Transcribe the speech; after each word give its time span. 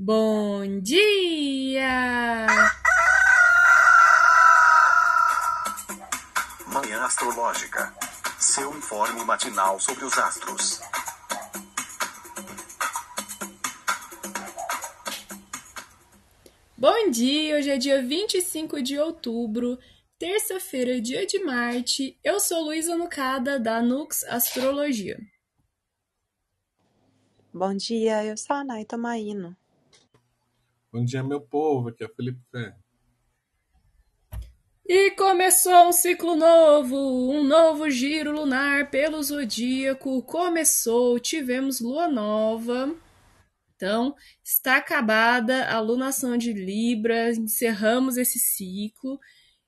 Bom 0.00 0.78
dia! 0.80 2.46
Manhã 6.68 7.02
Astrológica. 7.02 7.92
Seu 8.38 8.70
informe 8.76 9.24
matinal 9.24 9.80
sobre 9.80 10.04
os 10.04 10.16
astros. 10.16 10.78
Bom 16.76 17.10
dia! 17.10 17.56
Hoje 17.56 17.70
é 17.70 17.76
dia 17.76 18.00
25 18.00 18.80
de 18.80 18.96
outubro, 19.00 19.76
terça-feira, 20.16 21.00
dia 21.00 21.26
de 21.26 21.42
Marte. 21.42 22.16
Eu 22.22 22.38
sou 22.38 22.62
Luísa 22.66 22.96
Nucada, 22.96 23.58
da 23.58 23.82
Nux 23.82 24.22
Astrologia. 24.28 25.18
Bom 27.52 27.74
dia, 27.74 28.24
eu 28.24 28.36
sou 28.36 28.54
a 28.54 28.62
Nay 28.62 28.84
Tomaino. 28.84 29.56
Bom 30.98 31.04
dia, 31.04 31.22
meu 31.22 31.40
povo. 31.40 31.90
Aqui 31.90 32.02
é 32.02 32.06
o 32.08 32.12
Felipe 32.12 32.40
Fé. 32.50 32.74
E 34.84 35.12
começou 35.12 35.86
um 35.86 35.92
ciclo 35.92 36.34
novo, 36.34 36.96
um 37.30 37.44
novo 37.44 37.88
giro 37.88 38.32
lunar 38.32 38.90
pelo 38.90 39.22
zodíaco. 39.22 40.20
Começou, 40.24 41.20
tivemos 41.20 41.80
lua 41.80 42.08
nova. 42.08 42.92
Então, 43.76 44.12
está 44.42 44.78
acabada 44.78 45.70
a 45.70 45.78
lunação 45.78 46.36
de 46.36 46.52
Libra, 46.52 47.30
encerramos 47.30 48.16
esse 48.16 48.40
ciclo 48.40 49.20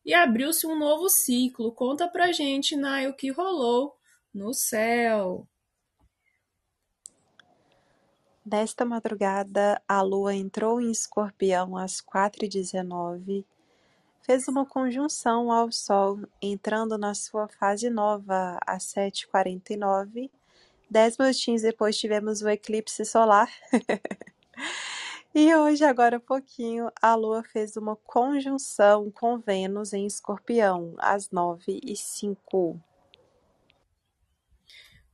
e 0.05 0.12
abriu-se 0.12 0.66
um 0.66 0.77
novo 0.77 1.09
ciclo. 1.09 1.73
Conta 1.73 2.09
pra 2.09 2.33
gente, 2.33 2.74
Nay, 2.74 3.07
o 3.07 3.15
que 3.15 3.30
rolou 3.30 3.95
no 4.35 4.52
céu. 4.52 5.47
Nesta 8.50 8.84
madrugada, 8.84 9.80
a 9.86 10.02
lua 10.02 10.34
entrou 10.34 10.80
em 10.80 10.90
escorpião 10.90 11.77
às 11.77 12.00
4h19, 12.00 13.45
fez 14.23 14.48
uma 14.48 14.66
conjunção 14.66 15.52
ao 15.52 15.70
sol, 15.70 16.18
entrando 16.42 16.98
na 16.98 17.15
sua 17.15 17.46
fase 17.46 17.88
nova 17.88 18.59
às 18.66 18.87
7h49. 18.87 20.29
Dez 20.90 21.16
minutinhos 21.16 21.62
depois 21.62 21.96
tivemos 21.96 22.42
o 22.42 22.48
eclipse 22.48 23.04
solar. 23.04 23.48
e 25.32 25.54
hoje, 25.54 25.85
agora 25.85 26.18
pouquinho, 26.18 26.90
a 27.01 27.14
lua 27.14 27.45
fez 27.45 27.76
uma 27.76 27.95
conjunção 27.95 29.12
com 29.12 29.38
Vênus 29.38 29.92
em 29.92 30.04
escorpião 30.07 30.96
às 30.98 31.29
9h05. 31.29 32.80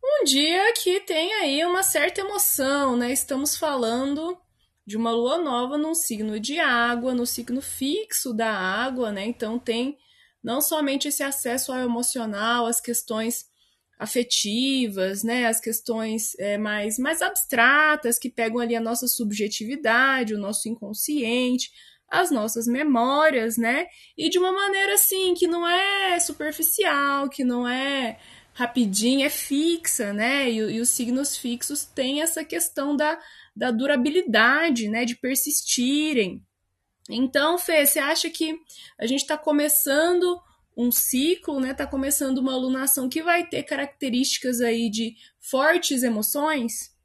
Um 0.08 0.24
dia 0.24 0.72
que 0.74 1.00
tem 1.00 1.34
aí 1.34 1.64
uma 1.64 1.82
certa 1.82 2.20
emoção, 2.20 2.96
né? 2.96 3.12
Estamos 3.12 3.56
falando 3.56 4.38
de 4.86 4.96
uma 4.96 5.10
lua 5.10 5.36
nova 5.36 5.76
num 5.76 5.96
signo 5.96 6.38
de 6.38 6.60
água, 6.60 7.12
no 7.12 7.26
signo 7.26 7.60
fixo 7.60 8.32
da 8.32 8.48
água, 8.50 9.10
né? 9.10 9.26
Então 9.26 9.58
tem 9.58 9.98
não 10.42 10.60
somente 10.60 11.08
esse 11.08 11.24
acesso 11.24 11.72
ao 11.72 11.80
emocional, 11.80 12.66
as 12.66 12.80
questões 12.80 13.46
afetivas, 13.98 15.24
né? 15.24 15.46
As 15.46 15.60
questões 15.60 16.38
é, 16.38 16.56
mais, 16.56 17.00
mais 17.00 17.20
abstratas 17.20 18.16
que 18.16 18.30
pegam 18.30 18.60
ali 18.60 18.76
a 18.76 18.80
nossa 18.80 19.08
subjetividade, 19.08 20.34
o 20.34 20.38
nosso 20.38 20.68
inconsciente, 20.68 21.72
as 22.08 22.30
nossas 22.30 22.68
memórias, 22.68 23.56
né? 23.56 23.86
E 24.16 24.28
de 24.28 24.38
uma 24.38 24.52
maneira 24.52 24.94
assim 24.94 25.34
que 25.34 25.48
não 25.48 25.66
é 25.68 26.16
superficial, 26.20 27.28
que 27.28 27.42
não 27.42 27.66
é 27.66 28.18
rapidinha, 28.56 29.26
é 29.26 29.30
fixa, 29.30 30.14
né? 30.14 30.50
E, 30.50 30.56
e, 30.56 30.80
os 30.80 30.88
signos 30.88 31.36
fixos 31.36 31.84
têm 31.84 32.22
essa 32.22 32.42
questão 32.42 32.96
da, 32.96 33.20
da 33.54 33.70
durabilidade, 33.70 34.88
né? 34.88 35.04
De 35.04 35.14
persistirem. 35.14 36.42
Então, 37.08 37.58
Fê, 37.58 37.84
você 37.84 37.98
acha 37.98 38.30
que 38.30 38.58
a 38.98 39.06
gente 39.06 39.20
está 39.20 39.36
começando 39.36 40.40
um 40.74 40.90
ciclo, 40.90 41.60
né? 41.60 41.72
Está 41.72 41.86
começando 41.86 42.38
uma 42.38 42.54
alunação 42.54 43.10
que 43.10 43.22
vai 43.22 43.46
ter 43.46 43.62
características 43.62 44.62
aí 44.62 44.88
de 44.88 45.14
fortes 45.38 46.02
emoções? 46.02 46.96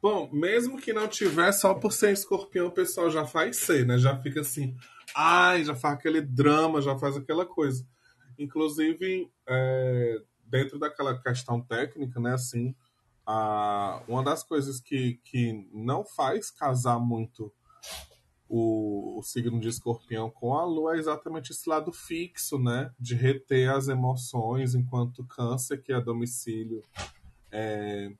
Bom, 0.00 0.30
mesmo 0.32 0.80
que 0.80 0.94
não 0.94 1.06
tiver, 1.06 1.52
só 1.52 1.74
por 1.74 1.92
ser 1.92 2.12
escorpião, 2.12 2.68
o 2.68 2.72
pessoal 2.72 3.10
já 3.10 3.26
faz 3.26 3.58
ser, 3.58 3.86
né? 3.86 3.98
Já 3.98 4.18
fica 4.20 4.40
assim, 4.40 4.74
ai, 5.14 5.64
já 5.64 5.74
faz 5.74 5.94
aquele 5.94 6.20
drama, 6.20 6.80
já 6.80 6.98
faz 6.98 7.16
aquela 7.16 7.46
coisa. 7.46 7.86
Inclusive, 8.38 9.30
é, 9.46 10.22
dentro 10.44 10.78
daquela 10.78 11.18
questão 11.18 11.60
técnica, 11.60 12.20
né, 12.20 12.34
assim, 12.34 12.74
a, 13.26 14.02
uma 14.08 14.22
das 14.22 14.42
coisas 14.42 14.80
que, 14.80 15.20
que 15.24 15.68
não 15.72 16.04
faz 16.04 16.50
casar 16.50 16.98
muito 16.98 17.52
o, 18.48 19.18
o 19.18 19.22
signo 19.22 19.58
de 19.58 19.68
escorpião 19.68 20.30
com 20.30 20.54
a 20.54 20.64
lua 20.64 20.94
é 20.94 20.98
exatamente 20.98 21.52
esse 21.52 21.66
lado 21.66 21.90
fixo, 21.90 22.58
né, 22.58 22.92
de 22.98 23.14
reter 23.14 23.70
as 23.70 23.88
emoções, 23.88 24.74
enquanto 24.74 25.24
câncer, 25.24 25.82
que 25.82 25.90
é 25.90 25.98
domicílio, 25.98 26.84
é, 27.50 28.12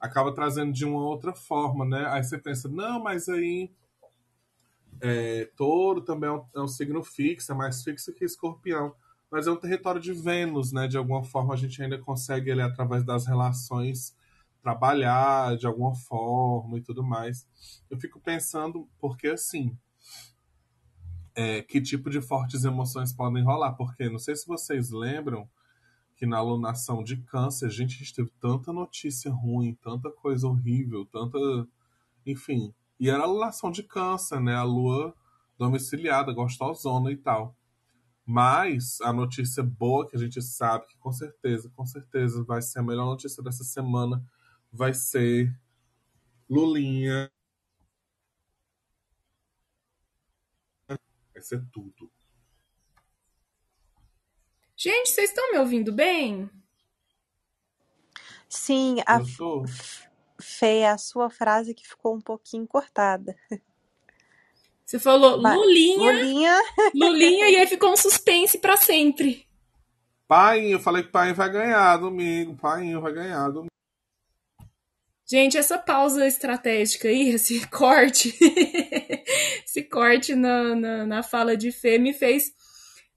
acaba 0.00 0.34
trazendo 0.34 0.72
de 0.72 0.86
uma 0.86 1.02
outra 1.02 1.34
forma, 1.34 1.84
né, 1.84 2.06
aí 2.08 2.24
você 2.24 2.38
pensa, 2.38 2.68
não, 2.68 3.02
mas 3.02 3.28
aí 3.28 3.70
é, 5.00 5.50
touro 5.56 6.00
também 6.00 6.28
é 6.28 6.32
um, 6.32 6.44
é 6.54 6.60
um, 6.60 6.68
signo 6.68 7.02
fixo, 7.02 7.52
é 7.52 7.54
mais 7.54 7.82
fixo 7.82 8.12
que 8.12 8.24
escorpião. 8.24 8.94
Mas 9.30 9.46
é 9.46 9.50
um 9.50 9.56
território 9.56 10.00
de 10.00 10.12
Vênus, 10.12 10.72
né? 10.72 10.86
De 10.86 10.96
alguma 10.96 11.24
forma 11.24 11.54
a 11.54 11.56
gente 11.56 11.82
ainda 11.82 11.98
consegue, 11.98 12.50
ele, 12.50 12.62
através 12.62 13.04
das 13.04 13.26
relações, 13.26 14.14
trabalhar 14.62 15.56
de 15.56 15.66
alguma 15.66 15.94
forma 15.94 16.78
e 16.78 16.80
tudo 16.82 17.02
mais. 17.02 17.46
Eu 17.90 17.98
fico 17.98 18.20
pensando, 18.20 18.88
porque 18.98 19.28
assim, 19.28 19.76
é, 21.34 21.62
que 21.62 21.80
tipo 21.80 22.08
de 22.08 22.20
fortes 22.20 22.64
emoções 22.64 23.12
podem 23.12 23.44
rolar? 23.44 23.74
Porque 23.74 24.08
não 24.08 24.18
sei 24.18 24.34
se 24.34 24.46
vocês 24.46 24.90
lembram 24.90 25.48
que 26.16 26.24
na 26.24 26.38
alunação 26.38 27.04
de 27.04 27.18
câncer, 27.18 27.68
gente, 27.70 27.94
a 27.94 27.98
gente 27.98 28.14
teve 28.14 28.30
tanta 28.40 28.72
notícia 28.72 29.30
ruim, 29.30 29.74
tanta 29.82 30.10
coisa 30.10 30.48
horrível, 30.48 31.04
tanta. 31.06 31.38
Enfim, 32.24 32.74
e 32.98 33.10
era 33.10 33.22
a 33.22 33.26
lunação 33.26 33.70
de 33.70 33.82
câncer, 33.82 34.40
né? 34.40 34.54
A 34.54 34.62
lua 34.62 35.14
domiciliada, 35.58 36.32
gostosona 36.32 37.10
e 37.10 37.16
tal. 37.16 37.56
Mas 38.24 39.00
a 39.02 39.12
notícia 39.12 39.62
boa 39.62 40.06
que 40.08 40.16
a 40.16 40.18
gente 40.18 40.42
sabe 40.42 40.86
que 40.86 40.96
com 40.98 41.12
certeza, 41.12 41.70
com 41.76 41.86
certeza 41.86 42.42
vai 42.44 42.60
ser 42.60 42.80
a 42.80 42.82
melhor 42.82 43.06
notícia 43.06 43.42
dessa 43.42 43.64
semana 43.64 44.24
vai 44.72 44.92
ser 44.92 45.54
Lulinha. 46.48 47.30
Vai 50.88 51.42
ser 51.42 51.64
tudo. 51.72 52.10
Gente, 54.76 55.10
vocês 55.10 55.30
estão 55.30 55.52
me 55.52 55.58
ouvindo 55.58 55.92
bem? 55.92 56.50
Sim, 58.48 59.00
a, 59.06 59.20
Fê, 60.40 60.84
a 60.84 60.98
sua 60.98 61.30
frase 61.30 61.74
que 61.74 61.86
ficou 61.86 62.14
um 62.14 62.20
pouquinho 62.20 62.66
cortada. 62.66 63.34
Você 64.84 64.98
falou 64.98 65.42
Vai. 65.42 65.56
Lulinha, 65.56 66.12
Lulinha. 66.12 66.62
Lulinha, 66.94 67.50
e 67.50 67.56
aí 67.56 67.66
ficou 67.66 67.92
um 67.92 67.96
suspense 67.96 68.58
pra 68.58 68.76
sempre. 68.76 69.46
Pai, 70.28 70.72
eu 70.72 70.78
falei 70.78 71.02
que 71.02 71.10
pai 71.10 71.32
vai 71.32 71.50
ganhar 71.50 71.96
domingo. 71.96 72.56
Pai, 72.56 72.94
vai 72.94 73.12
ganhar 73.12 73.48
domingo. 73.48 73.70
Gente, 75.28 75.58
essa 75.58 75.76
pausa 75.76 76.24
estratégica 76.24 77.08
aí, 77.08 77.30
esse 77.30 77.66
corte, 77.66 78.32
esse 79.66 79.82
corte 79.82 80.36
na, 80.36 80.76
na, 80.76 81.06
na 81.06 81.22
fala 81.22 81.56
de 81.56 81.72
Fê 81.72 81.98
me 81.98 82.12
fez 82.12 82.52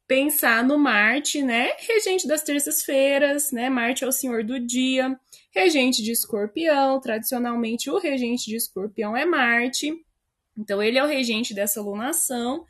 pensar 0.08 0.63
no 0.63 0.75
Marte, 0.79 1.44
né? 1.44 1.69
Regente 1.78 2.28
das 2.28 2.41
terças-feiras, 2.41 3.52
né? 3.52 3.69
Marte 3.69 4.03
é 4.03 4.08
o 4.08 4.12
senhor 4.12 4.44
do 4.44 4.59
dia, 4.59 5.16
regente 5.59 6.02
de 6.02 6.12
escorpião. 6.12 7.00
Tradicionalmente, 7.00 7.90
o 7.90 7.97
regente 7.97 8.46
de 8.46 8.56
escorpião 8.56 9.16
é 9.16 9.26
Marte. 9.26 9.94
Então, 10.58 10.82
ele 10.82 10.97
é 10.97 11.03
o 11.03 11.08
regente 11.08 11.53
dessa 11.53 11.82
lunação. 11.82 12.66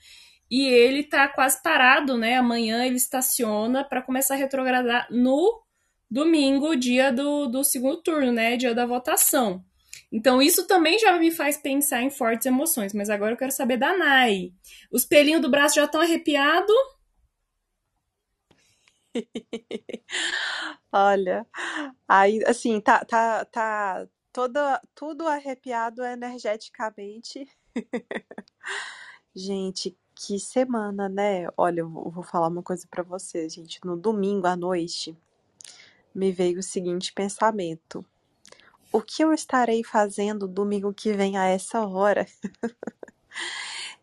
E 0.50 0.66
ele 0.66 1.04
tá 1.04 1.28
quase 1.28 1.62
parado, 1.62 2.18
né? 2.18 2.36
Amanhã 2.36 2.86
ele 2.86 2.96
estaciona 2.96 3.84
para 3.84 4.02
começar 4.02 4.34
a 4.34 4.38
retrogradar 4.38 5.08
no 5.12 5.62
domingo, 6.10 6.76
dia 6.76 7.12
do, 7.12 7.46
do 7.46 7.64
segundo 7.64 8.02
turno, 8.02 8.32
né? 8.32 8.58
Dia 8.58 8.74
da 8.74 8.86
votação. 8.86 9.64
Então, 10.12 10.42
isso 10.42 10.66
também 10.66 10.98
já 10.98 11.16
me 11.20 11.30
faz 11.30 11.58
pensar 11.58 12.02
em 12.02 12.10
fortes 12.10 12.48
emoções. 12.48 12.94
Mas 12.94 13.12
agora 13.12 13.34
eu 13.34 13.38
quero 13.38 13.52
saber 13.52 13.78
da 13.78 13.96
Nai. 13.96 14.52
Os 14.92 15.06
pelinhos 15.06 15.42
do 15.42 15.52
braço 15.52 15.76
já 15.76 15.86
estão 15.86 16.02
arrepiados? 16.02 16.76
Olha, 20.92 21.46
aí 22.08 22.44
assim, 22.46 22.80
tá, 22.82 23.04
tá, 23.06 23.46
tá 23.46 24.08
toda, 24.32 24.82
tudo 24.96 25.28
arrepiado 25.28 26.04
energeticamente. 26.04 27.48
Gente, 29.36 29.98
que 30.16 30.40
semana, 30.40 31.08
né? 31.08 31.48
Olha, 31.56 31.82
eu 31.82 31.90
vou 31.90 32.24
falar 32.24 32.48
uma 32.48 32.64
coisa 32.64 32.86
para 32.90 33.04
vocês, 33.04 33.54
gente. 33.54 33.80
No 33.86 33.96
domingo 33.96 34.48
à 34.48 34.56
noite, 34.56 35.18
me 36.14 36.32
veio 36.32 36.60
o 36.60 36.64
seguinte 36.64 37.14
pensamento: 37.14 38.06
o 38.92 39.02
que 39.02 39.24
eu 39.24 39.32
estarei 39.32 39.84
fazendo 39.84 40.48
domingo 40.48 40.94
que 40.94 41.14
vem 41.14 41.38
a 41.38 41.46
essa 41.46 41.86
hora? 41.86 42.26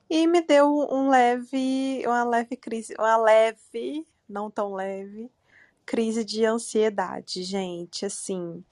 e 0.09 0.27
me 0.27 0.41
deu 0.41 0.69
um 0.91 1.11
leve, 1.11 2.03
uma 2.07 2.25
leve 2.25 2.57
crise, 2.57 2.95
uma 2.99 3.17
leve, 3.17 4.07
não 4.29 4.51
tão 4.51 4.75
leve, 4.75 5.31
crise 5.85 6.25
de 6.25 6.45
ansiedade, 6.45 7.43
gente. 7.43 8.05
Assim, 8.05 8.65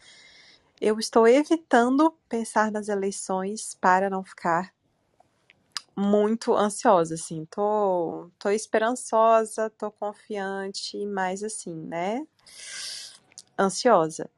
eu 0.81 0.99
estou 0.99 1.27
evitando 1.27 2.15
pensar 2.29 2.71
nas 2.71 2.89
eleições 2.89 3.75
para 3.81 4.11
não 4.11 4.25
ficar 4.25 4.75
muito 5.97 6.55
ansiosa, 6.55 7.15
assim. 7.15 7.47
Tô, 7.47 8.29
tô 8.39 8.51
esperançosa, 8.51 9.71
tô 9.71 9.91
confiante, 9.91 11.07
mas 11.07 11.43
assim, 11.43 11.75
né? 11.75 12.27
Ansiosa. 13.59 14.29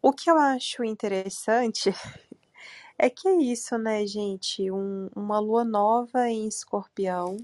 O 0.00 0.12
que 0.12 0.30
eu 0.30 0.36
acho 0.36 0.84
interessante 0.84 1.90
é 2.98 3.08
que 3.08 3.28
é 3.28 3.36
isso, 3.36 3.78
né, 3.78 4.06
gente? 4.06 4.70
Um, 4.70 5.08
uma 5.14 5.38
lua 5.38 5.64
nova 5.64 6.28
em 6.28 6.46
escorpião, 6.46 7.36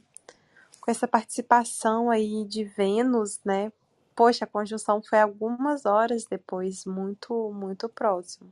com 0.88 0.93
essa 0.93 1.06
participação 1.06 2.08
aí 2.08 2.46
de 2.46 2.64
Vênus, 2.64 3.40
né? 3.44 3.70
Poxa, 4.17 4.46
a 4.46 4.49
conjunção 4.49 5.02
foi 5.02 5.20
algumas 5.20 5.85
horas 5.85 6.25
depois, 6.25 6.87
muito, 6.87 7.52
muito 7.52 7.90
próximo. 7.90 8.50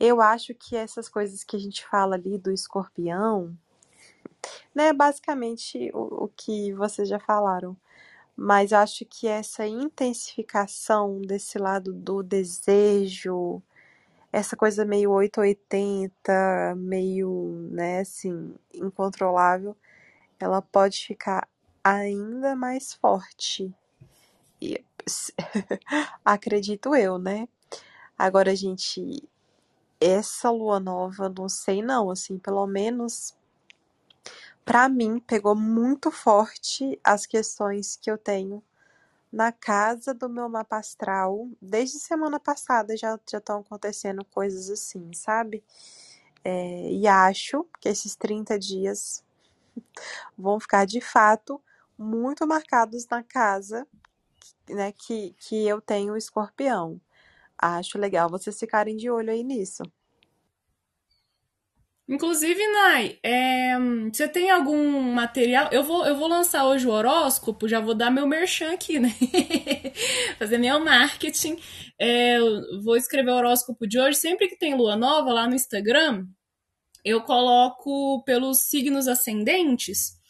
Eu 0.00 0.22
acho 0.22 0.54
que 0.54 0.74
essas 0.74 1.10
coisas 1.10 1.44
que 1.44 1.54
a 1.54 1.58
gente 1.58 1.86
fala 1.86 2.14
ali 2.14 2.38
do 2.38 2.50
escorpião, 2.50 3.54
né, 4.74 4.94
basicamente 4.94 5.90
o, 5.92 6.24
o 6.24 6.28
que 6.28 6.72
vocês 6.72 7.06
já 7.06 7.20
falaram. 7.20 7.76
Mas 8.34 8.72
acho 8.72 9.04
que 9.04 9.28
essa 9.28 9.66
intensificação 9.66 11.20
desse 11.20 11.58
lado 11.58 11.92
do 11.92 12.22
desejo, 12.22 13.60
essa 14.32 14.56
coisa 14.56 14.82
meio 14.82 15.10
880, 15.10 16.74
meio, 16.74 17.68
né, 17.70 18.00
assim, 18.00 18.54
incontrolável, 18.72 19.76
ela 20.42 20.60
pode 20.60 21.06
ficar 21.06 21.48
ainda 21.84 22.56
mais 22.56 22.92
forte. 22.92 23.72
E, 24.60 24.84
acredito 26.24 26.94
eu, 26.94 27.18
né? 27.18 27.48
Agora, 28.18 28.54
gente, 28.54 29.22
essa 30.00 30.50
lua 30.50 30.80
nova, 30.80 31.28
não 31.28 31.48
sei 31.48 31.82
não, 31.82 32.10
assim, 32.10 32.38
pelo 32.38 32.66
menos 32.66 33.34
para 34.64 34.88
mim 34.88 35.18
pegou 35.20 35.54
muito 35.54 36.10
forte 36.10 36.98
as 37.02 37.26
questões 37.26 37.96
que 37.96 38.10
eu 38.10 38.18
tenho 38.18 38.62
na 39.32 39.50
casa 39.50 40.12
do 40.12 40.28
meu 40.28 40.48
mapa 40.48 40.78
astral. 40.78 41.48
Desde 41.60 41.98
semana 41.98 42.38
passada 42.38 42.96
já 42.96 43.18
já 43.30 43.38
estão 43.38 43.60
acontecendo 43.60 44.24
coisas 44.24 44.70
assim, 44.70 45.12
sabe? 45.14 45.64
É, 46.44 46.90
e 46.92 47.06
acho 47.06 47.64
que 47.80 47.88
esses 47.88 48.16
30 48.16 48.58
dias 48.58 49.24
vão 50.36 50.60
ficar 50.60 50.84
de 50.84 51.00
fato 51.00 51.62
muito 51.98 52.46
marcados 52.46 53.06
na 53.08 53.22
casa 53.22 53.86
né, 54.68 54.92
que, 54.92 55.34
que 55.38 55.66
eu 55.66 55.80
tenho 55.80 56.16
escorpião. 56.16 57.00
Acho 57.58 57.98
legal 57.98 58.28
vocês 58.28 58.58
ficarem 58.58 58.96
de 58.96 59.10
olho 59.10 59.30
aí 59.30 59.44
nisso. 59.44 59.82
Inclusive, 62.08 62.60
Nai, 62.72 63.18
é, 63.22 63.78
você 64.12 64.28
tem 64.28 64.50
algum 64.50 65.14
material? 65.14 65.68
Eu 65.70 65.84
vou, 65.84 66.04
eu 66.04 66.16
vou 66.16 66.28
lançar 66.28 66.66
hoje 66.66 66.86
o 66.86 66.90
horóscopo, 66.90 67.68
já 67.68 67.80
vou 67.80 67.94
dar 67.94 68.10
meu 68.10 68.26
merchan 68.26 68.72
aqui, 68.72 68.98
né? 68.98 69.08
Fazer 70.38 70.58
meu 70.58 70.80
marketing. 70.80 71.56
É, 71.98 72.38
vou 72.82 72.96
escrever 72.96 73.30
o 73.30 73.36
horóscopo 73.36 73.86
de 73.86 73.98
hoje. 73.98 74.18
Sempre 74.18 74.48
que 74.48 74.58
tem 74.58 74.76
lua 74.76 74.96
nova 74.96 75.32
lá 75.32 75.46
no 75.46 75.54
Instagram, 75.54 76.26
eu 77.04 77.22
coloco 77.22 78.22
pelos 78.24 78.58
signos 78.58 79.08
ascendentes, 79.08 80.20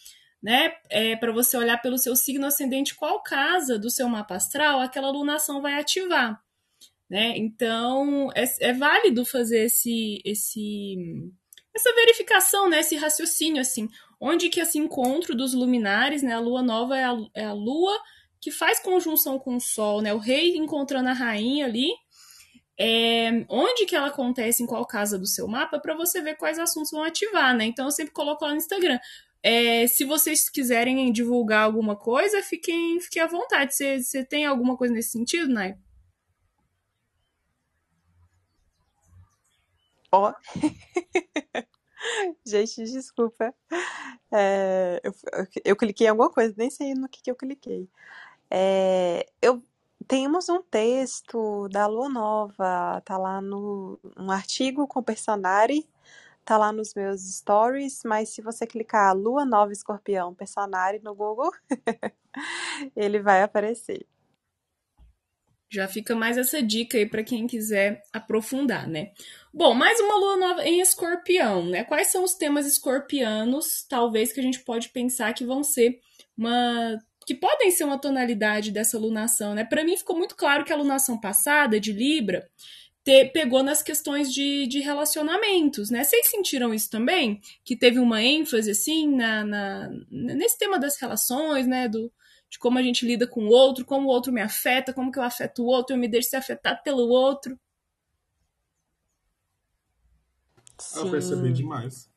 né? 0.43 0.75
É, 0.91 1.17
para 1.17 1.33
você 1.33 1.57
olhar 1.57 1.81
pelo 1.81 1.99
seu 1.99 2.17
signo 2.17 2.47
ascendente, 2.47 2.95
qual 2.95 3.23
casa 3.23 3.79
do 3.79 3.91
seu 3.91 4.09
mapa 4.09 4.35
astral 4.35 4.81
aquela 4.81 5.11
lunação 5.11 5.63
vai 5.63 5.79
ativar. 5.79 6.43
Né? 7.09 7.37
Então, 7.37 8.31
é, 8.35 8.45
é 8.61 8.73
válido 8.73 9.25
fazer 9.25 9.65
esse, 9.65 10.21
esse 10.25 10.97
essa 11.75 11.95
verificação, 11.95 12.69
né, 12.69 12.81
esse 12.81 12.97
raciocínio, 12.97 13.61
assim, 13.61 13.89
onde 14.21 14.49
que 14.49 14.61
esse 14.61 14.79
encontro 14.79 15.35
dos 15.35 15.55
luminares, 15.55 16.23
né, 16.23 16.35
a 16.35 16.41
lua 16.41 16.63
nova 16.63 16.97
é 16.97 17.05
a, 17.05 17.17
é 17.35 17.45
a 17.45 17.53
lua 17.53 17.99
que 18.41 18.51
faz 18.51 18.81
conjunção 18.81 19.39
com 19.39 19.57
o 19.57 19.61
sol, 19.61 20.03
né, 20.03 20.13
o 20.13 20.19
rei 20.19 20.57
encontrando 20.57 21.09
a 21.09 21.15
rainha 21.15 21.67
ali, 21.67 21.89
é, 22.85 23.47
onde 23.49 23.87
que 23.87 23.95
ela 23.95 24.09
acontece, 24.09 24.61
em 24.61 24.67
qual 24.67 24.85
casa 24.85 25.17
do 25.17 25.25
seu 25.25 25.47
mapa, 25.47 25.79
para 25.79 25.95
você 25.95 26.21
ver 26.21 26.37
quais 26.37 26.59
assuntos 26.59 26.91
vão 26.91 27.05
ativar, 27.05 27.57
né, 27.57 27.65
então 27.65 27.85
eu 27.85 27.93
sempre 27.93 28.13
coloco 28.13 28.45
lá 28.45 28.51
no 28.51 28.57
Instagram. 28.57 28.99
É, 29.41 29.87
se 29.87 30.05
vocês 30.05 30.49
quiserem 30.51 31.13
divulgar 31.13 31.63
alguma 31.63 31.95
coisa, 31.95 32.43
fiquem, 32.43 32.99
fiquem 33.01 33.23
à 33.23 33.27
vontade. 33.29 33.75
Você 33.75 34.25
tem 34.25 34.47
alguma 34.47 34.77
coisa 34.77 34.95
nesse 34.95 35.11
sentido, 35.11 35.53
Nai? 35.53 35.77
Ó. 40.13 40.33
Gente, 42.47 42.85
desculpa. 42.85 43.55
É, 44.33 45.01
eu, 45.05 45.13
eu 45.65 45.77
cliquei 45.77 46.07
em 46.07 46.11
alguma 46.11 46.31
coisa, 46.31 46.55
nem 46.57 46.71
sei 46.71 46.95
no 46.95 47.09
que, 47.09 47.23
que 47.23 47.31
eu 47.31 47.37
cliquei. 47.37 47.89
É, 48.51 49.27
eu 49.41 49.63
temos 50.03 50.49
um 50.49 50.63
texto 50.63 51.69
da 51.69 51.87
Lua 51.87 52.09
Nova, 52.09 53.01
tá 53.05 53.19
lá 53.19 53.41
no 53.41 53.99
um 54.17 54.31
artigo 54.31 54.87
com 54.87 55.03
personagem, 55.03 55.87
tá 56.45 56.57
lá 56.57 56.73
nos 56.73 56.95
meus 56.95 57.23
stories, 57.23 58.03
mas 58.05 58.31
se 58.31 58.43
você 58.43 58.67
clicar 58.67 59.17
Lua 59.17 59.45
Nova 59.45 59.73
Escorpião 59.73 60.35
personagem 60.35 61.01
no 61.03 61.15
Google, 61.15 61.53
ele 62.97 63.21
vai 63.21 63.43
aparecer. 63.43 64.07
Já 65.73 65.89
fica 65.89 66.15
mais 66.15 66.37
essa 66.37 66.63
dica 66.63 66.99
aí 66.99 67.07
para 67.07 67.25
quem 67.25 67.47
quiser 67.47 68.05
aprofundar, 68.13 68.87
né? 68.87 69.13
Bom, 69.55 69.73
mais 69.73 69.99
uma 70.01 70.17
lua 70.19 70.37
nova 70.37 70.65
em 70.67 70.83
escorpião, 70.83 71.65
né? 71.65 71.83
Quais 71.83 72.09
são 72.13 72.25
os 72.25 72.35
temas 72.35 72.67
escorpianos, 72.67 73.83
talvez, 73.89 74.35
que 74.35 74.41
a 74.41 74.43
gente 74.43 74.61
pode 74.61 74.91
pensar 74.91 75.33
que 75.33 75.47
vão 75.47 75.65
ser 75.65 75.99
uma. 76.37 76.99
Que 77.25 77.35
podem 77.35 77.71
ser 77.71 77.85
uma 77.85 77.99
tonalidade 77.99 78.71
dessa 78.71 78.99
lunação, 78.99 79.55
né? 79.55 79.65
Para 79.65 79.85
mim 79.85 79.97
ficou 79.97 80.17
muito 80.17 80.35
claro 80.37 80.65
que 80.65 80.73
a 80.73 80.77
lunação 80.77 81.21
passada, 81.21 81.79
de 81.79 81.93
Libra, 81.93 82.49
te, 83.05 83.27
pegou 83.27 83.63
nas 83.63 83.83
questões 83.83 84.33
de, 84.33 84.67
de 84.67 84.81
relacionamentos, 84.81 85.91
né? 85.91 86.05
Vocês 86.05 86.27
sentiram 86.29 86.73
isso 86.73 86.91
também? 86.91 87.41
Que 87.65 87.77
teve 87.77 87.99
uma 87.99 88.23
ênfase, 88.23 88.71
assim, 88.71 89.09
na, 89.15 89.45
na, 89.45 89.91
nesse 90.11 90.59
tema 90.59 90.79
das 90.79 91.01
relações, 91.01 91.67
né? 91.67 91.89
Do, 91.89 92.13
de 92.49 92.59
como 92.59 92.79
a 92.79 92.83
gente 92.83 93.07
lida 93.07 93.27
com 93.27 93.47
o 93.47 93.51
outro, 93.51 93.85
como 93.85 94.09
o 94.09 94.11
outro 94.11 94.33
me 94.33 94.43
afeta, 94.43 94.93
como 94.93 95.11
que 95.11 95.19
eu 95.19 95.23
afeto 95.23 95.63
o 95.63 95.67
outro, 95.67 95.97
eu 95.97 95.99
me 95.99 96.07
deixo 96.07 96.29
ser 96.29 96.37
afetado 96.37 96.83
pelo 96.85 97.09
outro. 97.09 97.59
Sim. 100.79 101.01
Eu 101.01 101.11
percebi 101.11 101.53
demais. 101.53 102.12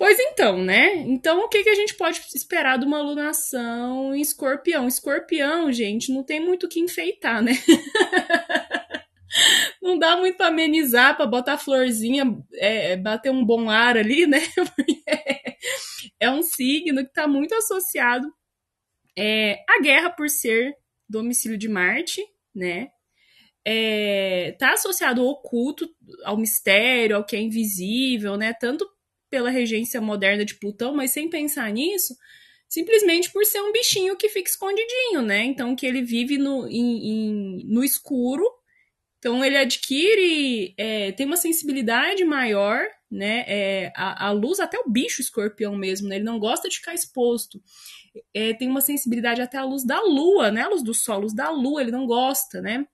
Pois 0.00 0.18
então, 0.18 0.56
né? 0.56 0.96
Então, 0.96 1.40
o 1.40 1.48
que, 1.50 1.62
que 1.62 1.68
a 1.68 1.74
gente 1.74 1.94
pode 1.94 2.22
esperar 2.34 2.78
de 2.78 2.86
uma 2.86 2.96
alunação 2.96 4.14
em 4.14 4.22
escorpião? 4.22 4.88
Escorpião, 4.88 5.70
gente, 5.70 6.10
não 6.10 6.24
tem 6.24 6.40
muito 6.40 6.64
o 6.64 6.68
que 6.70 6.80
enfeitar, 6.80 7.42
né? 7.42 7.52
não 9.82 9.98
dá 9.98 10.16
muito 10.16 10.38
pra 10.38 10.46
amenizar, 10.46 11.18
pra 11.18 11.26
botar 11.26 11.58
florzinha, 11.58 12.24
é, 12.54 12.96
bater 12.96 13.30
um 13.30 13.44
bom 13.44 13.68
ar 13.68 13.98
ali, 13.98 14.26
né? 14.26 14.40
É 16.18 16.30
um 16.30 16.42
signo 16.42 17.02
que 17.02 17.10
está 17.10 17.28
muito 17.28 17.54
associado 17.54 18.26
é, 19.18 19.62
à 19.68 19.82
guerra 19.82 20.08
por 20.08 20.30
ser 20.30 20.74
domicílio 21.06 21.58
de 21.58 21.68
Marte, 21.68 22.22
né? 22.54 22.88
É, 23.66 24.56
tá 24.58 24.72
associado 24.72 25.20
ao 25.20 25.28
oculto, 25.28 25.86
ao 26.24 26.38
mistério, 26.38 27.16
ao 27.16 27.24
que 27.24 27.36
é 27.36 27.40
invisível, 27.40 28.38
né? 28.38 28.54
Tanto 28.54 28.88
pela 29.30 29.50
regência 29.50 30.00
moderna 30.00 30.44
de 30.44 30.56
Plutão, 30.56 30.94
mas 30.94 31.12
sem 31.12 31.30
pensar 31.30 31.70
nisso, 31.72 32.16
simplesmente 32.68 33.30
por 33.32 33.44
ser 33.46 33.60
um 33.60 33.72
bichinho 33.72 34.16
que 34.16 34.28
fica 34.28 34.50
escondidinho, 34.50 35.22
né? 35.22 35.44
Então 35.44 35.76
que 35.76 35.86
ele 35.86 36.02
vive 36.02 36.36
no, 36.36 36.66
em, 36.68 37.08
em, 37.08 37.64
no 37.66 37.84
escuro, 37.84 38.44
então 39.18 39.44
ele 39.44 39.56
adquire, 39.56 40.74
é, 40.76 41.12
tem 41.12 41.26
uma 41.26 41.36
sensibilidade 41.36 42.24
maior 42.24 42.86
né? 43.10 43.44
É, 43.48 43.92
a, 43.96 44.28
a, 44.28 44.30
luz, 44.30 44.60
até 44.60 44.78
o 44.78 44.88
bicho 44.88 45.20
escorpião 45.20 45.74
mesmo, 45.74 46.08
né? 46.08 46.16
Ele 46.16 46.24
não 46.24 46.38
gosta 46.38 46.68
de 46.68 46.76
ficar 46.76 46.94
exposto. 46.94 47.60
É, 48.32 48.54
tem 48.54 48.68
uma 48.68 48.80
sensibilidade 48.80 49.42
até 49.42 49.58
a 49.58 49.64
luz 49.64 49.84
da 49.84 50.00
lua, 50.00 50.52
né? 50.52 50.62
A 50.62 50.68
luz 50.68 50.82
do 50.82 50.94
sol, 50.94 51.16
a 51.16 51.18
luz 51.18 51.34
da 51.34 51.50
lua, 51.50 51.80
ele 51.80 51.90
não 51.90 52.06
gosta, 52.06 52.60
né? 52.60 52.86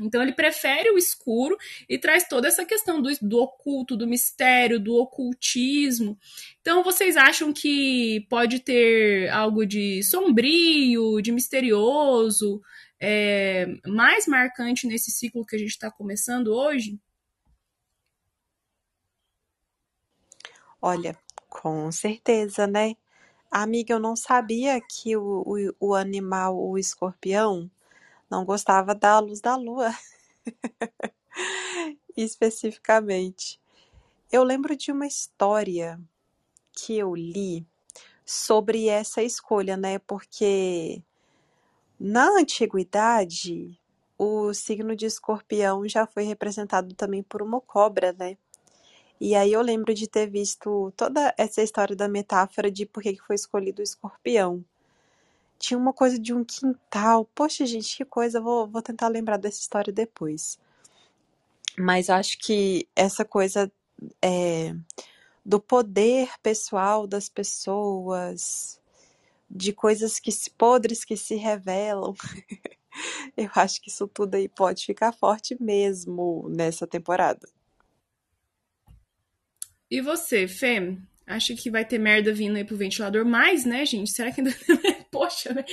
Então 0.00 0.22
ele 0.22 0.32
prefere 0.32 0.90
o 0.90 0.98
escuro 0.98 1.56
e 1.88 1.98
traz 1.98 2.26
toda 2.28 2.48
essa 2.48 2.64
questão 2.64 3.00
do, 3.00 3.10
do 3.20 3.38
oculto, 3.38 3.96
do 3.96 4.06
mistério, 4.06 4.80
do 4.80 4.94
ocultismo. 4.96 6.18
Então 6.60 6.82
vocês 6.82 7.16
acham 7.16 7.52
que 7.52 8.26
pode 8.28 8.60
ter 8.60 9.28
algo 9.30 9.64
de 9.66 10.02
sombrio, 10.02 11.20
de 11.20 11.32
misterioso, 11.32 12.60
é, 13.00 13.66
mais 13.86 14.26
marcante 14.26 14.86
nesse 14.86 15.10
ciclo 15.10 15.44
que 15.44 15.56
a 15.56 15.58
gente 15.58 15.70
está 15.70 15.90
começando 15.90 16.48
hoje? 16.48 16.98
Olha, 20.82 21.16
com 21.48 21.90
certeza, 21.92 22.66
né? 22.66 22.94
Amiga, 23.50 23.94
eu 23.94 23.98
não 23.98 24.14
sabia 24.14 24.80
que 24.80 25.16
o, 25.16 25.42
o, 25.80 25.88
o 25.88 25.94
animal, 25.94 26.56
o 26.56 26.78
escorpião, 26.78 27.70
não 28.30 28.44
gostava 28.44 28.94
da 28.94 29.18
luz 29.18 29.40
da 29.40 29.56
lua. 29.56 29.90
Especificamente. 32.16 33.60
Eu 34.30 34.44
lembro 34.44 34.76
de 34.76 34.92
uma 34.92 35.06
história 35.06 36.00
que 36.72 36.96
eu 36.96 37.14
li 37.14 37.66
sobre 38.24 38.88
essa 38.88 39.22
escolha, 39.22 39.76
né? 39.76 39.98
Porque 39.98 41.02
na 41.98 42.28
antiguidade, 42.38 43.78
o 44.16 44.54
signo 44.54 44.94
de 44.94 45.06
escorpião 45.06 45.88
já 45.88 46.06
foi 46.06 46.24
representado 46.24 46.94
também 46.94 47.22
por 47.22 47.42
uma 47.42 47.60
cobra, 47.60 48.12
né? 48.12 48.36
E 49.20 49.34
aí 49.34 49.52
eu 49.52 49.60
lembro 49.60 49.92
de 49.92 50.08
ter 50.08 50.30
visto 50.30 50.92
toda 50.96 51.34
essa 51.36 51.62
história 51.62 51.94
da 51.94 52.08
metáfora 52.08 52.70
de 52.70 52.86
por 52.86 53.02
que 53.02 53.18
foi 53.18 53.36
escolhido 53.36 53.80
o 53.80 53.82
escorpião. 53.82 54.64
Tinha 55.60 55.76
uma 55.76 55.92
coisa 55.92 56.18
de 56.18 56.32
um 56.32 56.42
quintal. 56.42 57.26
Poxa, 57.34 57.66
gente, 57.66 57.98
que 57.98 58.04
coisa. 58.04 58.40
Vou, 58.40 58.66
vou 58.66 58.80
tentar 58.80 59.08
lembrar 59.08 59.36
dessa 59.36 59.60
história 59.60 59.92
depois. 59.92 60.58
Mas 61.78 62.08
acho 62.08 62.38
que 62.38 62.88
essa 62.96 63.26
coisa 63.26 63.70
é, 64.22 64.74
do 65.44 65.60
poder 65.60 66.30
pessoal 66.42 67.06
das 67.06 67.28
pessoas, 67.28 68.80
de 69.50 69.72
coisas 69.74 70.18
que 70.18 70.32
se, 70.32 70.50
podres 70.50 71.04
que 71.04 71.16
se 71.16 71.34
revelam. 71.34 72.14
Eu 73.36 73.50
acho 73.54 73.82
que 73.82 73.90
isso 73.90 74.08
tudo 74.08 74.36
aí 74.36 74.48
pode 74.48 74.86
ficar 74.86 75.12
forte 75.12 75.56
mesmo 75.60 76.48
nessa 76.48 76.86
temporada. 76.86 77.46
E 79.90 80.00
você, 80.00 80.48
Fê? 80.48 80.96
Acha 81.26 81.54
que 81.54 81.70
vai 81.70 81.84
ter 81.84 81.98
merda 81.98 82.32
vindo 82.32 82.56
aí 82.56 82.64
pro 82.64 82.76
ventilador 82.76 83.24
mais, 83.24 83.64
né, 83.64 83.84
gente? 83.84 84.10
Será 84.10 84.32
que 84.32 84.40
ainda. 84.40 84.50
Poxa, 85.12 85.52
né? 85.52 85.64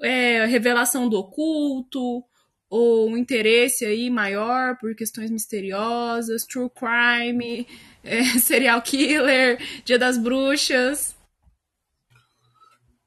É, 0.00 0.44
revelação 0.46 1.08
do 1.08 1.18
oculto, 1.18 2.24
ou 2.68 3.08
um 3.08 3.16
interesse 3.16 3.84
aí 3.84 4.08
maior 4.10 4.76
por 4.78 4.94
questões 4.94 5.30
misteriosas, 5.30 6.44
true 6.44 6.70
crime, 6.70 7.66
é, 8.02 8.24
serial 8.38 8.80
killer, 8.82 9.58
dia 9.84 9.98
das 9.98 10.16
bruxas. 10.16 11.16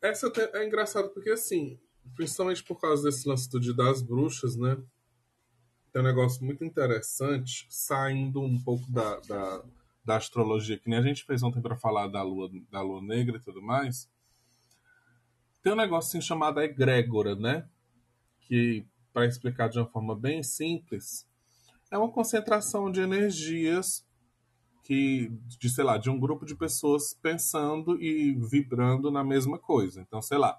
Essa 0.01 0.31
é 0.53 0.65
engraçado 0.65 1.09
porque, 1.09 1.31
assim, 1.31 1.79
principalmente 2.15 2.63
por 2.63 2.79
causa 2.79 3.03
desse 3.03 3.27
lance 3.27 3.49
do 3.49 3.59
dia 3.59 3.73
das 3.73 4.01
bruxas, 4.01 4.55
né? 4.55 4.77
Tem 5.91 6.01
um 6.01 6.05
negócio 6.05 6.43
muito 6.45 6.63
interessante, 6.63 7.65
saindo 7.69 8.41
um 8.41 8.61
pouco 8.61 8.89
da, 8.91 9.19
da 9.21 9.63
da 10.07 10.15
astrologia, 10.15 10.79
que 10.79 10.89
nem 10.89 10.97
a 10.97 11.01
gente 11.01 11.25
fez 11.25 11.43
ontem 11.43 11.61
para 11.61 11.75
falar 11.75 12.07
da 12.07 12.23
lua, 12.23 12.49
da 12.71 12.81
lua 12.81 13.01
negra 13.01 13.35
e 13.35 13.41
tudo 13.41 13.61
mais, 13.61 14.09
tem 15.75 15.91
um 15.91 15.95
assim 15.95 16.21
chamado 16.21 16.61
egrégora, 16.61 17.35
né? 17.35 17.67
Que, 18.41 18.85
para 19.11 19.25
explicar 19.25 19.67
de 19.67 19.79
uma 19.79 19.87
forma 19.87 20.15
bem 20.15 20.41
simples, 20.41 21.27
é 21.91 21.97
uma 21.97 22.11
concentração 22.11 22.91
de 22.91 23.01
energias 23.01 24.05
que, 24.83 25.29
de, 25.59 25.69
sei 25.69 25.83
lá, 25.83 25.97
de 25.97 26.09
um 26.09 26.19
grupo 26.19 26.45
de 26.45 26.55
pessoas 26.55 27.13
pensando 27.13 28.01
e 28.01 28.33
vibrando 28.35 29.11
na 29.11 29.23
mesma 29.23 29.59
coisa. 29.59 29.99
Então, 30.01 30.21
sei 30.21 30.37
lá, 30.37 30.57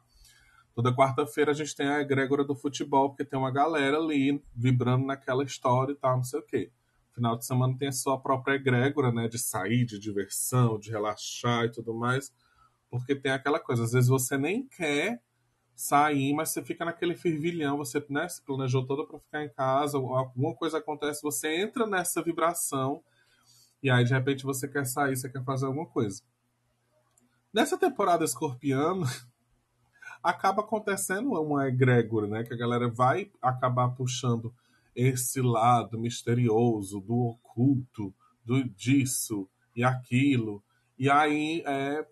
toda 0.74 0.94
quarta-feira 0.94 1.52
a 1.52 1.54
gente 1.54 1.74
tem 1.74 1.88
a 1.88 2.00
egrégora 2.00 2.44
do 2.44 2.54
futebol, 2.54 3.08
porque 3.08 3.24
tem 3.24 3.38
uma 3.38 3.50
galera 3.50 3.96
ali 3.96 4.42
vibrando 4.54 5.06
naquela 5.06 5.42
história 5.42 5.92
e 5.92 5.96
tal, 5.96 6.16
não 6.16 6.24
sei 6.24 6.40
o 6.40 6.42
quê 6.42 6.70
final 7.18 7.36
de 7.36 7.44
semana 7.44 7.76
tem 7.76 7.88
a 7.88 7.92
sua 7.92 8.18
própria 8.18 8.54
egrégora, 8.54 9.12
né? 9.12 9.28
De 9.28 9.38
sair, 9.38 9.84
de 9.84 9.98
diversão, 9.98 10.78
de 10.78 10.90
relaxar 10.90 11.64
e 11.64 11.72
tudo 11.72 11.92
mais. 11.92 12.32
Porque 12.90 13.14
tem 13.14 13.32
aquela 13.32 13.60
coisa, 13.60 13.84
às 13.84 13.92
vezes 13.92 14.08
você 14.08 14.38
nem 14.38 14.66
quer 14.66 15.20
sair, 15.74 16.32
mas 16.32 16.50
você 16.50 16.62
fica 16.62 16.84
naquele 16.84 17.14
fervilhão, 17.14 17.76
você 17.76 18.04
né, 18.08 18.28
se 18.28 18.42
planejou 18.42 18.84
toda 18.84 19.06
para 19.06 19.18
ficar 19.20 19.44
em 19.44 19.48
casa, 19.48 19.96
alguma 19.96 20.54
coisa 20.54 20.78
acontece, 20.78 21.22
você 21.22 21.54
entra 21.56 21.86
nessa 21.86 22.22
vibração 22.22 23.02
e 23.82 23.88
aí 23.90 24.04
de 24.04 24.12
repente 24.12 24.44
você 24.44 24.66
quer 24.66 24.84
sair, 24.84 25.16
você 25.16 25.28
quer 25.28 25.44
fazer 25.44 25.66
alguma 25.66 25.86
coisa. 25.86 26.22
Nessa 27.52 27.78
temporada 27.78 28.24
escorpiana, 28.24 29.06
acaba 30.22 30.62
acontecendo 30.62 31.32
uma 31.40 31.68
egrégora, 31.68 32.26
né? 32.26 32.42
Que 32.42 32.54
a 32.54 32.56
galera 32.56 32.88
vai 32.88 33.30
acabar 33.40 33.88
puxando 33.90 34.52
esse 34.94 35.40
lado 35.40 35.98
misterioso 35.98 37.00
do 37.00 37.14
oculto, 37.14 38.12
do 38.44 38.64
disso 38.64 39.48
e 39.76 39.84
aquilo. 39.84 40.62
E 40.98 41.08
aí 41.08 41.62
é 41.64 42.04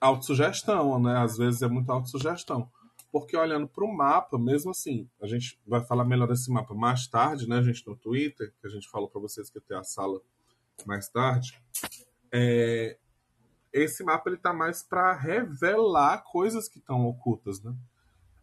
autossugestão, 0.00 1.00
né? 1.00 1.18
Às 1.18 1.36
vezes 1.36 1.62
é 1.62 1.68
muito 1.68 1.90
autossugestão. 1.90 2.70
Porque 3.10 3.36
olhando 3.36 3.66
para 3.66 3.84
o 3.84 3.92
mapa, 3.92 4.38
mesmo 4.38 4.70
assim, 4.70 5.08
a 5.20 5.26
gente 5.26 5.58
vai 5.66 5.82
falar 5.82 6.04
melhor 6.04 6.28
desse 6.28 6.50
mapa 6.50 6.74
mais 6.74 7.06
tarde, 7.06 7.48
né, 7.48 7.62
gente, 7.62 7.86
no 7.86 7.96
Twitter, 7.96 8.52
que 8.60 8.66
a 8.66 8.70
gente 8.70 8.88
falou 8.88 9.08
para 9.08 9.20
vocês 9.20 9.48
que 9.48 9.60
ter 9.60 9.76
a 9.76 9.82
sala 9.82 10.20
mais 10.86 11.08
tarde. 11.08 11.58
É, 12.30 12.98
esse 13.72 14.04
mapa 14.04 14.28
ele 14.28 14.36
tá 14.36 14.52
mais 14.52 14.82
para 14.82 15.14
revelar 15.14 16.22
coisas 16.24 16.68
que 16.68 16.78
estão 16.78 17.06
ocultas, 17.06 17.62
né? 17.62 17.74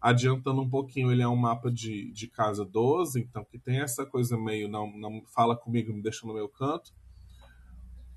Adiantando 0.01 0.61
um 0.61 0.69
pouquinho, 0.69 1.11
ele 1.11 1.21
é 1.21 1.27
um 1.27 1.35
mapa 1.35 1.71
de, 1.71 2.11
de 2.11 2.27
casa 2.27 2.63
12, 2.65 3.19
então 3.21 3.43
que 3.45 3.57
tem 3.57 3.79
essa 3.79 4.05
coisa 4.05 4.37
meio 4.37 4.67
não, 4.67 4.91
não 4.97 5.23
fala 5.33 5.55
comigo, 5.55 5.93
me 5.93 6.01
deixa 6.01 6.27
no 6.27 6.33
meu 6.33 6.49
canto. 6.49 6.91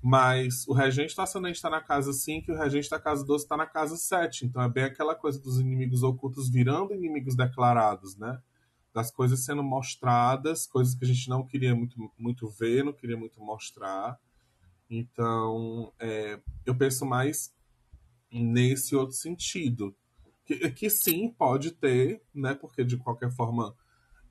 Mas 0.01 0.65
o 0.67 0.73
regente 0.73 1.15
do 1.15 1.21
ascendente 1.21 1.55
está 1.55 1.69
na 1.69 1.81
casa 1.81 2.13
5 2.13 2.49
e 2.49 2.53
o 2.53 2.57
regente 2.57 2.89
da 2.89 2.99
casa 2.99 3.25
12 3.25 3.43
está 3.43 3.57
na 3.57 3.65
casa 3.65 3.97
7. 3.97 4.45
Então 4.45 4.61
é 4.61 4.69
bem 4.69 4.85
aquela 4.85 5.13
coisa 5.13 5.39
dos 5.39 5.59
inimigos 5.59 6.03
ocultos 6.03 6.49
virando 6.49 6.93
inimigos 6.93 7.35
declarados, 7.35 8.15
né? 8.15 8.41
Das 8.93 9.11
coisas 9.11 9.43
sendo 9.43 9.61
mostradas, 9.61 10.65
coisas 10.65 10.95
que 10.95 11.03
a 11.03 11.07
gente 11.07 11.27
não 11.29 11.45
queria 11.45 11.75
muito, 11.75 12.11
muito 12.17 12.47
ver, 12.47 12.83
não 12.83 12.93
queria 12.93 13.17
muito 13.17 13.41
mostrar. 13.41 14.17
Então, 14.89 15.93
é, 15.99 16.39
eu 16.65 16.73
penso 16.73 17.05
mais 17.05 17.53
nesse 18.31 18.95
outro 18.95 19.15
sentido 19.15 19.95
que, 20.45 20.71
que 20.71 20.89
sim, 20.89 21.29
pode 21.29 21.71
ter, 21.71 22.23
né? 22.33 22.55
Porque 22.55 22.83
de 22.83 22.97
qualquer 22.97 23.31
forma, 23.31 23.75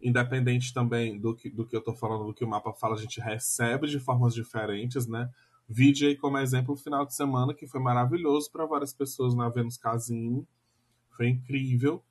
independente 0.03 0.75
também 0.75 1.19
do 1.19 1.35
que, 1.35 1.49
do 1.49 1.65
que 1.65 1.77
eu 1.77 1.79
estou 1.79 1.95
falando, 1.95 2.27
do 2.27 2.35
que 2.35 2.45
o 2.45 2.49
mapa 2.49 2.73
fala, 2.73 2.97
a 2.97 2.99
gente 2.99 3.21
recebe 3.21 3.87
de 3.87 4.01
formas 4.01 4.35
diferentes, 4.35 5.07
né? 5.07 5.31
Vide 5.69 6.07
aí 6.07 6.17
como 6.17 6.39
exemplo 6.39 6.75
o 6.75 6.79
final 6.79 7.05
de 7.05 7.15
semana, 7.15 7.53
que 7.53 7.67
foi 7.67 7.79
maravilhoso 7.79 8.51
para 8.51 8.65
várias 8.65 8.95
pessoas 8.95 9.35
na 9.35 9.51
Vênus 9.51 9.77
Casino. 9.77 10.49
Foi 11.11 11.29
incrível. 11.29 12.03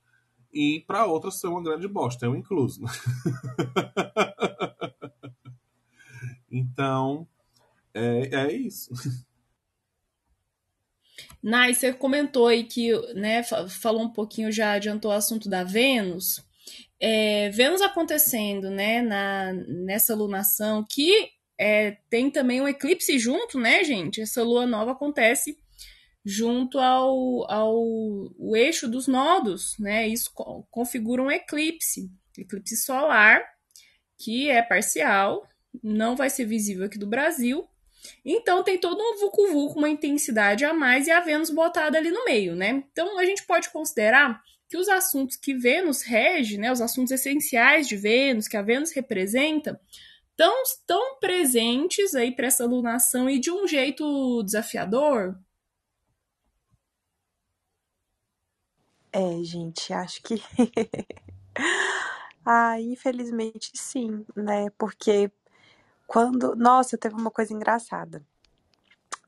E 0.53 0.83
para 0.85 1.05
outras 1.05 1.41
foi 1.41 1.49
uma 1.49 1.63
grande 1.63 1.87
bosta, 1.87 2.27
eu 2.27 2.35
incluso. 2.35 2.83
então, 6.51 7.27
é, 7.93 8.35
é 8.35 8.53
isso. 8.53 8.91
Nai, 11.41 11.73
você 11.73 11.93
comentou 11.93 12.47
aí 12.47 12.63
que, 12.63 12.91
né, 13.13 13.41
falou 13.43 14.03
um 14.03 14.13
pouquinho, 14.13 14.51
já 14.51 14.73
adiantou 14.73 15.11
o 15.11 15.15
assunto 15.15 15.49
da 15.49 15.63
Vênus. 15.63 16.45
É, 16.99 17.49
Vênus 17.49 17.81
acontecendo, 17.81 18.69
né, 18.69 19.01
na, 19.01 19.53
nessa 19.53 20.15
lunação, 20.15 20.85
que 20.87 21.29
é, 21.59 21.97
tem 22.09 22.29
também 22.29 22.61
um 22.61 22.67
eclipse 22.67 23.17
junto, 23.17 23.59
né, 23.59 23.83
gente? 23.83 24.21
Essa 24.21 24.43
lua 24.43 24.65
nova 24.65 24.91
acontece 24.91 25.57
junto 26.23 26.77
ao, 26.79 27.49
ao 27.49 28.55
eixo 28.55 28.87
dos 28.87 29.07
nodos, 29.07 29.75
né? 29.79 30.07
Isso 30.07 30.31
configura 30.69 31.21
um 31.21 31.31
eclipse, 31.31 32.11
eclipse 32.37 32.77
solar, 32.77 33.41
que 34.17 34.49
é 34.49 34.61
parcial, 34.61 35.47
não 35.81 36.15
vai 36.15 36.29
ser 36.29 36.45
visível 36.45 36.85
aqui 36.85 36.97
do 36.97 37.07
Brasil, 37.07 37.67
então 38.23 38.63
tem 38.63 38.77
todo 38.77 38.99
um 39.01 39.17
vucu-vucu, 39.19 39.79
uma 39.79 39.89
intensidade 39.89 40.65
a 40.65 40.73
mais 40.73 41.07
e 41.07 41.11
a 41.11 41.19
Vênus 41.19 41.49
botada 41.49 41.97
ali 41.97 42.11
no 42.11 42.25
meio, 42.25 42.55
né? 42.55 42.83
Então 42.91 43.17
a 43.17 43.25
gente 43.25 43.45
pode 43.45 43.69
considerar 43.69 44.41
que 44.69 44.77
os 44.77 44.89
assuntos 44.89 45.37
que 45.37 45.53
Vênus 45.53 46.01
rege, 46.01 46.57
né, 46.57 46.71
os 46.71 46.81
assuntos 46.81 47.11
essenciais 47.11 47.87
de 47.87 47.95
Vênus, 47.95 48.47
que 48.47 48.57
a 48.57 48.61
Vênus 48.61 48.91
representa, 48.91 49.79
estão 50.37 50.63
tão 50.85 51.19
presentes 51.19 52.13
aí 52.13 52.31
para 52.31 52.47
essa 52.47 52.65
lunação 52.65 53.29
e 53.29 53.39
de 53.39 53.51
um 53.51 53.67
jeito 53.67 54.43
desafiador? 54.43 55.35
É, 59.11 59.43
gente, 59.43 59.91
acho 59.91 60.21
que. 60.21 60.35
ah, 62.45 62.79
infelizmente 62.79 63.71
sim, 63.73 64.25
né? 64.35 64.69
Porque 64.77 65.31
quando. 66.05 66.55
Nossa, 66.55 66.97
teve 66.97 67.15
uma 67.15 67.31
coisa 67.31 67.53
engraçada. 67.53 68.23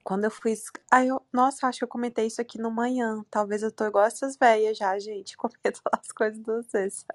Quando 0.03 0.25
eu 0.25 0.31
fui. 0.31 0.53
Ai, 0.91 1.07
eu... 1.07 1.21
Nossa, 1.33 1.67
acho 1.67 1.79
que 1.79 1.83
eu 1.85 1.87
comentei 1.87 2.27
isso 2.27 2.41
aqui 2.41 2.59
no 2.59 2.71
manhã. 2.71 3.23
Talvez 3.31 3.63
eu 3.63 3.71
tô 3.71 3.85
igual 3.85 4.05
essas 4.05 4.37
velhas 4.37 4.77
já, 4.77 4.97
gente. 4.99 5.35
Comento 5.37 5.81
as 5.91 6.11
coisas 6.11 6.39
de 6.39 6.45
vocês. 6.45 7.05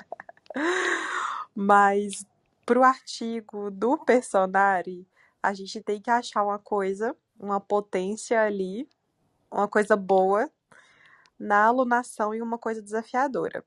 Mas 1.55 2.27
pro 2.65 2.83
artigo 2.83 3.71
do 3.71 3.99
personagem, 3.99 5.07
a 5.43 5.53
gente 5.53 5.83
tem 5.83 6.01
que 6.01 6.11
achar 6.11 6.43
uma 6.43 6.59
coisa, 6.59 7.17
uma 7.39 7.61
potência 7.61 8.41
ali, 8.41 8.89
uma 9.51 9.69
coisa 9.69 9.97
boa 9.97 10.51
na 11.39 11.67
alunação 11.67 12.35
e 12.35 12.41
uma 12.41 12.59
coisa 12.59 12.81
desafiadora. 12.81 13.65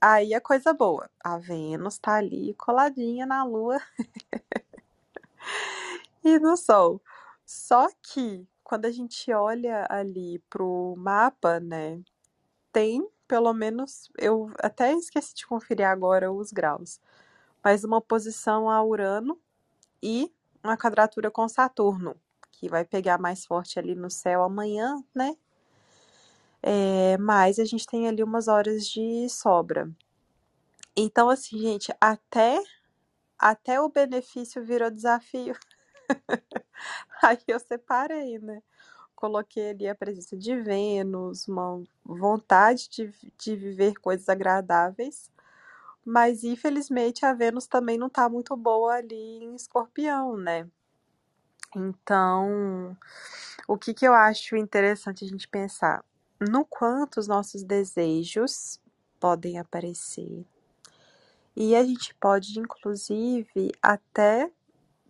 Aí 0.00 0.34
a 0.34 0.40
coisa 0.40 0.72
boa, 0.72 1.10
a 1.22 1.38
Vênus 1.38 1.98
tá 1.98 2.14
ali 2.14 2.54
coladinha 2.54 3.26
na 3.26 3.44
Lua 3.44 3.80
e 6.24 6.38
no 6.38 6.56
Sol. 6.56 7.00
Só 7.44 7.88
que 8.02 8.46
quando 8.62 8.84
a 8.84 8.90
gente 8.90 9.32
olha 9.32 9.86
ali 9.88 10.38
pro 10.50 10.94
mapa, 10.96 11.58
né, 11.58 12.00
tem 12.72 13.08
pelo 13.28 13.52
menos, 13.52 14.10
eu 14.18 14.50
até 14.58 14.92
esqueci 14.94 15.34
de 15.34 15.46
conferir 15.46 15.86
agora 15.86 16.32
os 16.32 16.50
graus, 16.50 16.98
mas 17.68 17.84
uma 17.84 18.00
posição 18.00 18.70
a 18.70 18.82
Urano 18.82 19.38
e 20.02 20.32
uma 20.64 20.74
quadratura 20.74 21.30
com 21.30 21.46
Saturno, 21.46 22.16
que 22.50 22.66
vai 22.66 22.82
pegar 22.82 23.18
mais 23.18 23.44
forte 23.44 23.78
ali 23.78 23.94
no 23.94 24.10
céu 24.10 24.42
amanhã, 24.42 25.04
né? 25.14 25.36
É, 26.62 27.18
mas 27.18 27.58
a 27.58 27.66
gente 27.66 27.86
tem 27.86 28.08
ali 28.08 28.22
umas 28.22 28.48
horas 28.48 28.86
de 28.86 29.28
sobra. 29.28 29.86
Então, 30.96 31.28
assim, 31.28 31.58
gente, 31.58 31.94
até, 32.00 32.58
até 33.38 33.78
o 33.78 33.90
benefício 33.90 34.64
virou 34.64 34.90
desafio. 34.90 35.54
Aí 37.22 37.38
eu 37.46 37.60
separei, 37.60 38.38
né? 38.38 38.62
Coloquei 39.14 39.72
ali 39.72 39.86
a 39.86 39.94
presença 39.94 40.34
de 40.34 40.56
Vênus, 40.58 41.46
uma 41.46 41.82
vontade 42.02 42.88
de, 42.88 43.12
de 43.36 43.56
viver 43.56 43.92
coisas 43.96 44.26
agradáveis, 44.26 45.30
mas 46.08 46.42
infelizmente 46.42 47.26
a 47.26 47.34
Vênus 47.34 47.66
também 47.66 47.98
não 47.98 48.08
tá 48.08 48.28
muito 48.28 48.56
boa 48.56 48.94
ali 48.94 49.44
em 49.44 49.54
Escorpião, 49.54 50.38
né? 50.38 50.66
Então, 51.76 52.96
o 53.68 53.76
que 53.76 53.92
que 53.92 54.06
eu 54.06 54.14
acho 54.14 54.56
interessante 54.56 55.22
a 55.22 55.28
gente 55.28 55.46
pensar? 55.46 56.02
No 56.40 56.64
quanto 56.64 57.20
os 57.20 57.28
nossos 57.28 57.62
desejos 57.62 58.80
podem 59.20 59.58
aparecer. 59.58 60.46
E 61.54 61.76
a 61.76 61.84
gente 61.84 62.14
pode, 62.14 62.58
inclusive, 62.58 63.72
até 63.82 64.50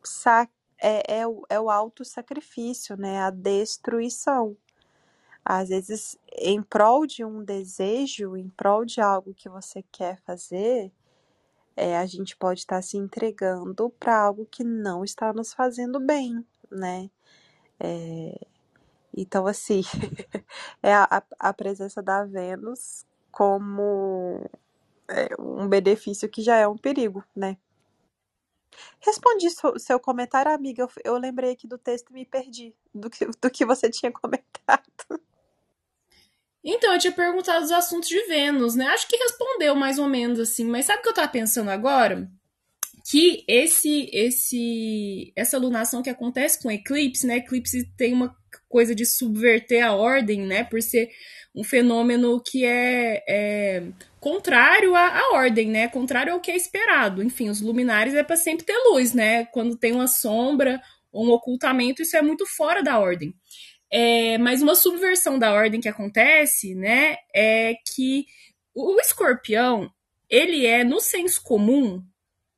sa 0.02 0.48
é, 0.80 1.20
é, 1.20 1.26
o, 1.26 1.44
é 1.48 1.60
o 1.60 1.70
auto-sacrifício, 1.70 2.96
né? 2.96 3.20
A 3.20 3.30
destruição. 3.30 4.56
Às 5.44 5.70
vezes, 5.70 6.18
em 6.32 6.62
prol 6.62 7.06
de 7.06 7.24
um 7.24 7.42
desejo, 7.42 8.36
em 8.36 8.48
prol 8.50 8.84
de 8.84 9.00
algo 9.00 9.34
que 9.34 9.48
você 9.48 9.82
quer 9.90 10.20
fazer, 10.22 10.92
é, 11.76 11.96
a 11.96 12.06
gente 12.06 12.36
pode 12.36 12.60
estar 12.60 12.82
se 12.82 12.96
entregando 12.96 13.90
para 14.00 14.18
algo 14.20 14.46
que 14.46 14.64
não 14.64 15.04
está 15.04 15.32
nos 15.32 15.54
fazendo 15.54 16.00
bem, 16.00 16.44
né? 16.70 17.10
É, 17.80 18.46
então, 19.16 19.46
assim, 19.46 19.82
é 20.82 20.94
a, 20.94 21.22
a 21.38 21.52
presença 21.54 22.02
da 22.02 22.24
Vênus 22.24 23.06
como 23.30 24.48
é, 25.08 25.28
um 25.38 25.68
benefício 25.68 26.28
que 26.28 26.42
já 26.42 26.56
é 26.56 26.68
um 26.68 26.76
perigo, 26.76 27.24
né? 27.34 27.56
Respondi 29.00 29.48
seu 29.78 30.00
comentário, 30.00 30.52
amiga. 30.52 30.82
Eu, 30.82 30.90
eu 31.04 31.18
lembrei 31.18 31.52
aqui 31.52 31.66
do 31.66 31.78
texto 31.78 32.10
e 32.10 32.14
me 32.14 32.24
perdi 32.24 32.74
do 32.94 33.08
que, 33.08 33.26
do 33.26 33.50
que 33.50 33.64
você 33.64 33.88
tinha 33.90 34.12
comentado. 34.12 34.82
Então, 36.62 36.92
eu 36.92 36.98
tinha 36.98 37.12
perguntado 37.12 37.64
os 37.64 37.70
assuntos 37.70 38.08
de 38.08 38.20
Vênus, 38.26 38.74
né? 38.74 38.86
Acho 38.88 39.08
que 39.08 39.16
respondeu 39.16 39.74
mais 39.74 39.98
ou 39.98 40.08
menos 40.08 40.40
assim, 40.40 40.64
mas 40.64 40.86
sabe 40.86 41.00
o 41.00 41.02
que 41.02 41.08
eu 41.08 41.14
tava 41.14 41.28
pensando 41.28 41.70
agora? 41.70 42.30
Que 43.10 43.44
esse, 43.48 44.10
esse, 44.12 45.32
essa 45.34 45.56
lunação 45.56 46.02
que 46.02 46.10
acontece 46.10 46.60
com 46.62 46.70
eclipse, 46.70 47.26
né? 47.26 47.36
Eclipse 47.38 47.90
tem 47.96 48.12
uma 48.12 48.36
coisa 48.68 48.94
de 48.94 49.06
subverter 49.06 49.84
a 49.84 49.94
ordem, 49.94 50.42
né? 50.46 50.64
Por 50.64 50.82
ser 50.82 51.10
um 51.58 51.64
fenômeno 51.64 52.40
que 52.40 52.64
é, 52.64 53.24
é 53.28 53.82
contrário 54.20 54.94
à, 54.94 55.18
à, 55.18 55.32
ordem, 55.32 55.68
né? 55.68 55.88
Contrário 55.88 56.32
ao 56.32 56.40
que 56.40 56.52
é 56.52 56.56
esperado. 56.56 57.20
Enfim, 57.20 57.50
os 57.50 57.60
luminares 57.60 58.14
é 58.14 58.22
para 58.22 58.36
sempre 58.36 58.64
ter 58.64 58.76
luz, 58.90 59.12
né? 59.12 59.44
Quando 59.46 59.76
tem 59.76 59.92
uma 59.92 60.06
sombra 60.06 60.80
um 61.12 61.30
ocultamento, 61.30 62.02
isso 62.02 62.16
é 62.16 62.22
muito 62.22 62.46
fora 62.46 62.80
da 62.80 62.98
ordem. 62.98 63.34
É, 63.90 64.38
mas 64.38 64.62
uma 64.62 64.76
subversão 64.76 65.36
da 65.36 65.52
ordem 65.52 65.80
que 65.80 65.88
acontece, 65.88 66.74
né, 66.74 67.16
é 67.34 67.74
que 67.92 68.26
o 68.74 69.00
escorpião, 69.00 69.90
ele 70.28 70.66
é, 70.66 70.84
no 70.84 71.00
senso 71.00 71.42
comum 71.42 72.04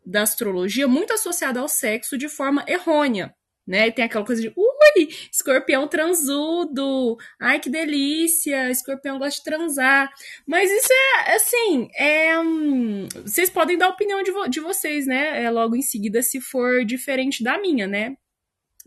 da 0.04 0.22
astrologia, 0.22 0.88
muito 0.88 1.12
associado 1.12 1.60
ao 1.60 1.68
sexo 1.68 2.18
de 2.18 2.28
forma 2.28 2.64
errônea 2.66 3.34
né? 3.70 3.88
Tem 3.88 4.04
aquela 4.04 4.26
coisa 4.26 4.42
de, 4.42 4.52
ui, 4.96 5.08
escorpião 5.32 5.86
transudo, 5.88 7.16
ai 7.40 7.60
que 7.60 7.70
delícia, 7.70 8.70
escorpião 8.70 9.18
gosta 9.18 9.38
de 9.38 9.44
transar. 9.44 10.10
Mas 10.46 10.70
isso 10.70 10.92
é, 10.92 11.34
assim, 11.34 11.88
é, 11.94 12.40
hum, 12.40 13.08
vocês 13.24 13.50
podem 13.50 13.78
dar 13.78 13.86
a 13.86 13.90
opinião 13.90 14.22
de, 14.22 14.30
vo 14.30 14.46
de 14.48 14.60
vocês, 14.60 15.06
né? 15.06 15.42
É, 15.42 15.50
logo 15.50 15.76
em 15.76 15.82
seguida, 15.82 16.22
se 16.22 16.40
for 16.40 16.84
diferente 16.84 17.42
da 17.42 17.58
minha, 17.60 17.86
né? 17.86 18.16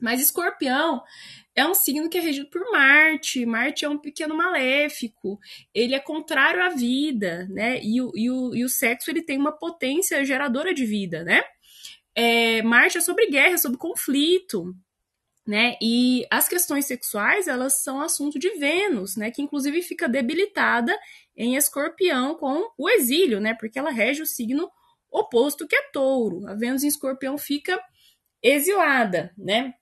Mas 0.02 0.22
escorpião 0.22 1.02
é 1.56 1.66
um 1.66 1.74
signo 1.74 2.10
que 2.10 2.18
é 2.18 2.22
regido 2.22 2.50
por 2.50 2.62
Marte. 2.72 3.46
Marte 3.46 3.86
é 3.86 3.90
um 3.90 3.98
pequeno 3.98 4.36
maléfico. 4.36 5.40
Ele 5.74 5.96
é 5.96 6.00
contrário 6.00 6.62
à 6.64 6.70
vida, 6.70 7.48
né? 7.50 7.80
E 7.82 8.02
o, 8.02 8.12
e 8.16 8.30
o, 8.30 8.56
e 8.56 8.64
o 8.66 8.70
sexo 8.70 9.12
ele 9.12 9.22
tem 9.22 9.38
uma 9.38 9.52
potência 9.52 10.26
geradora 10.26 10.74
de 10.74 10.86
vida, 10.86 11.24
né? 11.24 11.44
é, 12.16 12.62
Marte 12.62 12.98
é 12.98 13.02
sobre 13.02 13.28
guerra, 13.28 13.58
sobre 13.58 13.78
conflito, 13.78 14.74
né? 15.46 15.76
E 15.82 16.26
as 16.32 16.48
questões 16.48 16.86
sexuais, 16.86 17.48
elas 17.48 17.82
são 17.82 18.02
assunto 18.02 18.40
de 18.40 18.50
Vênus, 18.52 19.16
né? 19.16 19.30
Que 19.32 19.42
inclusive 19.42 19.82
fica 19.82 20.08
debilitada 20.08 20.98
em 21.36 21.56
Escorpião 21.56 22.36
com 22.36 22.70
o 22.78 22.90
exílio, 22.90 23.40
né? 23.40 23.54
Porque 23.54 23.78
ela 23.78 23.92
rege 23.92 24.22
o 24.22 24.28
signo 24.28 24.70
oposto 25.12 25.68
que 25.68 25.76
é 25.76 25.90
Touro. 25.92 26.48
A 26.48 26.56
Vênus 26.56 26.84
em 26.84 26.88
Escorpião 26.88 27.38
fica 27.38 27.80
exilada, 28.42 29.34
né? 29.38 29.74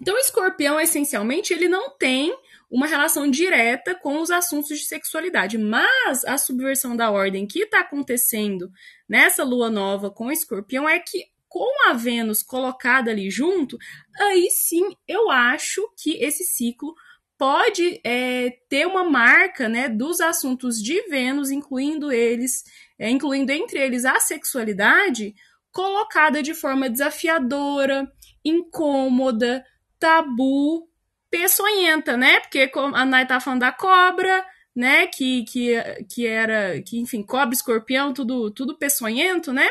Então, 0.00 0.18
Escorpião, 0.18 0.78
essencialmente, 0.78 1.54
ele 1.54 1.68
não 1.68 1.96
tem 1.96 2.36
uma 2.70 2.86
relação 2.86 3.30
direta 3.30 3.94
com 3.94 4.20
os 4.20 4.30
assuntos 4.30 4.78
de 4.78 4.84
sexualidade, 4.84 5.56
mas 5.56 6.24
a 6.24 6.36
subversão 6.36 6.94
da 6.94 7.10
ordem 7.10 7.46
que 7.46 7.60
está 7.60 7.80
acontecendo 7.80 8.70
nessa 9.08 9.42
lua 9.42 9.70
nova 9.70 10.10
com 10.10 10.30
Escorpião 10.30 10.86
é 10.88 10.98
que 10.98 11.24
com 11.56 11.88
a 11.88 11.94
Vênus 11.94 12.42
colocada 12.42 13.10
ali 13.10 13.30
junto, 13.30 13.78
aí 14.20 14.50
sim 14.50 14.94
eu 15.08 15.30
acho 15.30 15.88
que 15.96 16.22
esse 16.22 16.44
ciclo 16.44 16.94
pode 17.38 17.98
é, 18.04 18.58
ter 18.68 18.86
uma 18.86 19.02
marca 19.04 19.66
né, 19.66 19.88
dos 19.88 20.20
assuntos 20.20 20.76
de 20.82 21.00
Vênus, 21.08 21.50
incluindo 21.50 22.12
eles, 22.12 22.62
é, 22.98 23.08
incluindo 23.08 23.52
entre 23.52 23.78
eles 23.78 24.04
a 24.04 24.20
sexualidade, 24.20 25.34
colocada 25.72 26.42
de 26.42 26.52
forma 26.52 26.90
desafiadora, 26.90 28.06
incômoda, 28.44 29.64
tabu, 29.98 30.86
peçonhenta, 31.30 32.18
né? 32.18 32.40
Porque 32.40 32.70
a 32.74 33.04
Nai 33.06 33.26
tá 33.26 33.40
falando 33.40 33.60
da 33.60 33.72
cobra, 33.72 34.44
né? 34.74 35.06
Que, 35.06 35.42
que, 35.44 35.74
que 36.10 36.26
era, 36.26 36.82
que 36.82 36.98
enfim, 36.98 37.22
cobra, 37.22 37.54
escorpião, 37.54 38.12
tudo, 38.12 38.50
tudo 38.50 38.76
peçonhento, 38.76 39.54
né? 39.54 39.66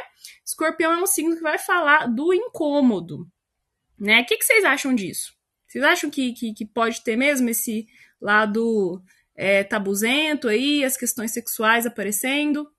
Escorpião 0.46 0.94
é 0.94 1.02
um 1.02 1.08
signo 1.08 1.36
que 1.36 1.42
vai 1.42 1.58
falar 1.58 2.08
do 2.08 2.34
incômodo, 2.34 3.28
né? 4.00 4.22
O 4.22 4.26
que, 4.26 4.38
que 4.38 4.46
vocês 4.46 4.64
acham 4.64 4.94
disso? 4.94 5.34
Vocês 5.68 5.84
acham 5.84 6.10
que, 6.10 6.34
que, 6.34 6.54
que 6.54 6.66
pode 6.66 7.04
ter 7.04 7.16
mesmo 7.16 7.50
esse 7.50 7.88
lado 8.22 9.04
é, 9.36 9.64
tabuzento 9.64 10.48
aí, 10.48 10.84
as 10.84 10.96
questões 10.96 11.32
sexuais 11.32 11.86
aparecendo? 11.86 12.72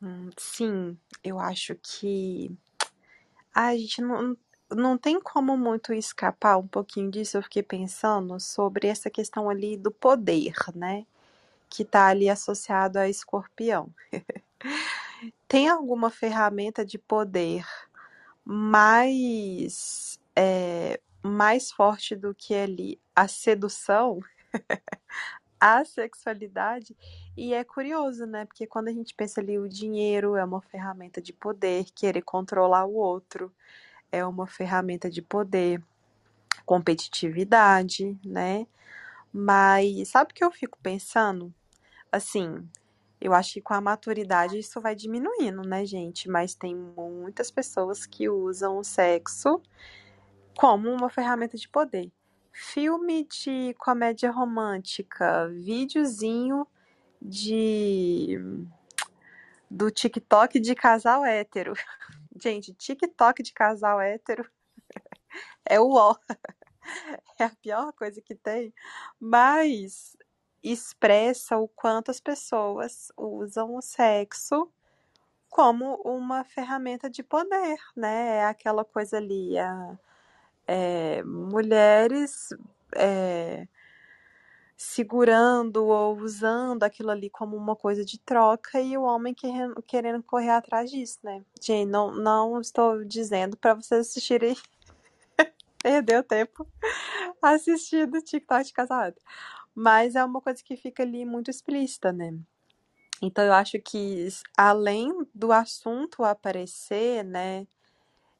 Hum, 0.00 0.30
sim, 0.36 0.98
eu 1.22 1.38
acho 1.38 1.74
que 1.76 2.56
a 3.54 3.74
gente 3.76 4.02
não, 4.02 4.36
não 4.70 4.98
tem 4.98 5.20
como 5.20 5.56
muito 5.56 5.92
escapar 5.92 6.58
um 6.58 6.66
pouquinho 6.66 7.10
disso. 7.10 7.36
Eu 7.36 7.42
fiquei 7.42 7.62
pensando 7.62 8.38
sobre 8.38 8.88
essa 8.88 9.08
questão 9.08 9.48
ali 9.48 9.76
do 9.76 9.90
poder, 9.90 10.52
né? 10.74 11.06
Que 11.74 11.82
está 11.82 12.06
ali 12.06 12.28
associado 12.28 12.98
a 12.98 13.08
escorpião. 13.08 13.92
tem 15.48 15.68
alguma 15.68 16.10
ferramenta 16.10 16.84
de 16.84 16.98
poder 16.98 17.66
mais, 18.44 20.20
é, 20.36 21.00
mais 21.22 21.70
forte 21.70 22.14
do 22.14 22.34
que 22.34 22.54
ali 22.54 23.00
a 23.16 23.26
sedução? 23.26 24.20
a 25.58 25.84
sexualidade. 25.84 26.96
E 27.36 27.54
é 27.54 27.64
curioso, 27.64 28.26
né? 28.26 28.44
Porque 28.44 28.66
quando 28.66 28.88
a 28.88 28.92
gente 28.92 29.14
pensa 29.14 29.40
ali, 29.40 29.58
o 29.58 29.68
dinheiro 29.68 30.36
é 30.36 30.44
uma 30.44 30.60
ferramenta 30.60 31.20
de 31.20 31.32
poder, 31.32 31.86
querer 31.94 32.22
controlar 32.22 32.84
o 32.84 32.94
outro 32.94 33.52
é 34.14 34.24
uma 34.24 34.46
ferramenta 34.46 35.10
de 35.10 35.20
poder, 35.20 35.82
competitividade, 36.64 38.16
né? 38.24 38.66
Mas 39.32 40.08
sabe 40.08 40.30
o 40.30 40.34
que 40.34 40.44
eu 40.44 40.52
fico 40.52 40.78
pensando? 40.82 41.52
Assim, 42.14 42.68
Eu 43.20 43.34
acho 43.34 43.54
que 43.54 43.60
com 43.62 43.74
a 43.74 43.80
maturidade 43.80 44.58
isso 44.58 44.80
vai 44.80 44.94
diminuindo, 44.94 45.62
né, 45.62 45.84
gente? 45.86 46.28
Mas 46.28 46.54
tem 46.54 46.76
muitas 46.76 47.50
pessoas 47.50 48.06
que 48.06 48.28
usam 48.28 48.78
o 48.78 48.84
sexo 48.84 49.60
como 50.56 50.90
uma 50.90 51.10
ferramenta 51.10 51.56
de 51.56 51.68
poder. 51.68 52.12
Filme 52.52 53.24
de 53.24 53.74
comédia 53.78 54.30
romântica, 54.30 55.48
videozinho 55.48 56.66
de 57.20 58.38
do 59.70 59.90
TikTok 59.90 60.60
de 60.60 60.74
casal 60.74 61.24
hétero. 61.24 61.72
Gente, 62.40 62.74
TikTok 62.74 63.42
de 63.42 63.52
casal 63.52 64.00
hétero 64.00 64.48
é 65.66 65.80
o 65.80 65.90
ó. 65.94 66.14
É 67.40 67.44
a 67.44 67.50
pior 67.50 67.92
coisa 67.94 68.20
que 68.22 68.34
tem. 68.34 68.72
Mas 69.18 70.16
expressa 70.72 71.58
o 71.58 71.68
quanto 71.68 72.10
as 72.10 72.20
pessoas 72.20 73.12
usam 73.16 73.76
o 73.76 73.82
sexo 73.82 74.70
como 75.50 76.00
uma 76.04 76.42
ferramenta 76.42 77.08
de 77.08 77.22
poder, 77.22 77.78
né? 77.94 78.38
É 78.38 78.44
aquela 78.46 78.84
coisa 78.84 79.18
ali, 79.18 79.56
a, 79.58 79.98
é, 80.66 81.22
mulheres 81.22 82.48
é, 82.96 83.68
segurando 84.76 85.86
ou 85.86 86.16
usando 86.18 86.82
aquilo 86.82 87.10
ali 87.10 87.30
como 87.30 87.56
uma 87.56 87.76
coisa 87.76 88.04
de 88.04 88.18
troca 88.18 88.80
e 88.80 88.96
o 88.98 89.02
homem 89.02 89.32
querendo, 89.32 89.82
querendo 89.82 90.22
correr 90.22 90.50
atrás 90.50 90.90
disso, 90.90 91.18
né? 91.22 91.44
Gente, 91.60 91.88
não, 91.88 92.12
não 92.12 92.60
estou 92.60 93.04
dizendo 93.04 93.56
para 93.56 93.74
vocês 93.74 94.08
assistirem 94.08 94.56
perder 95.82 96.18
o 96.18 96.24
tempo 96.24 96.66
assistindo 97.40 98.20
TikTok 98.20 98.64
de 98.64 98.72
casado. 98.72 99.16
Mas 99.74 100.14
é 100.14 100.24
uma 100.24 100.40
coisa 100.40 100.62
que 100.62 100.76
fica 100.76 101.02
ali 101.02 101.24
muito 101.24 101.50
explícita, 101.50 102.12
né? 102.12 102.34
Então 103.22 103.44
eu 103.44 103.52
acho 103.52 103.78
que 103.80 104.28
além 104.56 105.10
do 105.34 105.52
assunto 105.52 106.24
aparecer, 106.24 107.24
né, 107.24 107.66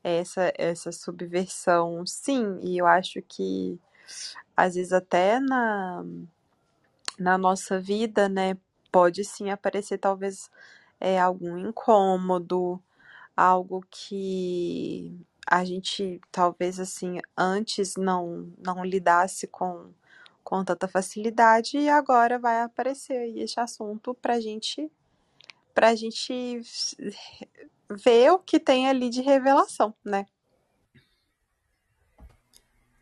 essa 0.05 0.53
essa 0.59 0.93
subversão, 0.93 2.07
sim, 2.07 2.59
e 2.63 2.79
eu 2.79 2.87
acho 2.87 3.23
que 3.23 3.81
às 4.57 4.75
vezes 4.77 4.93
até 4.93 5.41
na 5.41 6.05
na 7.19 7.39
nossa 7.39 7.81
vida, 7.81 8.29
né, 8.29 8.57
pode 8.93 9.25
sim 9.25 9.51
aparecer 9.51 9.99
talvez 9.99 10.51
é, 11.01 11.21
algum 11.21 11.59
incômodo, 11.59 12.83
algo 13.37 13.85
que 13.91 15.19
a 15.47 15.65
gente 15.65 16.21
talvez 16.33 16.81
assim 16.81 17.21
antes 17.37 17.97
não 17.97 18.53
não 18.59 18.85
lidasse 18.85 19.47
com 19.49 19.93
com 20.45 20.63
tanta 20.63 20.87
facilidade 20.87 21.79
e 21.79 21.89
agora 21.89 22.39
vai 22.39 22.61
aparecer 22.61 23.17
aí 23.17 23.41
esse 23.41 23.59
assunto 23.59 24.15
pra 24.15 24.39
gente 24.39 24.91
pra 25.75 25.97
gente 25.97 26.61
ver 27.91 28.31
o 28.31 28.39
que 28.39 28.61
tem 28.61 28.89
ali 28.89 29.11
de 29.11 29.23
revelação, 29.23 29.93
né? 30.05 30.27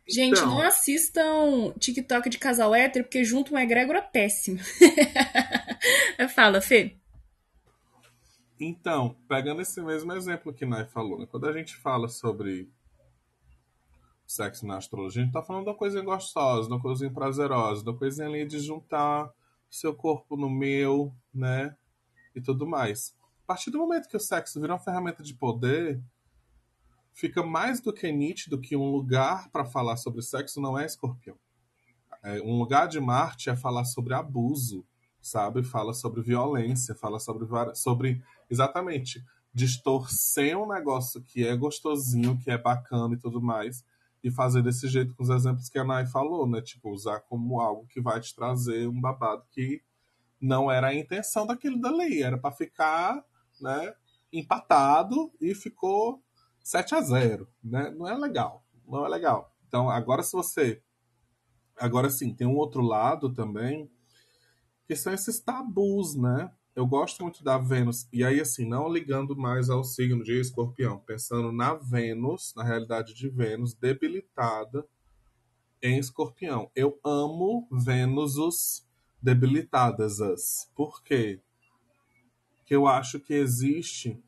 Gente, 0.07 0.39
então... 0.39 0.49
não 0.49 0.61
assistam 0.61 1.71
TikTok 1.79 2.29
de 2.29 2.37
casal 2.37 2.73
hétero, 2.73 3.05
porque 3.05 3.23
junto 3.23 3.51
uma 3.51 3.63
egrégora 3.63 4.01
péssima. 4.01 4.59
Fala, 6.35 6.59
Fê. 6.59 6.97
Então, 8.59 9.15
pegando 9.27 9.61
esse 9.61 9.81
mesmo 9.81 10.11
exemplo 10.13 10.53
que 10.53 10.65
Nai 10.65 10.85
falou, 10.85 11.19
né? 11.19 11.27
quando 11.29 11.47
a 11.47 11.53
gente 11.53 11.75
fala 11.75 12.07
sobre 12.07 12.69
sexo 14.25 14.65
na 14.65 14.77
astrologia, 14.77 15.21
a 15.21 15.25
gente 15.25 15.33
tá 15.33 15.43
falando 15.43 15.63
de 15.63 15.69
uma 15.69 15.77
coisinha 15.77 16.03
gostosa, 16.03 16.67
de 16.67 16.73
uma 16.73 16.81
coisinha 16.81 17.11
prazerosa, 17.11 17.83
de 17.83 17.89
uma 17.89 17.97
coisinha 17.97 18.27
ali 18.27 18.45
de 18.45 18.59
juntar 18.59 19.31
seu 19.69 19.93
corpo 19.93 20.37
no 20.37 20.49
meu, 20.49 21.13
né? 21.33 21.75
E 22.35 22.41
tudo 22.41 22.65
mais. 22.65 23.15
A 23.43 23.47
partir 23.47 23.71
do 23.71 23.77
momento 23.77 24.07
que 24.07 24.17
o 24.17 24.19
sexo 24.19 24.59
vira 24.59 24.73
uma 24.73 24.79
ferramenta 24.79 25.21
de 25.21 25.33
poder, 25.33 26.01
fica 27.13 27.43
mais 27.43 27.79
do 27.79 27.93
que 27.93 28.11
nítido 28.11 28.59
que 28.59 28.75
um 28.75 28.89
lugar 28.89 29.49
para 29.49 29.65
falar 29.65 29.97
sobre 29.97 30.21
sexo 30.21 30.61
não 30.61 30.77
é 30.77 30.85
escorpião. 30.85 31.37
É, 32.23 32.41
um 32.41 32.57
lugar 32.57 32.87
de 32.87 32.99
Marte 32.99 33.49
é 33.49 33.55
falar 33.55 33.85
sobre 33.85 34.13
abuso, 34.13 34.85
sabe? 35.21 35.63
Fala 35.63 35.93
sobre 35.93 36.21
violência, 36.21 36.95
fala 36.95 37.19
sobre, 37.19 37.47
sobre 37.75 38.23
exatamente 38.49 39.23
distorcer 39.53 40.57
um 40.57 40.67
negócio 40.67 41.21
que 41.21 41.45
é 41.45 41.55
gostosinho, 41.55 42.39
que 42.39 42.49
é 42.49 42.57
bacana 42.57 43.13
e 43.13 43.19
tudo 43.19 43.41
mais, 43.41 43.85
e 44.23 44.31
fazer 44.31 44.61
desse 44.63 44.87
jeito 44.87 45.13
com 45.15 45.23
os 45.23 45.29
exemplos 45.29 45.69
que 45.69 45.77
a 45.77 45.83
Nai 45.83 46.05
falou, 46.05 46.47
né? 46.47 46.61
Tipo, 46.61 46.91
usar 46.91 47.19
como 47.21 47.59
algo 47.59 47.85
que 47.87 47.99
vai 47.99 48.19
te 48.21 48.33
trazer 48.33 48.87
um 48.87 49.01
babado 49.01 49.43
que 49.51 49.83
não 50.39 50.71
era 50.71 50.87
a 50.87 50.95
intenção 50.95 51.45
daquilo 51.45 51.79
dali, 51.79 52.23
era 52.23 52.37
para 52.37 52.55
ficar, 52.55 53.23
né, 53.61 53.93
empatado 54.31 55.31
e 55.39 55.53
ficou 55.53 56.21
7 56.63 56.95
a 56.95 57.01
0, 57.01 57.47
né? 57.63 57.91
Não 57.91 58.07
é 58.07 58.17
legal, 58.17 58.65
não 58.87 59.05
é 59.05 59.09
legal. 59.09 59.53
Então, 59.67 59.89
agora 59.89 60.23
se 60.23 60.33
você 60.33 60.81
agora 61.77 62.09
sim, 62.09 62.33
tem 62.33 62.47
um 62.47 62.55
outro 62.55 62.81
lado 62.81 63.33
também, 63.33 63.89
que 64.85 64.95
são 64.95 65.13
esses 65.13 65.39
tabus, 65.39 66.15
né? 66.15 66.51
Eu 66.75 66.87
gosto 66.87 67.21
muito 67.21 67.43
da 67.43 67.55
Vênus, 67.55 68.07
e 68.11 68.23
aí 68.23 68.41
assim, 68.41 68.65
não 68.65 68.91
ligando 68.91 69.37
mais 69.37 69.69
ao 69.69 69.83
signo 69.83 70.23
de 70.23 70.39
escorpião, 70.39 70.97
pensando 70.97 71.51
na 71.51 71.75
Vênus, 71.75 72.51
na 72.55 72.63
realidade 72.63 73.13
de 73.13 73.29
Vênus, 73.29 73.75
debilitada 73.75 74.83
em 75.83 75.99
escorpião. 75.99 76.71
Eu 76.75 76.99
amo 77.03 77.67
Vênuses 77.71 78.87
debilitadas. 79.21 80.67
Por 80.73 81.03
quê? 81.03 81.39
Porque 82.57 82.75
eu 82.75 82.87
acho 82.87 83.19
que 83.19 83.35
existe 83.35 84.19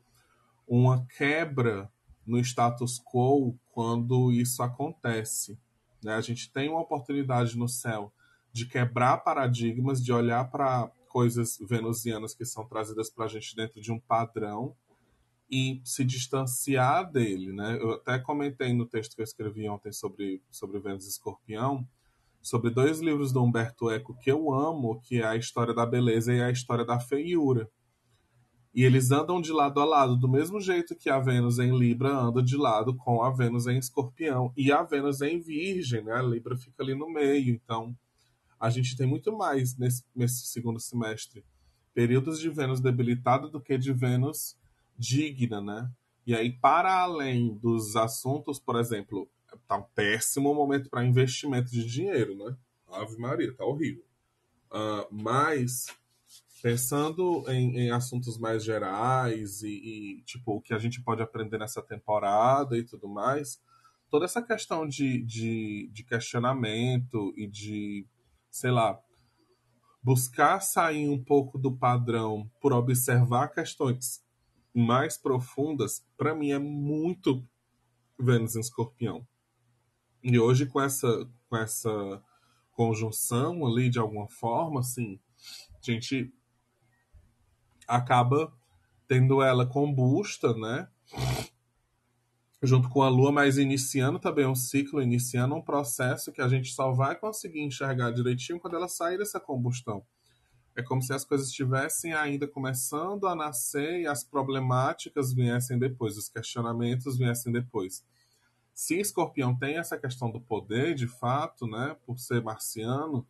uma 0.68 1.04
quebra 1.18 1.90
no 2.24 2.38
status 2.38 3.00
quo 3.00 3.58
quando 3.72 4.30
isso 4.30 4.62
acontece. 4.62 5.58
Né? 6.00 6.14
A 6.14 6.20
gente 6.20 6.52
tem 6.52 6.68
uma 6.68 6.80
oportunidade 6.80 7.58
no 7.58 7.68
céu 7.68 8.12
de 8.52 8.66
quebrar 8.66 9.18
paradigmas, 9.18 10.02
de 10.02 10.12
olhar 10.12 10.48
para 10.48 10.92
coisas 11.16 11.56
venusianas 11.66 12.34
que 12.34 12.44
são 12.44 12.66
trazidas 12.66 13.08
para 13.08 13.24
a 13.24 13.28
gente 13.28 13.56
dentro 13.56 13.80
de 13.80 13.90
um 13.90 13.98
padrão 13.98 14.76
e 15.50 15.80
se 15.82 16.04
distanciar 16.04 17.10
dele, 17.10 17.54
né? 17.54 17.78
Eu 17.80 17.92
até 17.92 18.18
comentei 18.18 18.74
no 18.74 18.84
texto 18.84 19.16
que 19.16 19.22
eu 19.22 19.24
escrevi 19.24 19.66
ontem 19.66 19.90
sobre, 19.92 20.42
sobre 20.50 20.78
Vênus 20.78 21.06
e 21.06 21.08
Escorpião, 21.08 21.88
sobre 22.42 22.68
dois 22.68 23.00
livros 23.00 23.32
do 23.32 23.42
Humberto 23.42 23.90
Eco 23.90 24.14
que 24.20 24.30
eu 24.30 24.52
amo, 24.52 25.00
que 25.00 25.22
é 25.22 25.26
a 25.26 25.36
História 25.36 25.72
da 25.72 25.86
Beleza 25.86 26.34
e 26.34 26.42
a 26.42 26.50
História 26.50 26.84
da 26.84 27.00
Feiura. 27.00 27.66
E 28.74 28.84
eles 28.84 29.10
andam 29.10 29.40
de 29.40 29.52
lado 29.52 29.80
a 29.80 29.86
lado, 29.86 30.18
do 30.18 30.28
mesmo 30.28 30.60
jeito 30.60 30.94
que 30.94 31.08
a 31.08 31.18
Vênus 31.18 31.58
em 31.58 31.74
Libra 31.78 32.14
anda 32.14 32.42
de 32.42 32.58
lado 32.58 32.94
com 32.94 33.22
a 33.22 33.30
Vênus 33.30 33.66
em 33.66 33.78
Escorpião. 33.78 34.52
E 34.54 34.70
a 34.70 34.82
Vênus 34.82 35.22
em 35.22 35.40
Virgem, 35.40 36.04
né? 36.04 36.12
A 36.12 36.22
Libra 36.22 36.58
fica 36.58 36.82
ali 36.82 36.94
no 36.94 37.08
meio. 37.10 37.54
Então, 37.54 37.96
a 38.58 38.70
gente 38.70 38.96
tem 38.96 39.06
muito 39.06 39.36
mais 39.36 39.76
nesse, 39.76 40.04
nesse 40.14 40.46
segundo 40.46 40.80
semestre 40.80 41.44
períodos 41.94 42.38
de 42.38 42.50
Vênus 42.50 42.80
debilitada 42.80 43.48
do 43.48 43.60
que 43.60 43.78
de 43.78 43.92
Vênus 43.92 44.56
digna, 44.98 45.60
né? 45.60 45.90
E 46.26 46.34
aí, 46.34 46.52
para 46.52 46.92
além 46.92 47.54
dos 47.54 47.96
assuntos, 47.96 48.58
por 48.58 48.76
exemplo, 48.76 49.28
tá 49.66 49.76
um 49.76 49.82
péssimo 49.94 50.54
momento 50.54 50.90
para 50.90 51.04
investimento 51.04 51.70
de 51.70 51.84
dinheiro, 51.86 52.36
né? 52.36 52.56
Ave 52.88 53.16
Maria, 53.16 53.54
tá 53.54 53.64
horrível. 53.64 54.04
Uh, 54.70 55.06
mas 55.10 55.86
pensando 56.62 57.44
em, 57.48 57.78
em, 57.78 57.90
assuntos 57.90 58.38
mais 58.38 58.64
gerais 58.64 59.62
e, 59.62 59.68
e, 59.68 60.22
tipo 60.22 60.56
o 60.56 60.60
que 60.60 60.74
a 60.74 60.78
gente 60.78 61.00
pode 61.00 61.22
aprender 61.22 61.58
nessa 61.58 61.80
temporada 61.80 62.76
e 62.76 62.82
tudo 62.82 63.06
mais, 63.08 63.60
toda 64.10 64.24
essa 64.24 64.42
questão 64.42 64.86
de, 64.86 65.22
de, 65.22 65.88
de 65.92 66.02
questionamento 66.02 67.32
e 67.36 67.46
de, 67.46 68.06
sei 68.56 68.70
lá, 68.70 68.98
buscar 70.02 70.60
sair 70.60 71.08
um 71.10 71.22
pouco 71.22 71.58
do 71.58 71.76
padrão 71.76 72.50
por 72.58 72.72
observar 72.72 73.48
questões 73.48 74.24
mais 74.74 75.18
profundas, 75.18 76.06
para 76.16 76.34
mim 76.34 76.52
é 76.52 76.58
muito 76.58 77.46
Vênus 78.18 78.56
em 78.56 78.60
Escorpião. 78.60 79.26
E 80.22 80.38
hoje 80.38 80.64
com 80.64 80.80
essa 80.80 81.28
com 81.50 81.56
essa 81.56 82.22
conjunção 82.72 83.66
ali 83.66 83.90
de 83.90 83.98
alguma 83.98 84.26
forma, 84.28 84.80
assim, 84.80 85.20
a 85.74 85.90
gente 85.92 86.32
acaba 87.86 88.52
tendo 89.06 89.42
ela 89.42 89.66
combusta, 89.66 90.54
né? 90.54 90.88
Junto 92.62 92.88
com 92.88 93.02
a 93.02 93.08
Lua, 93.08 93.30
mas 93.30 93.58
iniciando 93.58 94.18
também 94.18 94.46
um 94.46 94.54
ciclo, 94.54 95.02
iniciando 95.02 95.54
um 95.54 95.62
processo 95.62 96.32
que 96.32 96.40
a 96.40 96.48
gente 96.48 96.72
só 96.72 96.90
vai 96.90 97.14
conseguir 97.14 97.60
enxergar 97.60 98.10
direitinho 98.10 98.58
quando 98.58 98.76
ela 98.76 98.88
sair 98.88 99.18
dessa 99.18 99.38
combustão. 99.38 100.04
É 100.74 100.82
como 100.82 101.00
se 101.00 101.12
as 101.12 101.24
coisas 101.24 101.48
estivessem 101.48 102.12
ainda 102.12 102.46
começando 102.46 103.26
a 103.26 103.34
nascer 103.34 104.00
e 104.00 104.06
as 104.06 104.22
problemáticas 104.22 105.32
viessem 105.32 105.78
depois, 105.78 106.18
os 106.18 106.28
questionamentos 106.28 107.16
viessem 107.16 107.52
depois. 107.52 108.04
Se 108.74 109.00
Escorpião 109.00 109.56
tem 109.56 109.78
essa 109.78 109.96
questão 109.96 110.30
do 110.30 110.38
poder, 110.38 110.94
de 110.94 111.06
fato, 111.06 111.66
né, 111.66 111.96
por 112.04 112.18
ser 112.18 112.42
marciano, 112.42 113.26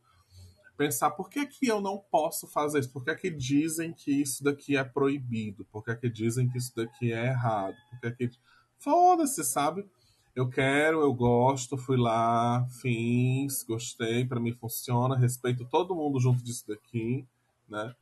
pensar 0.77 1.13
por 1.13 1.31
que, 1.31 1.47
que 1.47 1.69
eu 1.69 1.81
não 1.81 1.99
posso 2.11 2.49
fazer 2.49 2.81
isso? 2.81 2.91
Por 2.91 3.05
que, 3.05 3.15
que 3.15 3.31
dizem 3.31 3.93
que 3.93 4.11
isso 4.11 4.43
daqui 4.43 4.77
é 4.77 4.83
proibido? 4.83 5.65
Por 5.67 5.85
que, 5.85 5.95
que 5.95 6.11
dizem 6.11 6.49
que 6.49 6.59
isso 6.59 6.75
daqui 6.75 7.13
é 7.13 7.27
errado? 7.27 7.77
Por 7.91 8.01
que 8.01 8.29
que... 8.29 8.39
Foda-se, 8.79 9.45
sabe? 9.45 9.87
Eu 10.35 10.49
quero, 10.49 11.01
eu 11.01 11.13
gosto, 11.15 11.79
fui 11.79 11.97
lá, 11.97 12.67
fiz, 12.81 13.63
gostei, 13.63 14.25
para 14.25 14.41
mim 14.41 14.53
funciona, 14.53 15.17
respeito 15.17 15.65
todo 15.65 15.95
mundo 15.95 16.21
junto 16.21 16.45
disso 16.45 16.67
daqui, 16.69 17.27
né? 17.69 17.95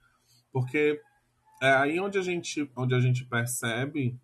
Porque 0.53 1.01
é 1.63 1.73
aí 1.73 2.01
onde 2.01 2.19
a 2.19 2.23
gente, 2.23 2.69
onde 2.77 2.95
a 2.95 3.01
gente 3.01 3.25
percebe, 3.25 4.19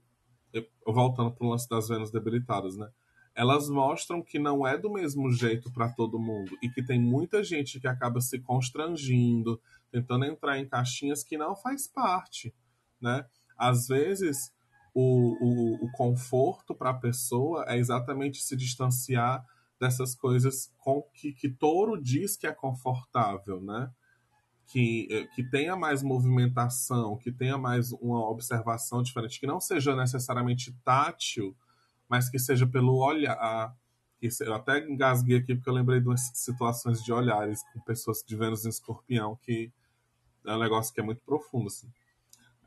voltando 0.84 1.30
para 1.30 1.46
o 1.46 1.50
lance 1.50 1.68
das 1.68 1.88
venas 1.88 2.10
debilitadas, 2.10 2.76
né? 2.76 2.90
elas 3.34 3.68
mostram 3.68 4.22
que 4.22 4.38
não 4.38 4.66
é 4.66 4.76
do 4.76 4.90
mesmo 4.90 5.30
jeito 5.30 5.70
para 5.72 5.88
todo 5.88 6.18
mundo 6.18 6.56
e 6.62 6.68
que 6.68 6.82
tem 6.82 7.00
muita 7.00 7.42
gente 7.42 7.80
que 7.80 7.86
acaba 7.86 8.20
se 8.20 8.38
constrangindo, 8.40 9.60
tentando 9.90 10.24
entrar 10.24 10.58
em 10.58 10.68
caixinhas 10.68 11.22
que 11.22 11.38
não 11.38 11.54
faz 11.56 11.86
parte, 11.86 12.54
né? 13.00 13.24
Às 13.56 13.88
vezes 13.88 14.52
o, 14.94 15.36
o, 15.40 15.84
o 15.86 15.92
conforto 15.92 16.74
para 16.74 16.90
a 16.90 16.94
pessoa 16.94 17.64
é 17.68 17.78
exatamente 17.78 18.42
se 18.42 18.56
distanciar 18.56 19.44
dessas 19.80 20.14
coisas 20.14 20.72
com 20.78 21.02
que, 21.14 21.32
que 21.32 21.48
touro 21.48 22.00
diz 22.00 22.36
que 22.36 22.46
é 22.46 22.52
confortável, 22.52 23.60
né? 23.62 23.90
Que, 24.66 25.08
eh, 25.10 25.26
que 25.34 25.42
tenha 25.42 25.74
mais 25.74 26.02
movimentação, 26.02 27.16
que 27.16 27.32
tenha 27.32 27.58
mais 27.58 27.90
uma 27.92 28.28
observação 28.28 29.02
diferente, 29.02 29.40
que 29.40 29.46
não 29.46 29.58
seja 29.58 29.96
necessariamente 29.96 30.72
tátil, 30.84 31.56
mas 32.08 32.28
que 32.28 32.38
seja 32.38 32.66
pelo 32.66 32.96
olhar. 32.98 33.74
Eu 34.40 34.54
até 34.54 34.86
engasguei 34.86 35.38
aqui 35.38 35.54
porque 35.54 35.70
eu 35.70 35.74
lembrei 35.74 35.98
de 36.00 36.06
umas 36.06 36.30
situações 36.34 37.02
de 37.02 37.12
olhares 37.12 37.62
com 37.72 37.80
pessoas 37.80 38.22
de 38.24 38.36
Vênus 38.36 38.66
em 38.66 38.68
escorpião, 38.68 39.36
que 39.42 39.72
é 40.46 40.54
um 40.54 40.58
negócio 40.58 40.92
que 40.92 41.00
é 41.00 41.02
muito 41.02 41.22
profundo. 41.24 41.68
Assim. 41.68 41.88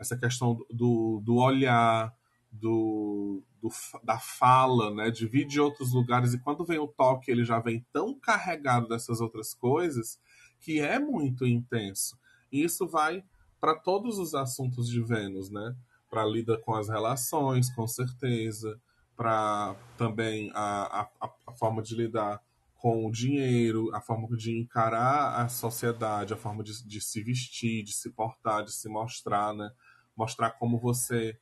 Essa 0.03 0.17
questão 0.17 0.59
do, 0.69 1.21
do 1.23 1.35
olhar, 1.35 2.13
do, 2.51 3.41
do, 3.61 3.69
da 4.03 4.19
fala, 4.19 4.93
né? 4.93 5.09
de 5.09 5.25
vir 5.25 5.47
de 5.47 5.59
outros 5.59 5.93
lugares, 5.93 6.33
e 6.33 6.39
quando 6.39 6.65
vem 6.65 6.77
o 6.77 6.87
toque, 6.87 7.31
ele 7.31 7.43
já 7.43 7.59
vem 7.59 7.85
tão 7.91 8.13
carregado 8.19 8.87
dessas 8.87 9.21
outras 9.21 9.53
coisas 9.53 10.19
que 10.59 10.79
é 10.79 10.99
muito 10.99 11.45
intenso. 11.45 12.17
E 12.51 12.63
isso 12.63 12.87
vai 12.87 13.23
para 13.59 13.75
todos 13.75 14.19
os 14.19 14.35
assuntos 14.35 14.89
de 14.89 15.01
Vênus, 15.01 15.49
né? 15.49 15.75
Para 16.09 16.25
lidar 16.25 16.57
com 16.57 16.75
as 16.75 16.89
relações, 16.89 17.73
com 17.73 17.87
certeza 17.87 18.79
para 19.15 19.75
também 19.97 20.51
a, 20.53 21.07
a, 21.21 21.29
a 21.47 21.51
forma 21.53 21.81
de 21.81 21.95
lidar 21.95 22.41
com 22.83 23.05
o 23.05 23.11
dinheiro, 23.11 23.95
a 23.95 24.01
forma 24.01 24.27
de 24.35 24.59
encarar 24.59 25.39
a 25.39 25.47
sociedade, 25.47 26.33
a 26.33 26.37
forma 26.37 26.61
de, 26.61 26.85
de, 26.85 26.99
se 26.99 27.23
vestir, 27.23 27.83
de 27.83 27.93
se 27.93 28.09
portar, 28.09 28.65
de 28.65 28.73
se 28.73 28.89
mostrar, 28.89 29.53
né? 29.53 29.71
Mostrar 30.15 30.51
como 30.51 30.79
você 30.79 31.37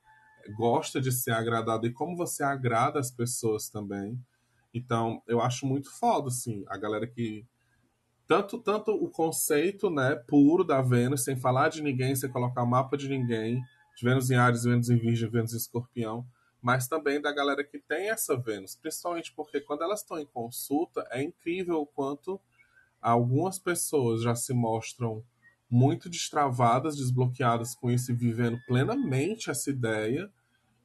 gosta 0.55 0.99
de 0.99 1.11
ser 1.11 1.31
agradado 1.31 1.85
e 1.85 1.93
como 1.93 2.15
você 2.15 2.43
agrada 2.43 2.99
as 2.99 3.11
pessoas 3.11 3.69
também. 3.69 4.19
Então, 4.73 5.21
eu 5.27 5.41
acho 5.41 5.65
muito 5.65 5.91
foda, 5.91 6.27
assim, 6.27 6.63
a 6.67 6.77
galera 6.77 7.05
que. 7.05 7.45
Tanto, 8.27 8.59
tanto 8.59 8.91
o 8.91 9.09
conceito 9.09 9.89
né, 9.89 10.15
puro 10.15 10.63
da 10.63 10.81
Vênus, 10.81 11.25
sem 11.25 11.35
falar 11.35 11.67
de 11.67 11.81
ninguém, 11.81 12.15
sem 12.15 12.29
colocar 12.29 12.65
mapa 12.65 12.95
de 12.95 13.09
ninguém, 13.09 13.61
de 13.95 14.05
Vênus 14.05 14.31
em 14.31 14.35
Ares, 14.35 14.63
Vênus 14.63 14.89
em 14.89 14.97
Virgem, 14.97 15.29
Vênus 15.29 15.53
em 15.53 15.57
Escorpião, 15.57 16.25
mas 16.61 16.87
também 16.87 17.19
da 17.19 17.33
galera 17.33 17.61
que 17.61 17.77
tem 17.77 18.09
essa 18.09 18.37
Vênus, 18.37 18.75
principalmente 18.75 19.33
porque 19.33 19.59
quando 19.59 19.83
elas 19.83 19.99
estão 19.99 20.17
em 20.17 20.25
consulta, 20.25 21.05
é 21.11 21.21
incrível 21.21 21.81
o 21.81 21.85
quanto 21.85 22.39
algumas 23.01 23.59
pessoas 23.59 24.21
já 24.21 24.33
se 24.33 24.53
mostram 24.53 25.23
muito 25.71 26.09
destravadas, 26.09 26.97
desbloqueadas 26.97 27.73
com 27.73 27.89
isso 27.89 28.11
e 28.11 28.15
vivendo 28.15 28.59
plenamente 28.67 29.49
essa 29.49 29.69
ideia, 29.69 30.29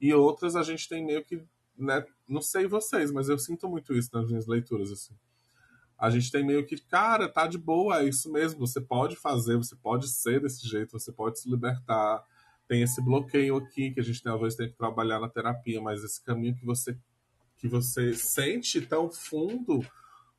e 0.00 0.14
outras 0.14 0.54
a 0.54 0.62
gente 0.62 0.88
tem 0.88 1.04
meio 1.04 1.24
que, 1.24 1.42
né, 1.76 2.06
não 2.28 2.40
sei 2.40 2.68
vocês, 2.68 3.10
mas 3.10 3.28
eu 3.28 3.36
sinto 3.36 3.68
muito 3.68 3.92
isso 3.92 4.10
nas 4.12 4.28
minhas 4.28 4.46
leituras 4.46 4.92
assim. 4.92 5.14
A 5.98 6.08
gente 6.08 6.30
tem 6.30 6.44
meio 6.44 6.64
que, 6.64 6.76
cara, 6.76 7.28
tá 7.28 7.48
de 7.48 7.58
boa, 7.58 8.00
é 8.00 8.04
isso 8.04 8.30
mesmo, 8.30 8.64
você 8.64 8.80
pode 8.80 9.16
fazer, 9.16 9.56
você 9.56 9.74
pode 9.74 10.06
ser 10.08 10.40
desse 10.40 10.68
jeito, 10.68 10.92
você 10.92 11.10
pode 11.10 11.40
se 11.40 11.50
libertar, 11.50 12.22
tem 12.68 12.82
esse 12.82 13.02
bloqueio 13.02 13.56
aqui 13.56 13.90
que 13.90 13.98
a 13.98 14.04
gente 14.04 14.22
talvez 14.22 14.54
tenha 14.54 14.68
que 14.68 14.76
trabalhar 14.76 15.18
na 15.18 15.28
terapia, 15.28 15.80
mas 15.80 16.04
esse 16.04 16.22
caminho 16.22 16.54
que 16.54 16.64
você 16.64 16.96
que 17.56 17.66
você 17.66 18.14
sente 18.14 18.82
tão 18.82 19.10
fundo 19.10 19.84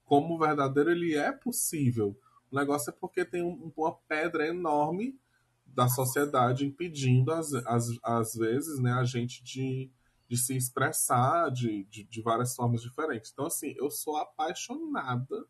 como 0.05 0.37
verdadeiro 0.37 0.91
ele 0.91 1.15
é 1.15 1.31
possível. 1.31 2.15
O 2.51 2.55
negócio 2.55 2.89
é 2.89 2.93
porque 2.93 3.25
tem 3.25 3.43
um, 3.43 3.71
uma 3.75 3.93
pedra 4.07 4.47
enorme 4.47 5.19
da 5.65 5.87
sociedade 5.87 6.65
impedindo 6.65 7.31
às, 7.31 7.53
às, 7.53 7.87
às 8.03 8.33
vezes 8.33 8.79
né, 8.79 8.93
a 8.93 9.03
gente 9.03 9.43
de, 9.43 9.91
de 10.27 10.37
se 10.37 10.55
expressar 10.55 11.51
de, 11.51 11.83
de, 11.85 12.03
de 12.03 12.21
várias 12.21 12.55
formas 12.55 12.81
diferentes. 12.81 13.31
Então, 13.31 13.45
assim, 13.45 13.73
eu 13.77 13.91
sou 13.91 14.17
apaixonada 14.17 15.45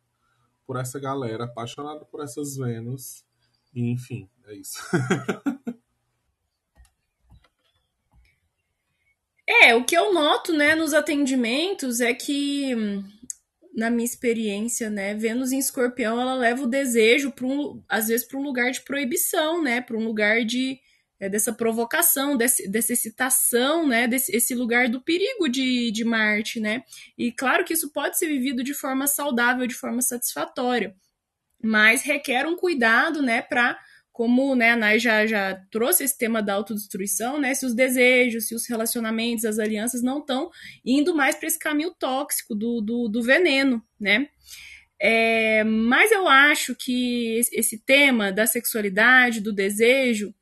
por 0.65 0.75
essa 0.77 0.99
galera, 0.99 1.45
apaixonada 1.45 2.03
por 2.03 2.21
essas 2.21 2.57
Vênus. 2.57 3.25
E, 3.73 3.91
enfim, 3.91 4.29
é 4.45 4.55
isso. 4.55 4.79
É, 9.49 9.73
o 9.73 9.86
que 9.86 9.95
eu 9.95 10.13
noto, 10.13 10.51
né, 10.51 10.75
nos 10.75 10.93
atendimentos 10.93 12.01
é 12.01 12.13
que, 12.13 12.75
na 13.77 13.91
minha 13.91 14.05
experiência, 14.05 14.89
né, 14.89 15.13
Vênus 15.13 15.51
em 15.51 15.59
Escorpião, 15.59 16.19
ela 16.19 16.33
leva 16.33 16.63
o 16.63 16.67
desejo 16.67 17.31
para 17.31 17.45
um, 17.45 17.83
às 17.87 18.07
vezes 18.07 18.27
para 18.27 18.39
um 18.39 18.41
lugar 18.41 18.71
de 18.71 18.81
proibição, 18.81 19.61
né, 19.61 19.81
para 19.81 19.95
um 19.95 20.03
lugar 20.03 20.43
de 20.43 20.79
é, 21.19 21.29
dessa 21.29 21.53
provocação, 21.53 22.35
desse, 22.35 22.67
dessa 22.67 22.93
excitação, 22.93 23.87
né, 23.87 24.07
desse 24.07 24.35
esse 24.35 24.55
lugar 24.55 24.89
do 24.89 24.99
perigo 24.99 25.47
de, 25.47 25.91
de 25.91 26.03
Marte, 26.03 26.59
né. 26.59 26.83
E 27.15 27.31
claro 27.31 27.63
que 27.63 27.73
isso 27.73 27.91
pode 27.93 28.17
ser 28.17 28.25
vivido 28.25 28.63
de 28.63 28.73
forma 28.73 29.05
saudável, 29.05 29.67
de 29.67 29.75
forma 29.75 30.01
satisfatória, 30.01 30.95
mas 31.61 32.01
requer 32.01 32.47
um 32.47 32.55
cuidado, 32.55 33.21
né, 33.21 33.43
para 33.43 33.79
como 34.17 34.56
né, 34.56 34.71
a 34.71 34.75
Nai 34.75 34.97
já, 34.97 35.27
já 35.27 35.53
trouxe 35.69 36.03
esse 36.03 36.17
tema 36.17 36.41
da 36.41 36.56
autodestruição, 36.56 37.39
né, 37.39 37.53
se 37.53 37.67
os 37.67 37.75
desejos, 37.75 38.47
se 38.47 38.56
os 38.56 38.67
relacionamentos, 38.67 39.45
as 39.45 39.60
alianças 39.60 40.01
não 40.01 40.17
estão 40.17 40.49
indo 40.84 41.15
mais 41.15 41.36
para 41.36 41.45
esse 41.45 41.60
caminho 41.60 41.93
tóxico 41.93 42.56
do, 42.56 42.82
do, 42.82 43.08
do 43.08 43.21
veneno, 43.21 43.80
né? 43.99 44.27
É, 44.99 45.63
mas 45.63 46.12
eu 46.12 46.27
acho 46.27 46.73
que 46.73 47.39
esse 47.53 47.77
tema 47.86 48.32
da 48.32 48.47
sexualidade, 48.47 49.39
do 49.39 49.53
desejo, 49.53 50.34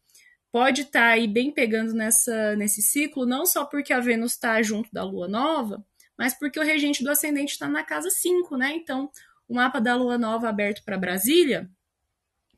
pode 0.54 0.84
estar 0.84 1.02
tá 1.02 1.08
aí 1.08 1.28
bem 1.28 1.52
pegando 1.52 1.94
nessa, 1.94 2.56
nesse 2.56 2.82
ciclo, 2.82 3.26
não 3.26 3.46
só 3.46 3.66
porque 3.66 3.92
a 3.92 4.00
Vênus 4.00 4.32
está 4.36 4.62
junto 4.62 4.90
da 4.94 5.04
Lua 5.04 5.28
Nova, 5.28 5.86
mas 6.18 6.34
porque 6.34 6.58
o 6.58 6.64
regente 6.64 7.04
do 7.04 7.12
ascendente 7.12 7.52
está 7.52 7.68
na 7.68 7.84
casa 7.84 8.10
5, 8.10 8.56
né? 8.56 8.72
Então, 8.74 9.12
o 9.50 9.56
mapa 9.56 9.82
da 9.82 9.98
Lua 9.98 10.18
Nova 10.18 10.48
aberto 10.48 10.82
para 10.86 10.98
Brasília 10.98 11.70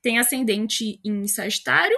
tem 0.01 0.19
ascendente 0.19 0.99
em 1.03 1.27
Sagitário, 1.27 1.97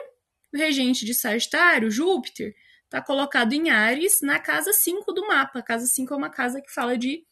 o 0.54 0.58
regente 0.58 1.06
de 1.06 1.14
Sagitário, 1.14 1.92
Júpiter, 1.92 2.56
está 2.86 3.02
colocado 3.02 3.54
em 3.54 3.70
Ares 3.70 4.22
na 4.22 4.40
casa 4.40 4.74
5 4.74 5.12
do 5.14 5.28
mapa. 5.28 5.60
A 5.60 5.64
casa 5.64 5.86
5 5.86 6.14
é 6.14 6.18
uma 6.18 6.30
casa 6.30 6.60
que 6.62 6.74
fala 6.74 6.98
de, 6.98 7.24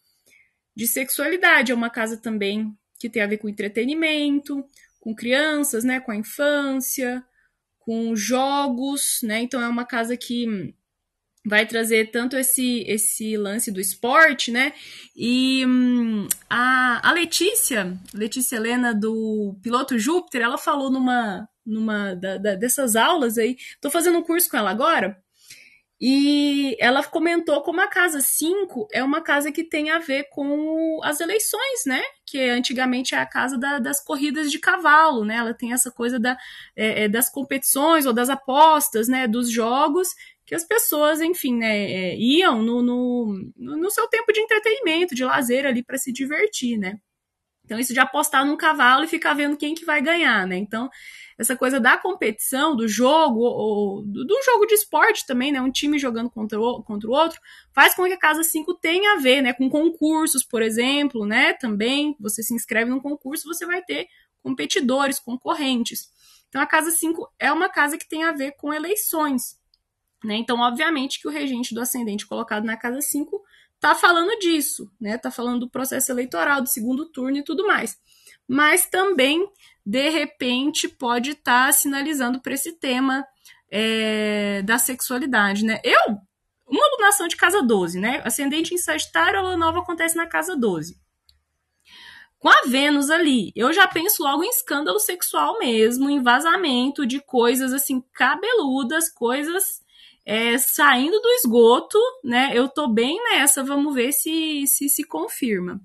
de 0.75 0.87
sexualidade, 0.87 1.71
é 1.71 1.75
uma 1.75 1.89
casa 1.89 2.17
também 2.17 2.77
que 2.99 3.09
tem 3.09 3.21
a 3.21 3.27
ver 3.27 3.37
com 3.37 3.49
entretenimento, 3.49 4.63
com 4.99 5.15
crianças, 5.15 5.83
né, 5.83 5.99
com 5.99 6.11
a 6.11 6.15
infância, 6.15 7.23
com 7.79 8.15
jogos, 8.15 9.19
né? 9.23 9.41
Então 9.41 9.61
é 9.61 9.67
uma 9.67 9.85
casa 9.85 10.17
que 10.17 10.73
vai 11.47 11.65
trazer 11.65 12.11
tanto 12.11 12.35
esse 12.37 12.83
esse 12.87 13.37
lance 13.37 13.71
do 13.71 13.79
esporte, 13.79 14.51
né? 14.51 14.73
E 15.15 15.65
hum, 15.65 16.27
a, 16.49 17.09
a 17.09 17.11
Letícia, 17.13 17.97
Letícia 18.13 18.57
Helena 18.57 18.93
do 18.93 19.57
Piloto 19.63 19.97
Júpiter, 19.97 20.41
ela 20.41 20.57
falou 20.57 20.91
numa 20.91 21.47
numa 21.65 22.15
da, 22.15 22.37
da, 22.37 22.55
dessas 22.55 22.95
aulas 22.95 23.37
aí, 23.37 23.57
tô 23.81 23.89
fazendo 23.89 24.17
um 24.17 24.23
curso 24.23 24.49
com 24.49 24.57
ela 24.57 24.69
agora, 24.69 25.17
e 25.99 26.77
ela 26.79 27.03
comentou 27.03 27.59
como 27.63 27.81
a 27.81 27.87
casa 27.87 28.21
5 28.21 28.87
é 28.93 29.03
uma 29.03 29.19
casa 29.19 29.51
que 29.51 29.63
tem 29.63 29.89
a 29.89 29.97
ver 29.97 30.25
com 30.29 30.99
as 31.03 31.19
eleições, 31.19 31.85
né? 31.87 32.03
Que 32.23 32.39
antigamente 32.49 33.15
é 33.15 33.17
a 33.17 33.25
casa 33.25 33.57
da, 33.57 33.79
das 33.79 34.03
corridas 34.03 34.51
de 34.51 34.59
cavalo, 34.59 35.25
né? 35.25 35.37
Ela 35.37 35.55
tem 35.55 35.73
essa 35.73 35.89
coisa 35.89 36.19
da, 36.19 36.37
é, 36.75 37.05
é 37.05 37.09
das 37.09 37.29
competições 37.29 38.05
ou 38.05 38.13
das 38.13 38.29
apostas, 38.29 39.07
né? 39.07 39.27
Dos 39.27 39.49
jogos, 39.51 40.09
que 40.47 40.55
as 40.55 40.63
pessoas, 40.63 41.19
enfim, 41.19 41.57
né, 41.57 41.91
é, 41.91 42.17
iam 42.17 42.63
no, 42.63 42.81
no, 42.81 43.51
no, 43.57 43.91
seu 43.91 44.07
tempo 44.07 44.31
de 44.31 44.39
entretenimento, 44.39 45.13
de 45.13 45.25
lazer 45.25 45.65
ali 45.65 45.83
para 45.83 45.97
se 45.97 46.11
divertir, 46.13 46.77
né? 46.77 46.97
Então, 47.65 47.77
isso 47.77 47.93
de 47.93 47.99
apostar 47.99 48.45
num 48.45 48.55
cavalo 48.55 49.03
e 49.03 49.09
ficar 49.09 49.33
vendo 49.33 49.57
quem 49.57 49.75
que 49.75 49.83
vai 49.83 50.01
ganhar, 50.01 50.47
né? 50.47 50.55
Então, 50.55 50.89
essa 51.37 51.53
coisa 51.53 51.81
da 51.81 51.97
competição, 51.97 52.77
do 52.77 52.87
jogo, 52.87 53.41
ou 53.41 54.01
do, 54.03 54.25
do 54.25 54.41
jogo 54.45 54.65
de 54.65 54.75
esporte 54.75 55.25
também, 55.27 55.51
né? 55.51 55.59
Um 55.59 55.69
time 55.69 55.99
jogando 55.99 56.29
contra 56.29 56.57
o, 56.57 56.81
contra 56.81 57.09
o 57.09 57.11
outro, 57.11 57.41
faz 57.75 57.93
com 57.93 58.05
que 58.05 58.13
a 58.13 58.17
Casa 58.17 58.41
5 58.41 58.73
tenha 58.75 59.15
a 59.15 59.19
ver, 59.19 59.41
né? 59.41 59.51
Com 59.51 59.69
concursos, 59.69 60.45
por 60.45 60.61
exemplo, 60.61 61.25
né? 61.25 61.51
Também, 61.55 62.15
você 62.21 62.41
se 62.41 62.53
inscreve 62.53 62.89
num 62.89 63.01
concurso, 63.01 63.45
você 63.45 63.65
vai 63.65 63.83
ter 63.83 64.07
competidores, 64.41 65.19
concorrentes. 65.19 66.07
Então, 66.47 66.61
a 66.61 66.65
casa 66.65 66.89
5 66.89 67.33
é 67.37 67.51
uma 67.51 67.67
casa 67.67 67.97
que 67.97 68.07
tem 68.07 68.23
a 68.23 68.31
ver 68.31 68.53
com 68.53 68.73
eleições. 68.73 69.57
Né? 70.23 70.35
Então, 70.37 70.59
obviamente, 70.59 71.21
que 71.21 71.27
o 71.27 71.31
regente 71.31 71.73
do 71.73 71.81
ascendente 71.81 72.25
colocado 72.25 72.63
na 72.63 72.77
casa 72.77 73.01
5 73.01 73.41
está 73.75 73.93
falando 73.93 74.37
disso, 74.39 74.91
né? 74.99 75.15
Está 75.15 75.29
falando 75.29 75.61
do 75.61 75.69
processo 75.69 76.11
eleitoral, 76.11 76.61
do 76.61 76.67
segundo 76.67 77.05
turno 77.05 77.37
e 77.37 77.43
tudo 77.43 77.67
mais. 77.67 77.97
Mas 78.47 78.87
também, 78.87 79.47
de 79.85 80.09
repente, 80.09 80.87
pode 80.87 81.31
estar 81.31 81.67
tá 81.67 81.71
sinalizando 81.71 82.41
para 82.41 82.53
esse 82.53 82.73
tema 82.73 83.25
é, 83.69 84.61
da 84.63 84.79
sexualidade, 84.79 85.63
né? 85.63 85.79
Eu, 85.83 86.17
uma 86.67 86.85
alunação 86.85 87.27
de 87.27 87.35
casa 87.35 87.61
12, 87.61 87.99
né? 87.99 88.21
Ascendente 88.25 88.73
em 88.73 88.77
Sagitário, 88.77 89.39
a 89.39 89.43
lua 89.43 89.57
nova 89.57 89.79
acontece 89.79 90.15
na 90.15 90.25
casa 90.25 90.55
12 90.55 90.99
com 92.39 92.49
a 92.49 92.61
Vênus 92.67 93.09
ali, 93.09 93.51
eu 93.55 93.73
já 93.73 93.87
penso 93.87 94.23
logo 94.23 94.43
em 94.43 94.49
escândalo 94.49 94.99
sexual 94.99 95.57
mesmo, 95.57 96.09
em 96.09 96.21
vazamento 96.21 97.05
de 97.05 97.19
coisas 97.19 97.73
assim 97.73 98.01
cabeludas, 98.13 99.09
coisas 99.09 99.81
é, 100.27 100.57
saindo 100.57 101.21
do 101.21 101.29
esgoto, 101.29 101.97
né? 102.21 102.51
Eu 102.53 102.67
tô 102.67 102.89
bem 102.89 103.17
nessa, 103.23 103.63
vamos 103.63 103.95
ver 103.95 104.11
se 104.11 104.67
se, 104.67 104.89
se 104.89 105.05
confirma. 105.05 105.79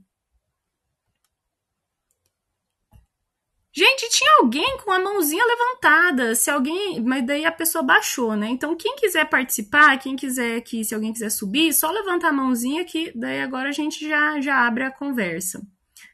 Gente, 3.74 4.10
tinha 4.10 4.38
alguém 4.40 4.76
com 4.78 4.90
a 4.90 4.98
mãozinha 4.98 5.44
levantada. 5.46 6.34
Se 6.34 6.50
alguém. 6.50 7.00
Mas 7.00 7.24
daí 7.24 7.46
a 7.46 7.52
pessoa 7.52 7.82
baixou, 7.82 8.36
né? 8.36 8.48
Então, 8.48 8.76
quem 8.76 8.96
quiser 8.96 9.24
participar, 9.30 9.98
quem 9.98 10.14
quiser 10.14 10.60
que, 10.60 10.84
se 10.84 10.94
alguém 10.94 11.12
quiser 11.12 11.30
subir, 11.30 11.72
só 11.72 11.90
levantar 11.90 12.30
a 12.30 12.32
mãozinha 12.32 12.84
que 12.84 13.12
daí 13.16 13.40
agora 13.40 13.68
a 13.70 13.72
gente 13.72 14.06
já, 14.06 14.40
já 14.40 14.66
abre 14.66 14.82
a 14.82 14.90
conversa. 14.90 15.62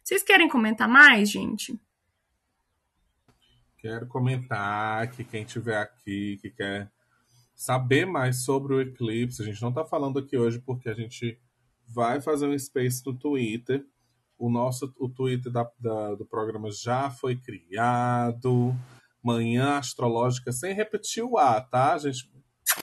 Vocês 0.05 0.23
querem 0.23 0.49
comentar 0.49 0.87
mais, 0.87 1.31
gente? 1.31 1.77
Quero 3.79 4.07
comentar 4.07 5.11
que 5.11 5.25
quem 5.25 5.43
estiver 5.43 5.79
aqui, 5.79 6.39
que 6.41 6.51
quer 6.51 6.91
saber 7.59 8.07
mais 8.07 8.45
sobre 8.45 8.73
o 8.73 8.81
eclipse, 8.81 9.43
a 9.43 9.45
gente 9.45 9.61
não 9.61 9.71
está 9.71 9.85
falando 9.85 10.21
aqui 10.21 10.39
hoje 10.39 10.61
porque 10.61 10.89
a 10.89 10.95
gente 10.95 11.37
vai 11.85 12.21
fazer 12.21 12.47
um 12.47 12.57
space 12.57 13.05
no 13.05 13.13
Twitter. 13.13 13.85
O 14.39 14.49
nosso 14.49 14.95
o 14.99 15.09
Twitter 15.09 15.51
da, 15.51 15.69
da, 15.81 16.15
do 16.15 16.25
programa 16.25 16.71
já 16.71 17.11
foi 17.11 17.35
criado. 17.35 18.73
Manhã 19.21 19.79
astrológica, 19.79 20.53
sem 20.53 20.73
repetir 20.73 21.25
o 21.25 21.37
A, 21.37 21.61
tá, 21.61 21.99
gente? 21.99 22.31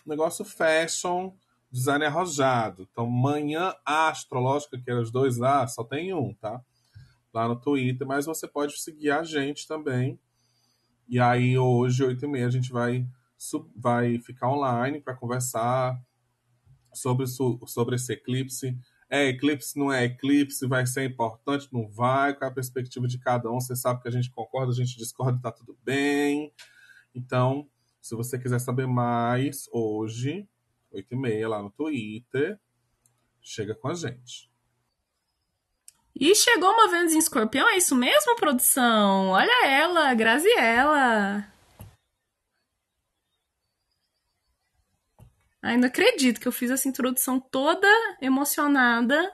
Negócio 0.05 0.43
fashion, 0.43 1.31
design 1.71 2.03
arrojado. 2.03 2.85
Então, 2.91 3.07
manhã 3.07 3.73
astrológica, 3.85 4.77
que 4.77 4.91
era 4.91 5.01
os 5.01 5.09
dois 5.09 5.41
A, 5.41 5.65
só 5.65 5.85
tem 5.85 6.13
um, 6.13 6.33
tá? 6.33 6.61
lá 7.35 7.49
no 7.49 7.55
Twitter, 7.57 8.07
mas 8.07 8.25
você 8.25 8.47
pode 8.47 8.79
seguir 8.79 9.11
a 9.11 9.21
gente 9.21 9.67
também. 9.67 10.17
E 11.07 11.19
aí 11.19 11.57
hoje, 11.57 12.01
8 12.03 12.23
e 12.23 12.27
meia, 12.27 12.47
a 12.47 12.49
gente 12.49 12.71
vai, 12.71 13.05
vai 13.75 14.19
ficar 14.19 14.49
online 14.49 15.01
para 15.01 15.15
conversar 15.15 15.99
sobre, 16.93 17.25
sobre 17.27 17.95
esse 17.95 18.13
eclipse. 18.13 18.77
É 19.09 19.27
eclipse, 19.27 19.77
não 19.77 19.91
é 19.91 20.05
eclipse, 20.05 20.67
vai 20.67 20.85
ser 20.87 21.05
importante, 21.05 21.69
não 21.71 21.87
vai, 21.87 22.33
qual 22.33 22.49
é 22.49 22.51
a 22.51 22.55
perspectiva 22.55 23.07
de 23.07 23.19
cada 23.19 23.51
um. 23.51 23.59
Você 23.59 23.75
sabe 23.75 24.01
que 24.01 24.07
a 24.07 24.11
gente 24.11 24.31
concorda, 24.31 24.71
a 24.71 24.75
gente 24.75 24.97
discorda, 24.97 25.39
tá 25.41 25.51
tudo 25.51 25.77
bem. 25.83 26.51
Então, 27.13 27.69
se 28.01 28.15
você 28.15 28.39
quiser 28.39 28.59
saber 28.59 28.87
mais, 28.87 29.69
hoje, 29.71 30.47
8 30.91 31.13
e 31.13 31.15
meia, 31.15 31.49
lá 31.49 31.61
no 31.61 31.69
Twitter, 31.69 32.59
chega 33.41 33.75
com 33.75 33.87
a 33.87 33.93
gente. 33.93 34.49
E 36.17 36.33
chegou 36.33 36.71
uma 36.71 36.89
Vênus 36.89 37.13
em 37.13 37.17
escorpião, 37.17 37.69
é 37.69 37.77
isso 37.77 37.95
mesmo, 37.95 38.35
produção? 38.37 39.29
Olha 39.29 39.67
ela, 39.67 40.13
Graziella. 40.13 41.54
Ai, 45.65 45.77
não 45.77 45.87
acredito 45.87 46.39
que 46.39 46.47
eu 46.47 46.51
fiz 46.51 46.69
essa 46.69 46.87
introdução 46.87 47.39
toda 47.39 47.87
emocionada. 48.21 49.33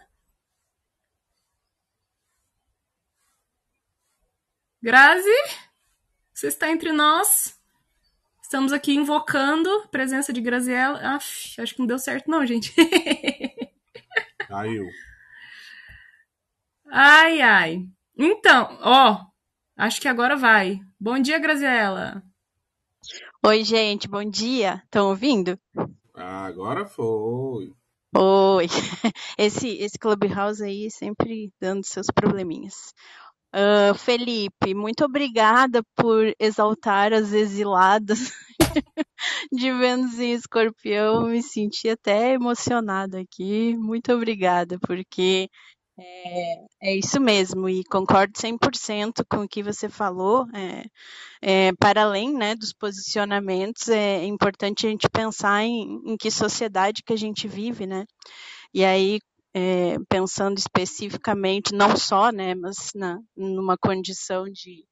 Grazi, 4.82 5.28
você 6.34 6.48
está 6.48 6.72
entre 6.72 6.94
nós? 6.94 7.60
Estamos 8.42 8.72
aqui 8.72 8.94
invocando 8.94 9.70
a 9.82 9.88
presença 9.90 10.32
de 10.32 10.40
Graziella. 10.40 11.16
Aff, 11.16 11.60
acho 11.60 11.74
que 11.74 11.80
não 11.82 11.86
deu 11.86 12.00
certo 12.00 12.32
não, 12.32 12.46
gente. 12.46 12.74
Caiu. 14.48 14.86
Ai, 16.90 17.42
ai. 17.42 17.86
Então, 18.18 18.80
ó, 18.82 19.26
acho 19.76 20.00
que 20.00 20.08
agora 20.08 20.38
vai. 20.38 20.80
Bom 20.98 21.20
dia, 21.20 21.38
Graziela. 21.40 22.24
Oi, 23.46 23.66
gente, 23.66 24.08
bom 24.08 24.24
dia. 24.24 24.82
Estão 24.86 25.10
ouvindo? 25.10 25.60
Agora 26.22 26.86
foi. 26.86 27.74
Oi. 28.16 28.68
Esse, 29.38 29.70
esse 29.78 29.98
Clubhouse 29.98 30.64
aí 30.64 30.92
sempre 30.92 31.52
dando 31.60 31.84
seus 31.86 32.08
probleminhas. 32.08 32.94
Uh, 33.54 33.94
Felipe, 33.96 34.74
muito 34.74 35.04
obrigada 35.04 35.84
por 35.96 36.34
exaltar 36.40 37.12
as 37.12 37.34
exiladas 37.34 38.32
de 39.52 39.74
Vênus 39.74 40.20
em 40.20 40.34
Escorpião. 40.34 41.28
Me 41.28 41.42
senti 41.42 41.90
até 41.90 42.34
emocionada 42.34 43.20
aqui. 43.20 43.76
Muito 43.78 44.14
obrigada, 44.14 44.78
porque 44.80 45.50
é, 46.04 46.66
é, 46.82 46.96
isso 46.96 47.20
mesmo, 47.20 47.70
e 47.70 47.84
concordo 47.84 48.34
100% 48.34 49.24
com 49.30 49.44
o 49.44 49.48
que 49.48 49.62
você 49.62 49.88
falou. 49.88 50.48
É, 50.54 50.84
é, 51.42 51.74
para 51.74 52.04
além 52.04 52.34
né, 52.34 52.56
dos 52.56 52.74
posicionamentos, 52.74 53.88
é 53.90 54.26
importante 54.26 54.88
a 54.88 54.90
gente 54.90 55.10
pensar 55.10 55.64
em, 55.64 56.02
em 56.06 56.18
que 56.18 56.32
sociedade 56.32 57.04
que 57.04 57.14
a 57.14 57.18
gente 57.18 57.48
vive, 57.48 57.86
né? 57.86 58.06
E 58.74 58.84
aí, 58.84 59.20
é, 59.54 59.98
pensando 60.10 60.58
especificamente, 60.58 61.74
não 61.74 61.96
só, 61.96 62.32
né, 62.32 62.56
mas 62.56 62.92
na, 62.96 63.20
numa 63.36 63.78
condição 63.78 64.46
de, 64.46 64.86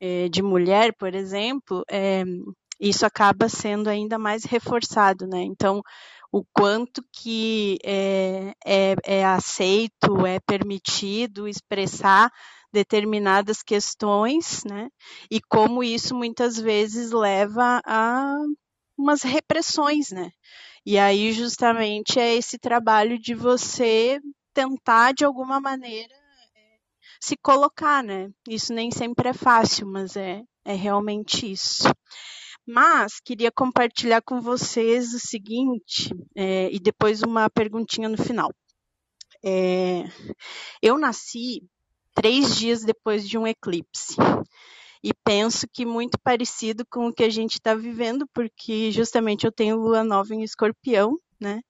é, 0.00 0.28
de 0.28 0.42
mulher, 0.42 0.94
por 0.98 1.14
exemplo, 1.14 1.84
é, 1.90 2.24
isso 2.80 3.04
acaba 3.06 3.48
sendo 3.48 3.88
ainda 3.88 4.18
mais 4.18 4.44
reforçado, 4.44 5.26
né? 5.26 5.42
Então, 5.42 5.82
o 6.32 6.44
quanto 6.54 7.02
que 7.12 7.78
é, 7.84 8.52
é, 8.64 8.94
é 9.04 9.24
aceito, 9.24 10.24
é 10.26 10.38
permitido 10.40 11.48
expressar 11.48 12.30
determinadas 12.72 13.62
questões, 13.62 14.62
né? 14.64 14.88
E 15.30 15.40
como 15.40 15.82
isso 15.82 16.14
muitas 16.14 16.56
vezes 16.56 17.10
leva 17.10 17.82
a 17.84 18.36
umas 18.96 19.22
repressões, 19.22 20.10
né? 20.10 20.30
E 20.84 20.98
aí 20.98 21.32
justamente 21.32 22.18
é 22.18 22.34
esse 22.34 22.58
trabalho 22.58 23.18
de 23.18 23.34
você 23.34 24.20
tentar 24.54 25.12
de 25.12 25.24
alguma 25.24 25.60
maneira 25.60 26.14
é, 26.14 26.78
se 27.20 27.36
colocar, 27.36 28.02
né? 28.02 28.28
Isso 28.48 28.72
nem 28.72 28.90
sempre 28.90 29.30
é 29.30 29.32
fácil, 29.32 29.86
mas 29.86 30.16
é, 30.16 30.42
é 30.64 30.74
realmente 30.74 31.50
isso. 31.50 31.84
Mas 32.72 33.18
queria 33.18 33.50
compartilhar 33.50 34.22
com 34.22 34.40
vocês 34.40 35.12
o 35.12 35.18
seguinte, 35.18 36.14
é, 36.36 36.70
e 36.70 36.78
depois 36.78 37.20
uma 37.20 37.50
perguntinha 37.50 38.08
no 38.08 38.16
final. 38.16 38.54
É, 39.44 40.04
eu 40.80 40.96
nasci 40.96 41.62
três 42.14 42.56
dias 42.56 42.84
depois 42.84 43.28
de 43.28 43.36
um 43.36 43.44
eclipse. 43.44 44.14
E 45.02 45.12
penso 45.24 45.66
que 45.72 45.84
muito 45.84 46.16
parecido 46.22 46.84
com 46.88 47.08
o 47.08 47.12
que 47.12 47.24
a 47.24 47.28
gente 47.28 47.54
está 47.54 47.74
vivendo, 47.74 48.24
porque 48.32 48.92
justamente 48.92 49.44
eu 49.44 49.50
tenho 49.50 49.76
lua 49.76 50.04
nova 50.04 50.32
em 50.32 50.44
escorpião, 50.44 51.16
né? 51.40 51.62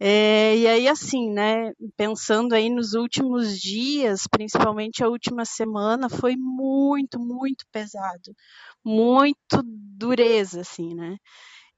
É, 0.00 0.56
e 0.56 0.66
aí, 0.66 0.88
assim, 0.88 1.30
né, 1.30 1.72
pensando 1.96 2.52
aí 2.52 2.68
nos 2.68 2.94
últimos 2.94 3.60
dias, 3.60 4.26
principalmente 4.28 5.04
a 5.04 5.08
última 5.08 5.44
semana, 5.44 6.08
foi 6.08 6.34
muito, 6.36 7.20
muito 7.20 7.64
pesado, 7.70 8.34
muito 8.84 9.62
dureza, 9.64 10.60
assim, 10.60 10.94
né? 10.94 11.16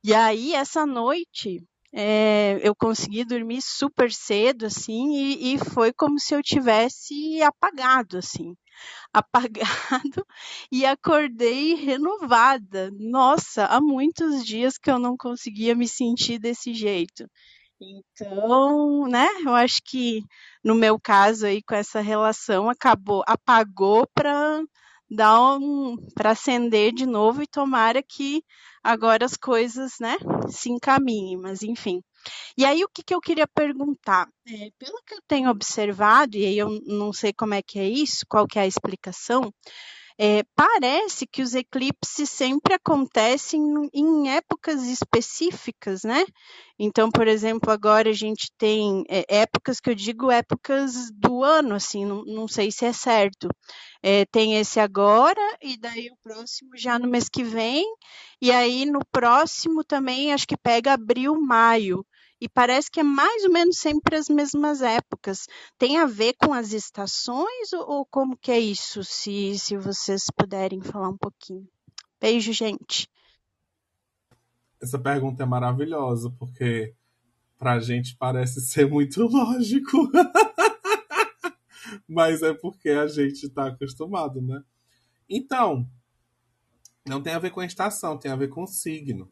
E 0.05 0.15
aí, 0.15 0.55
essa 0.55 0.87
noite, 0.87 1.63
é, 1.93 2.61
eu 2.63 2.75
consegui 2.77 3.25
dormir 3.25 3.63
super 3.63 4.13
cedo, 4.13 4.67
assim, 4.67 5.15
e, 5.15 5.55
e, 5.55 5.59
foi 5.59 5.93
como 5.93 6.19
se 6.21 6.35
eu 6.35 6.43
tivesse 6.43 7.43
apagado, 7.43 8.19
assim, 8.19 8.55
apagado, 9.13 10.27
e 10.73 10.87
acordei 10.87 11.75
renovada. 11.75 12.91
Nossa, 12.99 13.67
há 13.67 13.81
muitos 13.81 14.45
dias 14.45 14.79
que 14.79 14.91
eu 14.91 14.99
não 14.99 15.17
conseguia 15.17 15.75
me 15.75 15.89
sentir 15.89 16.39
desse 16.39 16.75
jeito. 16.75 17.27
Então, 17.81 19.07
né, 19.09 19.29
eu 19.45 19.55
acho 19.55 19.81
que 19.85 20.23
no 20.65 20.75
meu 20.75 20.99
caso 21.01 21.47
aí 21.47 21.63
com 21.63 21.75
essa 21.75 22.01
relação 22.01 22.71
acabou, 22.71 23.23
apagou 23.27 24.07
para 24.15 24.63
dar 25.11 25.57
um, 25.57 25.97
para 26.15 26.31
acender 26.31 26.93
de 26.93 27.07
novo 27.07 27.43
e 27.43 27.47
tomara 27.47 28.03
que 28.03 28.43
agora 28.83 29.25
as 29.25 29.37
coisas, 29.37 29.95
né, 30.01 30.17
se 30.49 30.71
encaminhem, 30.71 31.37
mas 31.37 31.63
enfim. 31.63 32.03
E 32.57 32.65
aí 32.65 32.85
o 32.85 32.89
que, 32.89 33.03
que 33.03 33.15
eu 33.15 33.21
queria 33.21 33.47
perguntar, 33.47 34.29
é, 34.47 34.71
pelo 34.79 35.03
que 35.07 35.15
eu 35.15 35.21
tenho 35.27 35.51
observado, 35.51 36.37
e 36.37 36.45
aí 36.45 36.59
eu 36.59 36.69
não 36.87 37.13
sei 37.13 37.33
como 37.33 37.55
é 37.55 37.63
que 37.63 37.79
é 37.79 37.89
isso, 37.89 38.27
qual 38.29 38.47
que 38.47 38.59
é 38.59 38.63
a 38.63 38.67
explicação, 38.67 39.53
é, 40.19 40.43
parece 40.55 41.27
que 41.27 41.43
os 41.43 41.55
eclipses 41.55 42.31
sempre 42.31 42.75
acontecem 42.75 43.63
em 43.93 44.31
épocas 44.31 44.83
específicas, 44.85 46.05
né? 46.05 46.25
Então, 46.79 47.11
por 47.11 47.29
exemplo, 47.29 47.71
agora 47.71 48.11
a 48.11 48.15
gente 48.15 48.51
tem 48.57 49.05
é, 49.09 49.25
épocas 49.29 49.79
que 49.79 49.91
eu 49.91 49.95
digo 49.95 50.31
épocas 50.31 51.11
do 51.13 51.45
ano, 51.45 51.75
assim, 51.75 52.05
não, 52.05 52.25
não 52.25 52.49
sei 52.49 52.71
se 52.71 52.87
é 52.87 52.93
certo. 52.93 53.49
É, 54.03 54.25
tem 54.27 54.57
esse 54.57 54.81
agora, 54.81 55.41
e 55.63 55.77
daí 55.77 56.11
o 56.11 56.17
próximo 56.23 56.71
já 56.77 56.99
no 56.99 57.09
mês 57.09 57.29
que 57.29 57.43
vem, 57.45 57.85
e 58.41 58.51
aí 58.51 58.87
no 58.87 59.01
próximo 59.13 59.85
também 59.85 60.33
acho 60.33 60.47
que 60.47 60.57
pega 60.57 60.95
abril, 60.95 61.39
maio 61.41 62.07
e 62.41 62.49
parece 62.49 62.91
que 62.91 63.01
é 63.01 63.03
mais 63.03 63.45
ou 63.45 63.53
menos 63.53 63.79
sempre 63.79 64.17
as 64.17 64.29
mesmas 64.29 64.83
épocas. 64.83 65.47
Tem 65.79 65.99
a 65.99 66.07
ver 66.07 66.35
com 66.35 66.53
as 66.53 66.73
estações 66.73 67.73
ou, 67.73 67.91
ou 67.91 68.07
como 68.07 68.37
que 68.37 68.51
é 68.51 68.59
isso? 68.59 69.03
Se, 69.03 69.59
se 69.59 69.77
vocês 69.77 70.25
puderem 70.37 70.81
falar 70.81 71.09
um 71.09 71.17
pouquinho. 71.17 71.67
Beijo, 72.21 72.53
gente. 72.53 73.09
Essa 74.81 74.99
pergunta 74.99 75.43
é 75.43 75.47
maravilhosa, 75.47 76.31
porque 76.39 76.95
pra 77.59 77.81
gente 77.81 78.17
parece 78.17 78.61
ser 78.69 78.89
muito 78.89 79.23
lógico. 79.23 80.11
Mas 82.07 82.43
é 82.43 82.53
porque 82.53 82.91
a 82.91 83.07
gente 83.07 83.47
está 83.47 83.69
acostumado, 83.69 84.41
né? 84.43 84.63
Então, 85.29 85.89
não 87.07 87.23
tem 87.23 87.33
a 87.33 87.39
ver 87.39 87.51
com 87.51 87.61
a 87.61 87.67
estação, 87.67 88.19
tem 88.19 88.31
a 88.31 88.37
ver 88.37 88.49
com 88.49 88.65
o 88.65 88.67
signo. 88.67 89.31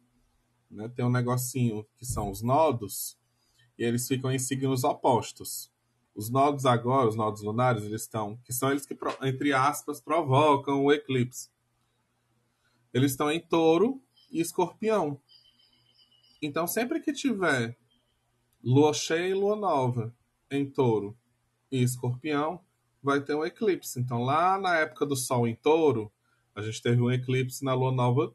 Né? 0.75 0.89
Tem 0.89 1.05
um 1.05 1.11
negocinho 1.11 1.87
que 1.97 2.05
são 2.05 2.31
os 2.31 2.43
nodos, 2.43 3.17
e 3.79 3.85
eles 3.85 4.07
ficam 4.07 4.31
em 4.31 4.39
signos 4.39 4.83
opostos. 4.83 5.73
Os 6.15 6.29
nodos 6.29 6.67
agora, 6.67 7.09
os 7.09 7.17
nodos 7.17 7.43
lunares, 7.43 7.85
eles 7.85 8.03
estão, 8.03 8.37
que 8.45 8.53
são 8.53 8.71
eles 8.71 8.85
que, 8.85 8.97
entre 9.23 9.53
aspas, 9.53 10.01
provocam 10.01 10.85
o 10.85 10.93
eclipse. 10.93 11.49
Eles 12.93 13.13
estão 13.13 13.31
em 13.31 13.41
touro 13.41 14.03
e 14.31 14.41
escorpião. 14.41 15.21
Então, 16.43 16.67
sempre 16.67 17.01
que 17.01 17.13
tiver 17.13 17.77
lua 18.63 18.93
cheia 18.93 19.29
e 19.29 19.35
lua 19.35 19.57
nova 19.57 20.15
em 20.51 20.69
touro 20.69 21.17
e 21.71 21.83
escorpião, 21.83 22.61
vai 23.03 23.21
ter 23.21 23.35
um 23.35 23.45
eclipse. 23.45 24.01
Então, 24.01 24.23
lá 24.23 24.59
na 24.59 24.77
época 24.77 25.07
do 25.07 25.17
sol 25.17 25.47
em 25.47 25.55
touro, 25.55 26.13
a 26.55 26.63
gente 26.63 26.81
teve 26.81 27.01
um 27.01 27.11
eclipse 27.11 27.65
na 27.65 27.75
lua 27.75 27.91
nova 27.91 28.35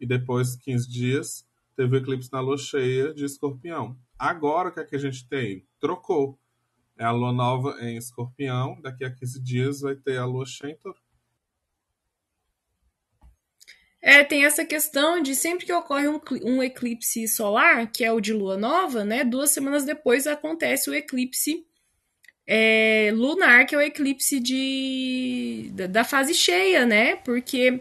e 0.00 0.06
depois, 0.06 0.56
15 0.56 0.88
dias, 0.88 1.46
teve 1.76 1.96
o 1.96 1.98
eclipse 1.98 2.30
na 2.32 2.40
lua 2.40 2.58
cheia 2.58 3.12
de 3.12 3.24
escorpião. 3.24 3.96
Agora, 4.18 4.68
o 4.68 4.72
que, 4.72 4.80
é 4.80 4.84
que 4.84 4.96
a 4.96 4.98
gente 4.98 5.28
tem? 5.28 5.66
Trocou. 5.80 6.38
É 6.98 7.04
a 7.04 7.10
lua 7.10 7.32
nova 7.32 7.76
em 7.80 7.96
escorpião, 7.96 8.80
daqui 8.80 9.04
a 9.04 9.10
15 9.10 9.42
dias 9.42 9.80
vai 9.80 9.96
ter 9.96 10.18
a 10.18 10.24
lua 10.24 10.44
cheia 10.46 10.72
em 10.72 10.76
touro. 10.76 10.98
É, 14.00 14.24
tem 14.24 14.44
essa 14.44 14.64
questão 14.64 15.22
de 15.22 15.34
sempre 15.34 15.64
que 15.64 15.72
ocorre 15.72 16.08
um, 16.08 16.20
um, 16.44 16.62
eclipse 16.62 17.28
solar, 17.28 17.90
que 17.90 18.04
é 18.04 18.12
o 18.12 18.20
de 18.20 18.32
lua 18.32 18.56
nova, 18.56 19.04
né? 19.04 19.22
Duas 19.22 19.50
semanas 19.50 19.84
depois 19.84 20.26
acontece 20.26 20.90
o 20.90 20.94
eclipse 20.94 21.64
é, 22.46 23.10
lunar, 23.14 23.64
que 23.64 23.74
é 23.74 23.78
o 23.78 23.80
eclipse 23.80 24.40
de, 24.40 25.70
da, 25.72 25.86
da 25.86 26.04
fase 26.04 26.34
cheia, 26.34 26.84
né? 26.84 27.16
Porque 27.16 27.80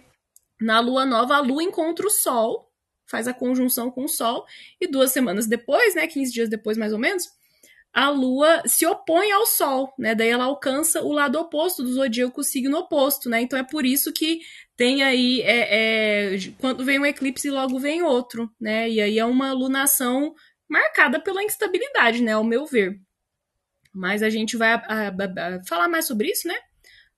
na 0.60 0.80
lua 0.80 1.06
nova 1.06 1.36
a 1.36 1.42
lua 1.42 1.64
encontra 1.64 2.06
o 2.06 2.12
sol 2.12 2.71
faz 3.12 3.28
a 3.28 3.34
conjunção 3.34 3.92
com 3.92 4.06
o 4.06 4.10
Sol, 4.10 4.46
e 4.80 4.88
duas 4.88 5.12
semanas 5.12 5.46
depois, 5.46 5.94
né, 5.94 6.08
15 6.08 6.32
dias 6.32 6.50
depois 6.50 6.78
mais 6.78 6.94
ou 6.94 7.00
menos, 7.00 7.30
a 7.94 8.10
Lua 8.10 8.64
se 8.66 8.86
opõe 8.86 9.32
ao 9.32 9.46
Sol, 9.46 9.94
né? 10.00 10.16
Daí 10.16 10.30
ela 10.30 10.46
alcança 10.46 11.02
o 11.02 11.12
lado 11.12 11.38
oposto 11.38 11.84
do 11.84 11.92
zodíaco, 11.92 12.40
o 12.40 12.44
signo 12.44 12.78
oposto, 12.78 13.30
né? 13.30 13.42
Então 13.42 13.60
é 13.60 13.64
por 13.64 13.86
isso 13.86 14.14
que 14.14 14.40
tem 14.78 15.04
aí 15.04 15.42
é, 15.42 16.36
é, 16.36 16.38
quando 16.58 16.86
vem 16.86 17.00
um 17.00 17.06
eclipse 17.06 17.50
logo 17.50 17.78
vem 17.80 18.02
outro, 18.02 18.50
né? 18.60 18.90
E 18.90 19.02
aí 19.02 19.20
é 19.20 19.26
uma 19.26 19.52
lunação 19.52 20.34
marcada 20.70 21.20
pela 21.20 21.44
instabilidade, 21.44 22.24
né? 22.24 22.32
Ao 22.32 22.44
meu 22.46 22.66
ver. 22.66 22.98
Mas 23.94 24.24
a 24.24 24.30
gente 24.30 24.56
vai 24.56 24.72
a, 24.72 24.78
a, 24.88 25.08
a, 25.10 25.64
falar 25.66 25.90
mais 25.90 26.08
sobre 26.08 26.32
isso, 26.32 26.48
né? 26.48 26.56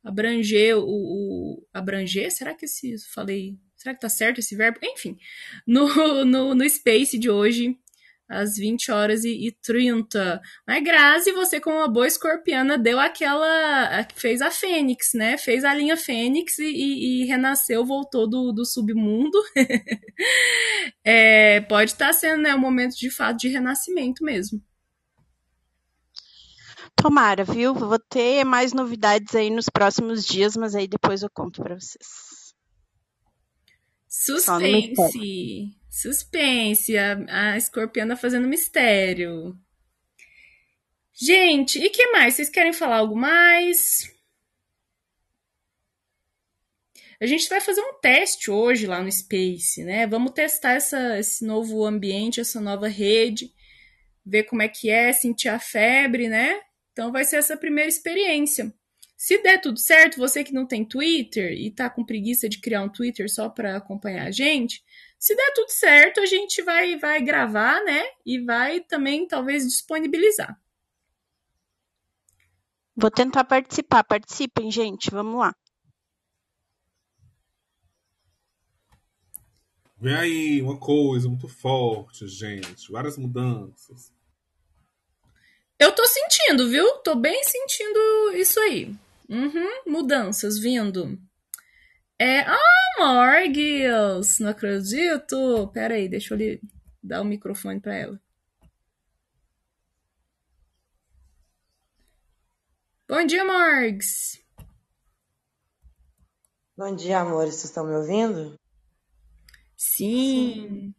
Abranger 0.04 0.76
o, 0.78 0.84
o 0.86 1.68
abranger, 1.72 2.32
será 2.32 2.54
que 2.56 2.68
se 2.68 2.96
falei 3.14 3.58
Será 3.84 3.94
que 3.94 4.00
tá 4.00 4.08
certo 4.08 4.40
esse 4.40 4.56
verbo? 4.56 4.80
Enfim, 4.82 5.18
no, 5.68 5.84
no, 6.24 6.56
no 6.56 6.70
Space 6.70 7.20
de 7.20 7.30
hoje, 7.30 7.78
às 8.30 8.56
20 8.56 8.92
horas 8.94 9.26
e, 9.26 9.48
e 9.48 9.52
30. 9.52 10.42
Mas 10.66 10.84
Grazi, 10.86 11.34
você 11.34 11.60
como 11.60 11.76
uma 11.76 11.90
boa 11.90 12.08
escorpiana, 12.08 12.78
deu 12.78 12.98
aquela. 12.98 14.08
fez 14.16 14.42
a 14.42 14.50
Fênix, 14.50 15.10
né? 15.14 15.38
Fez 15.38 15.66
a 15.66 15.74
linha 15.74 15.98
Fênix 15.98 16.60
e, 16.60 16.64
e, 16.64 17.24
e 17.24 17.26
renasceu, 17.26 17.86
voltou 17.86 18.26
do, 18.26 18.54
do 18.54 18.66
submundo. 18.66 19.38
é, 21.04 21.60
pode 21.60 21.92
estar 21.92 22.08
tá 22.08 22.14
sendo 22.14 22.44
né, 22.44 22.56
um 22.56 22.60
momento 22.60 22.96
de 22.96 23.10
fato 23.10 23.38
de 23.38 23.50
renascimento 23.50 24.24
mesmo. 24.24 24.64
Tomara, 26.96 27.44
viu? 27.44 27.74
Vou 27.74 28.00
ter 28.00 28.46
mais 28.46 28.72
novidades 28.72 29.36
aí 29.36 29.50
nos 29.50 29.68
próximos 29.68 30.26
dias, 30.26 30.56
mas 30.56 30.74
aí 30.74 30.88
depois 30.88 31.22
eu 31.22 31.30
conto 31.30 31.62
para 31.62 31.76
vocês. 31.78 32.33
Suspense. 34.14 35.76
Suspense. 35.90 36.96
A, 36.96 37.54
a 37.54 37.58
escorpiana 37.58 38.16
fazendo 38.16 38.48
mistério. 38.48 39.58
Gente, 41.12 41.80
e 41.80 41.90
que 41.90 42.12
mais? 42.12 42.36
Vocês 42.36 42.50
querem 42.50 42.74
falar 42.74 42.98
algo 42.98 43.16
mais? 43.16 44.12
A 47.20 47.26
gente 47.26 47.50
vai 47.50 47.60
fazer 47.60 47.82
um 47.82 48.00
teste 48.00 48.52
hoje 48.52 48.86
lá 48.86 49.02
no 49.02 49.12
Space, 49.12 49.84
né? 49.84 50.06
Vamos 50.06 50.34
testar 50.34 50.74
essa, 50.74 51.18
esse 51.18 51.46
novo 51.46 51.84
ambiente, 51.84 52.40
essa 52.40 52.60
nova 52.62 52.88
rede, 52.88 53.52
ver 54.26 54.44
como 54.44 54.62
é 54.62 54.68
que 54.68 54.90
é, 54.90 55.12
sentir 55.12 55.50
a 55.50 55.60
febre, 55.60 56.28
né? 56.28 56.62
Então 56.92 57.12
vai 57.12 57.24
ser 57.24 57.38
essa 57.38 57.58
primeira 57.58 57.90
experiência. 57.90 58.74
Se 59.16 59.42
der 59.42 59.62
tudo 59.62 59.80
certo, 59.80 60.18
você 60.18 60.44
que 60.44 60.54
não 60.54 60.66
tem 60.66 60.84
Twitter 60.84 61.54
e 61.54 61.72
tá 61.72 61.90
com 61.90 62.06
preguiça 62.06 62.50
de 62.50 62.60
criar 62.60 62.84
um 62.84 62.90
Twitter 62.90 63.32
só 63.32 63.50
para 63.50 63.78
acompanhar 63.78 64.28
a 64.28 64.32
gente, 64.32 64.84
se 65.18 65.36
der 65.36 65.54
tudo 65.54 65.70
certo, 65.70 66.20
a 66.20 66.26
gente 66.26 66.62
vai 66.62 66.98
vai 66.98 67.22
gravar, 67.22 67.82
né? 67.84 68.04
E 68.26 68.40
vai 68.40 68.82
também 68.82 69.28
talvez 69.28 69.64
disponibilizar. 69.66 70.60
Vou 72.96 73.10
tentar 73.10 73.44
participar. 73.44 74.04
Participem, 74.04 74.70
gente. 74.70 75.10
Vamos 75.10 75.40
lá. 75.40 75.56
Vem 79.98 80.16
aí 80.16 80.62
uma 80.62 80.78
coisa 80.78 81.30
muito 81.30 81.48
forte, 81.48 82.28
gente. 82.28 82.92
Várias 82.92 83.18
mudanças. 83.18 84.12
Eu 85.80 85.94
tô 85.94 86.06
sentindo, 86.06 86.70
viu? 86.70 86.98
Tô 86.98 87.16
bem 87.16 87.42
sentindo 87.44 88.00
isso 88.36 88.60
aí. 88.60 88.94
Uhum, 89.30 89.84
mudanças 89.88 90.60
vindo. 90.60 91.20
É. 92.20 92.42
Ah, 92.42 92.60
Morgils! 93.00 94.40
Não 94.40 94.50
acredito! 94.50 95.68
Pera 95.74 95.96
aí, 95.96 96.08
deixa 96.08 96.34
eu 96.34 96.38
lhe 96.38 96.62
dar 97.02 97.22
o 97.22 97.26
microfone 97.26 97.80
para 97.80 97.96
ela. 97.96 98.22
Bom 103.08 103.26
dia, 103.26 103.44
Morgs! 103.44 104.42
Bom 106.76 106.96
dia, 106.96 107.20
amores. 107.20 107.56
Vocês 107.56 107.66
estão 107.66 107.86
me 107.86 107.96
ouvindo? 107.96 108.60
Sim. 109.78 110.94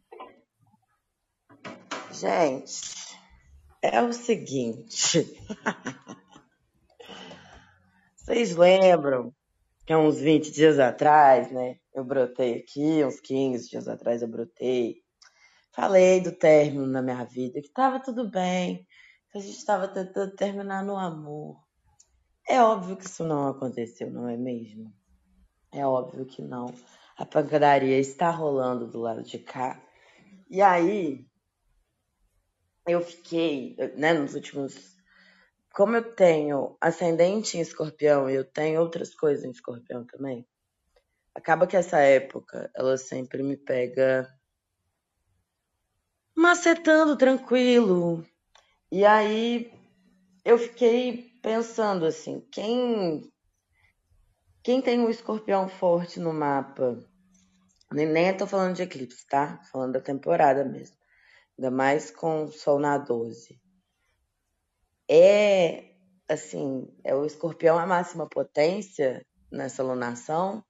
Gente, 2.13 3.17
é 3.81 4.01
o 4.01 4.13
seguinte. 4.13 5.37
Vocês 8.25 8.55
lembram 8.55 9.31
que 9.85 9.93
há 9.93 9.99
uns 9.99 10.17
20 10.17 10.51
dias 10.51 10.79
atrás, 10.79 11.51
né? 11.51 11.77
Eu 11.93 12.03
brotei 12.03 12.55
aqui, 12.55 13.05
uns 13.05 13.19
15 13.19 13.69
dias 13.69 13.87
atrás 13.87 14.23
eu 14.23 14.27
brotei. 14.27 15.03
Falei 15.71 16.19
do 16.21 16.31
término 16.31 16.87
na 16.87 17.03
minha 17.03 17.23
vida, 17.23 17.61
que 17.61 17.69
tava 17.69 17.99
tudo 17.99 18.27
bem, 18.27 18.87
que 19.29 19.37
a 19.37 19.41
gente 19.41 19.55
estava 19.55 19.87
tentando 19.87 20.35
terminar 20.35 20.83
no 20.83 20.97
amor. 20.97 21.63
É 22.49 22.59
óbvio 22.59 22.97
que 22.97 23.05
isso 23.05 23.23
não 23.23 23.47
aconteceu, 23.47 24.09
não 24.09 24.27
é 24.27 24.35
mesmo? 24.35 24.91
É 25.71 25.85
óbvio 25.85 26.25
que 26.25 26.41
não. 26.41 26.73
A 27.15 27.27
pancadaria 27.27 27.99
está 27.99 28.31
rolando 28.31 28.87
do 28.87 29.01
lado 29.01 29.21
de 29.21 29.37
cá. 29.37 29.79
E 30.49 30.63
aí, 30.63 31.27
eu 32.87 33.01
fiquei, 33.01 33.75
né, 33.95 34.13
nos 34.13 34.33
últimos 34.33 34.94
como 35.75 35.97
eu 35.97 36.15
tenho 36.15 36.77
ascendente 36.79 37.57
em 37.57 37.61
escorpião 37.61 38.29
e 38.29 38.33
eu 38.33 38.45
tenho 38.45 38.79
outras 38.79 39.13
coisas 39.13 39.43
em 39.43 39.51
escorpião 39.51 40.05
também, 40.05 40.47
acaba 41.35 41.67
que 41.67 41.75
essa 41.75 41.99
época 41.99 42.71
ela 42.73 42.97
sempre 42.97 43.43
me 43.43 43.57
pega 43.57 44.25
macetando 46.33 47.17
tranquilo. 47.17 48.25
E 48.89 49.03
aí 49.03 49.69
eu 50.45 50.57
fiquei 50.57 51.29
pensando 51.41 52.05
assim, 52.05 52.39
quem 52.51 53.29
Quem 54.63 54.81
tem 54.81 54.99
um 54.99 55.09
escorpião 55.09 55.67
forte 55.67 56.21
no 56.21 56.33
mapa, 56.33 56.97
nem, 57.91 58.07
nem 58.07 58.35
tô 58.35 58.47
falando 58.47 58.75
de 58.75 58.83
eclipse, 58.83 59.27
tá? 59.27 59.61
Falando 59.71 59.93
da 59.93 60.01
temporada 60.01 60.63
mesmo. 60.63 60.95
Ainda 61.57 61.69
mais 61.69 62.11
com 62.11 62.47
Sol 62.47 62.79
na 62.79 62.97
12. 62.97 63.64
É, 65.09 65.91
assim, 66.27 66.87
é 67.03 67.13
o 67.15 67.25
escorpião 67.25 67.77
a 67.77 67.85
máxima 67.85 68.27
potência 68.27 69.25
nessa 69.51 69.83
lunação. 69.83 70.63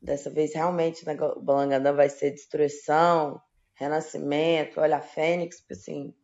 Dessa 0.00 0.30
vez, 0.30 0.54
realmente, 0.54 1.04
o 1.04 1.40
Balangandã 1.40 1.92
vai 1.92 2.08
ser 2.08 2.30
destruição, 2.30 3.40
renascimento. 3.74 4.80
Olha, 4.80 4.98
a 4.98 5.02
Fênix, 5.02 5.64
assim, 5.70 6.14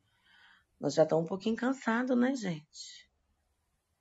nós 0.80 0.94
já 0.94 1.04
estamos 1.04 1.24
um 1.24 1.28
pouquinho 1.28 1.56
cansados, 1.56 2.16
né, 2.16 2.34
gente? 2.34 3.08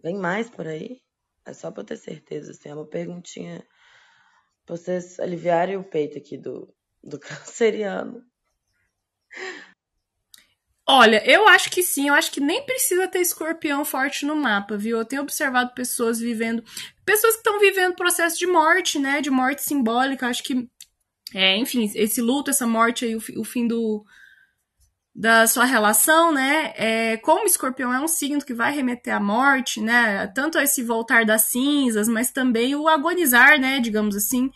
Vem 0.01 0.18
mais 0.18 0.49
por 0.49 0.68
aí? 0.68 1.01
É 1.45 1.54
só 1.54 1.72
para 1.72 1.84
ter 1.84 1.97
certeza, 1.97 2.51
assim, 2.51 2.70
é 2.70 2.76
uma 2.76 2.88
perguntinha 2.88 3.66
pra 4.66 4.78
vocês 4.78 5.20
aliviarem 5.20 5.78
o 5.78 5.84
peito 5.84 6.18
aqui 6.18 6.38
do, 6.38 6.74
do 7.04 7.20
canceriano. 7.20 8.24
Olha, 10.86 11.23
eu 11.25 11.47
acho 11.47 11.69
que 11.69 11.81
sim, 11.81 12.09
eu 12.09 12.13
acho 12.13 12.29
que 12.29 12.41
nem 12.41 12.65
precisa 12.65 13.07
ter 13.07 13.19
escorpião 13.19 13.86
forte 13.86 14.25
no 14.25 14.36
mapa, 14.36 14.75
viu? 14.77 14.97
Eu 14.97 15.05
tenho 15.05 15.21
observado 15.21 15.73
pessoas 15.73 16.19
vivendo. 16.19 16.61
Pessoas 17.05 17.34
que 17.34 17.39
estão 17.39 17.59
vivendo 17.59 17.95
processo 17.95 18.38
de 18.38 18.45
morte, 18.45 18.99
né? 18.99 19.21
De 19.21 19.29
morte 19.29 19.63
simbólica. 19.63 20.27
Acho 20.27 20.43
que. 20.43 20.67
É, 21.34 21.57
enfim, 21.57 21.89
esse 21.95 22.21
luto, 22.21 22.51
essa 22.51 22.67
morte 22.67 23.05
aí, 23.05 23.15
o, 23.15 23.21
o 23.38 23.43
fim 23.45 23.65
do, 23.65 24.03
da 25.15 25.47
sua 25.47 25.63
relação, 25.63 26.34
né? 26.34 26.73
É, 26.75 27.17
como 27.17 27.45
escorpião 27.45 27.93
é 27.93 27.99
um 28.01 28.07
signo 28.07 28.43
que 28.43 28.53
vai 28.53 28.73
remeter 28.73 29.15
à 29.15 29.19
morte, 29.21 29.79
né? 29.79 30.27
Tanto 30.27 30.59
esse 30.59 30.84
voltar 30.84 31.25
das 31.25 31.43
cinzas, 31.43 32.09
mas 32.09 32.31
também 32.31 32.75
o 32.75 32.89
agonizar, 32.89 33.59
né? 33.59 33.79
Digamos 33.79 34.17
assim. 34.17 34.51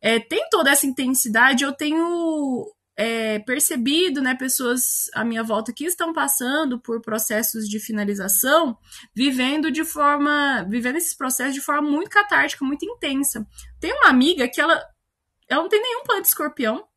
É, 0.00 0.20
tem 0.20 0.46
toda 0.50 0.70
essa 0.70 0.86
intensidade. 0.86 1.64
Eu 1.64 1.72
tenho 1.72 2.66
é, 3.00 3.38
percebido, 3.38 4.20
né, 4.20 4.34
pessoas 4.34 5.08
à 5.14 5.24
minha 5.24 5.44
volta 5.44 5.72
que 5.72 5.84
estão 5.84 6.12
passando 6.12 6.80
por 6.80 7.00
processos 7.00 7.68
de 7.68 7.78
finalização, 7.78 8.76
vivendo 9.14 9.70
de 9.70 9.84
forma, 9.84 10.66
vivendo 10.68 10.96
esses 10.96 11.14
processos 11.14 11.54
de 11.54 11.60
forma 11.60 11.88
muito 11.88 12.10
catártica, 12.10 12.64
muito 12.64 12.84
intensa. 12.84 13.46
Tem 13.78 13.92
uma 13.92 14.08
amiga 14.08 14.48
que 14.48 14.60
ela, 14.60 14.84
ela 15.48 15.62
não 15.62 15.68
tem 15.68 15.80
nenhum 15.80 16.02
plano 16.02 16.22
de 16.22 16.28
escorpião, 16.28 16.88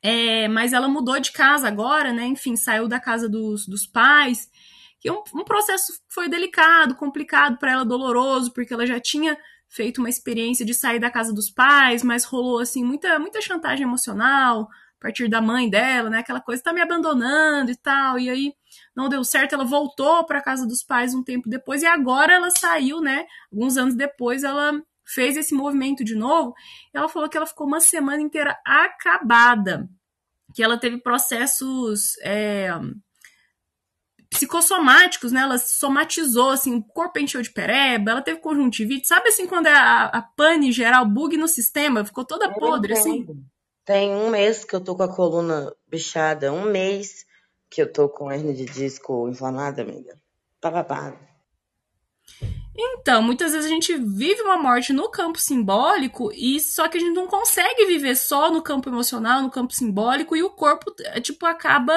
é, 0.00 0.46
mas 0.46 0.72
ela 0.72 0.86
mudou 0.86 1.18
de 1.18 1.32
casa 1.32 1.66
agora, 1.66 2.12
né, 2.12 2.26
enfim, 2.26 2.54
saiu 2.54 2.86
da 2.86 3.00
casa 3.00 3.28
dos, 3.28 3.66
dos 3.66 3.88
pais, 3.88 4.48
que 5.00 5.10
um, 5.10 5.20
um 5.34 5.42
processo 5.42 5.94
foi 6.08 6.28
delicado, 6.28 6.94
complicado 6.94 7.58
para 7.58 7.72
ela, 7.72 7.84
doloroso, 7.84 8.52
porque 8.52 8.72
ela 8.72 8.86
já 8.86 9.00
tinha 9.00 9.36
feito 9.68 9.98
uma 9.98 10.08
experiência 10.08 10.64
de 10.64 10.72
sair 10.72 11.00
da 11.00 11.10
casa 11.10 11.32
dos 11.32 11.50
pais, 11.50 12.04
mas 12.04 12.22
rolou 12.24 12.60
assim 12.60 12.84
muita 12.84 13.18
muita 13.18 13.42
chantagem 13.42 13.84
emocional, 13.84 14.68
partir 15.04 15.28
da 15.28 15.38
mãe 15.38 15.68
dela, 15.68 16.08
né? 16.08 16.20
Aquela 16.20 16.40
coisa, 16.40 16.62
tá 16.62 16.72
me 16.72 16.80
abandonando 16.80 17.70
e 17.70 17.76
tal. 17.76 18.18
E 18.18 18.30
aí 18.30 18.54
não 18.96 19.06
deu 19.06 19.22
certo, 19.22 19.54
ela 19.54 19.64
voltou 19.64 20.24
para 20.24 20.40
casa 20.40 20.66
dos 20.66 20.82
pais 20.82 21.14
um 21.14 21.22
tempo 21.22 21.46
depois 21.46 21.82
e 21.82 21.86
agora 21.86 22.32
ela 22.32 22.48
saiu, 22.50 23.02
né? 23.02 23.26
Alguns 23.52 23.76
anos 23.76 23.94
depois 23.94 24.42
ela 24.42 24.72
fez 25.06 25.36
esse 25.36 25.54
movimento 25.54 26.02
de 26.02 26.14
novo. 26.14 26.54
ela 26.94 27.06
falou 27.06 27.28
que 27.28 27.36
ela 27.36 27.44
ficou 27.44 27.66
uma 27.66 27.80
semana 27.80 28.22
inteira 28.22 28.58
acabada, 28.64 29.86
que 30.54 30.62
ela 30.62 30.78
teve 30.78 30.96
processos 30.96 32.16
é, 32.22 32.70
psicossomáticos, 34.30 35.32
né? 35.32 35.42
Ela 35.42 35.58
somatizou, 35.58 36.48
assim, 36.48 36.76
o 36.76 36.82
corpo 36.82 37.18
encheu 37.18 37.42
de 37.42 37.52
pereba, 37.52 38.12
ela 38.12 38.22
teve 38.22 38.40
conjuntivite. 38.40 39.06
Sabe 39.06 39.28
assim, 39.28 39.46
quando 39.46 39.66
é 39.66 39.74
a, 39.74 40.04
a 40.06 40.22
pane 40.22 40.72
geral, 40.72 41.04
bug 41.04 41.36
no 41.36 41.46
sistema, 41.46 42.06
ficou 42.06 42.24
toda 42.24 42.50
podre, 42.54 42.94
assim? 42.94 43.26
Tem 43.84 44.14
um 44.14 44.30
mês 44.30 44.64
que 44.64 44.74
eu 44.74 44.80
tô 44.80 44.96
com 44.96 45.02
a 45.02 45.14
coluna 45.14 45.74
bichada, 45.86 46.52
um 46.52 46.64
mês 46.64 47.26
que 47.68 47.82
eu 47.82 47.92
tô 47.92 48.08
com 48.08 48.32
hernia 48.32 48.54
de 48.54 48.64
disco 48.64 49.28
inflamada, 49.28 49.82
amiga. 49.82 50.18
Babado. 50.60 51.18
Então, 52.76 53.22
muitas 53.22 53.52
vezes 53.52 53.66
a 53.66 53.74
gente 53.74 53.94
vive 53.96 54.40
uma 54.42 54.56
morte 54.56 54.92
no 54.92 55.10
campo 55.10 55.38
simbólico 55.38 56.32
e 56.32 56.58
só 56.58 56.88
que 56.88 56.96
a 56.96 57.00
gente 57.00 57.14
não 57.14 57.26
consegue 57.26 57.84
viver 57.84 58.16
só 58.16 58.50
no 58.50 58.62
campo 58.62 58.88
emocional, 58.88 59.42
no 59.42 59.50
campo 59.50 59.74
simbólico 59.74 60.34
e 60.34 60.42
o 60.42 60.50
corpo, 60.50 60.92
é, 61.00 61.20
tipo, 61.20 61.44
acaba 61.46 61.94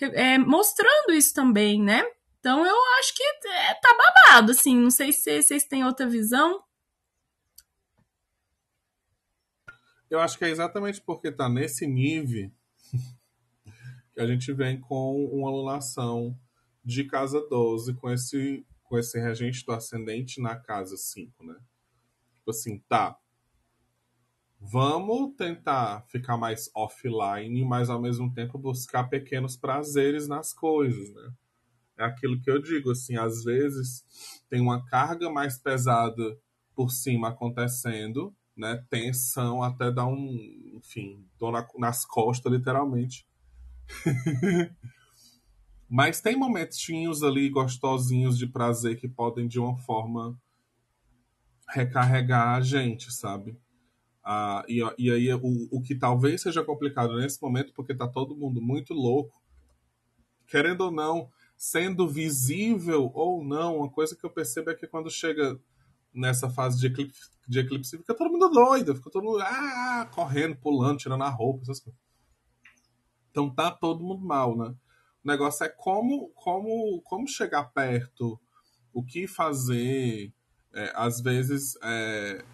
é, 0.00 0.36
mostrando 0.38 1.12
isso 1.12 1.32
também, 1.32 1.80
né? 1.80 2.04
Então 2.40 2.66
eu 2.66 2.76
acho 2.98 3.14
que 3.14 3.22
é, 3.22 3.74
tá 3.74 3.96
babado, 3.96 4.52
assim. 4.52 4.76
Não 4.76 4.90
sei 4.90 5.12
se 5.12 5.42
vocês 5.42 5.64
têm 5.64 5.84
outra 5.84 6.06
visão. 6.06 6.60
Eu 10.10 10.18
acho 10.18 10.36
que 10.36 10.44
é 10.44 10.50
exatamente 10.50 11.00
porque 11.00 11.28
está 11.28 11.48
nesse 11.48 11.86
nível 11.86 12.50
que 14.12 14.20
a 14.20 14.26
gente 14.26 14.52
vem 14.52 14.80
com 14.80 15.24
uma 15.26 15.48
alunação 15.48 16.36
de 16.84 17.04
casa 17.04 17.40
12 17.48 17.94
com 17.94 18.10
esse, 18.10 18.66
com 18.82 18.98
esse 18.98 19.20
regente 19.20 19.64
do 19.64 19.70
ascendente 19.70 20.40
na 20.40 20.56
casa 20.56 20.96
5, 20.96 21.44
né? 21.44 21.54
Tipo 22.38 22.50
assim, 22.50 22.80
tá. 22.88 23.16
Vamos 24.58 25.36
tentar 25.36 26.02
ficar 26.08 26.36
mais 26.36 26.68
offline, 26.74 27.64
mas 27.64 27.88
ao 27.88 28.02
mesmo 28.02 28.34
tempo 28.34 28.58
buscar 28.58 29.04
pequenos 29.04 29.56
prazeres 29.56 30.26
nas 30.26 30.52
coisas, 30.52 31.14
né? 31.14 31.32
É 31.96 32.04
aquilo 32.04 32.40
que 32.40 32.50
eu 32.50 32.60
digo, 32.60 32.90
assim, 32.90 33.16
às 33.16 33.44
vezes 33.44 34.04
tem 34.48 34.60
uma 34.60 34.84
carga 34.86 35.30
mais 35.30 35.56
pesada 35.56 36.36
por 36.74 36.90
cima 36.90 37.28
acontecendo, 37.28 38.34
né, 38.60 38.84
tensão 38.90 39.62
até 39.62 39.90
dar 39.90 40.06
um, 40.06 40.74
enfim, 40.74 41.24
dor 41.38 41.50
na, 41.50 41.66
nas 41.78 42.04
costas, 42.04 42.52
literalmente. 42.52 43.26
Mas 45.88 46.20
tem 46.20 46.36
momentinhos 46.36 47.22
ali 47.22 47.48
gostosinhos 47.48 48.38
de 48.38 48.46
prazer 48.46 49.00
que 49.00 49.08
podem, 49.08 49.48
de 49.48 49.58
uma 49.58 49.76
forma, 49.76 50.38
recarregar 51.68 52.56
a 52.56 52.60
gente, 52.60 53.10
sabe? 53.12 53.58
Ah, 54.22 54.62
e, 54.68 54.80
e 54.98 55.10
aí, 55.10 55.32
o, 55.34 55.68
o 55.70 55.80
que 55.80 55.94
talvez 55.94 56.42
seja 56.42 56.62
complicado 56.62 57.16
nesse 57.16 57.42
momento, 57.42 57.72
porque 57.72 57.94
tá 57.94 58.06
todo 58.06 58.36
mundo 58.36 58.60
muito 58.60 58.92
louco, 58.92 59.40
querendo 60.46 60.82
ou 60.82 60.90
não, 60.90 61.28
sendo 61.56 62.06
visível 62.06 63.10
ou 63.14 63.42
não, 63.42 63.78
uma 63.78 63.90
coisa 63.90 64.14
que 64.14 64.24
eu 64.24 64.30
percebo 64.30 64.70
é 64.70 64.74
que 64.74 64.86
quando 64.86 65.10
chega 65.10 65.58
nessa 66.12 66.50
fase 66.50 66.78
de 66.78 66.86
eclipse, 66.86 67.30
de 67.48 67.58
eclipse 67.58 67.98
fica 67.98 68.14
todo 68.14 68.30
mundo 68.30 68.48
doido, 68.48 68.94
fica 68.94 69.10
todo 69.10 69.24
mundo 69.24 69.40
ah, 69.40 70.08
correndo, 70.12 70.56
pulando, 70.56 70.98
tirando 70.98 71.22
a 71.24 71.28
roupa, 71.28 71.62
essas 71.62 71.80
coisas. 71.80 72.00
Então 73.30 73.52
tá 73.52 73.70
todo 73.70 74.04
mundo 74.04 74.24
mal, 74.24 74.56
né? 74.56 74.74
O 75.24 75.28
negócio 75.28 75.64
é 75.64 75.68
como, 75.68 76.30
como, 76.30 77.00
como 77.02 77.28
chegar 77.28 77.64
perto, 77.72 78.40
o 78.92 79.04
que 79.04 79.26
fazer. 79.26 80.32
É, 80.72 80.92
às 80.94 81.20
vezes, 81.20 81.76
é, 81.82 82.44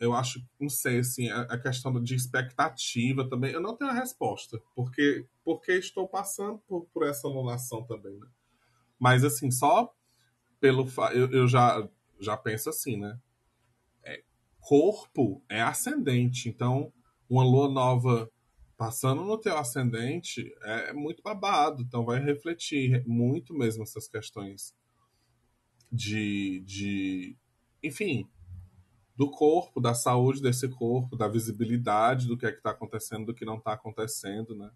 eu 0.00 0.14
acho, 0.14 0.42
não 0.58 0.70
sei, 0.70 1.00
assim, 1.00 1.28
a, 1.28 1.42
a, 1.42 1.58
questão 1.58 1.92
de 2.02 2.14
expectativa 2.14 3.28
também, 3.28 3.52
eu 3.52 3.60
não 3.60 3.76
tenho 3.76 3.90
a 3.90 3.94
resposta, 3.94 4.58
porque, 4.74 5.26
porque 5.44 5.72
estou 5.72 6.08
passando 6.08 6.58
por, 6.66 6.86
por 6.86 7.06
essa 7.06 7.28
alunação 7.28 7.84
também, 7.84 8.18
né? 8.18 8.26
Mas, 8.98 9.22
assim, 9.22 9.50
só 9.50 9.94
pelo. 10.58 10.86
Eu, 11.12 11.30
eu 11.30 11.48
já 11.48 11.86
já 12.20 12.36
pensa 12.36 12.70
assim, 12.70 12.96
né? 12.96 13.18
É, 14.04 14.22
corpo 14.60 15.42
é 15.48 15.60
ascendente, 15.60 16.48
então 16.48 16.92
uma 17.28 17.44
lua 17.44 17.68
nova 17.68 18.30
passando 18.76 19.22
no 19.24 19.38
teu 19.38 19.58
ascendente 19.58 20.54
é 20.62 20.92
muito 20.92 21.22
babado, 21.22 21.82
então 21.82 22.04
vai 22.04 22.18
refletir 22.18 23.04
muito 23.06 23.52
mesmo 23.52 23.82
essas 23.82 24.08
questões 24.08 24.74
de, 25.92 26.60
de 26.60 27.36
enfim, 27.82 28.26
do 29.16 29.30
corpo, 29.30 29.80
da 29.80 29.92
saúde 29.92 30.40
desse 30.40 30.66
corpo, 30.68 31.14
da 31.14 31.28
visibilidade 31.28 32.26
do 32.26 32.38
que 32.38 32.46
é 32.46 32.50
que 32.50 32.56
está 32.56 32.70
acontecendo, 32.70 33.26
do 33.26 33.34
que 33.34 33.44
não 33.44 33.58
está 33.58 33.74
acontecendo, 33.74 34.56
né? 34.56 34.70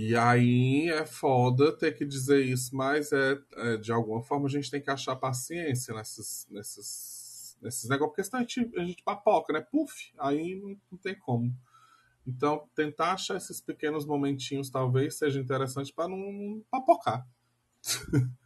E 0.00 0.14
aí 0.14 0.88
é 0.90 1.04
foda 1.04 1.76
ter 1.76 1.90
que 1.90 2.06
dizer 2.06 2.44
isso, 2.44 2.76
mas 2.76 3.10
é, 3.10 3.36
é, 3.56 3.76
de 3.78 3.90
alguma 3.90 4.22
forma 4.22 4.46
a 4.46 4.48
gente 4.48 4.70
tem 4.70 4.80
que 4.80 4.92
achar 4.92 5.16
paciência 5.16 5.92
nesses, 5.92 6.46
nesses, 6.48 7.58
nesses 7.60 7.90
negócios, 7.90 8.12
porque 8.12 8.22
senão 8.22 8.38
a 8.38 8.42
gente, 8.42 8.78
a 8.78 8.84
gente 8.84 9.02
papoca, 9.02 9.52
né? 9.52 9.60
Puf, 9.60 10.12
aí 10.16 10.54
não, 10.54 10.76
não 10.92 10.98
tem 11.00 11.16
como. 11.18 11.52
Então, 12.24 12.68
tentar 12.76 13.14
achar 13.14 13.38
esses 13.38 13.60
pequenos 13.60 14.06
momentinhos 14.06 14.70
talvez 14.70 15.16
seja 15.16 15.40
interessante 15.40 15.92
para 15.92 16.06
não 16.06 16.62
papocar. 16.70 17.26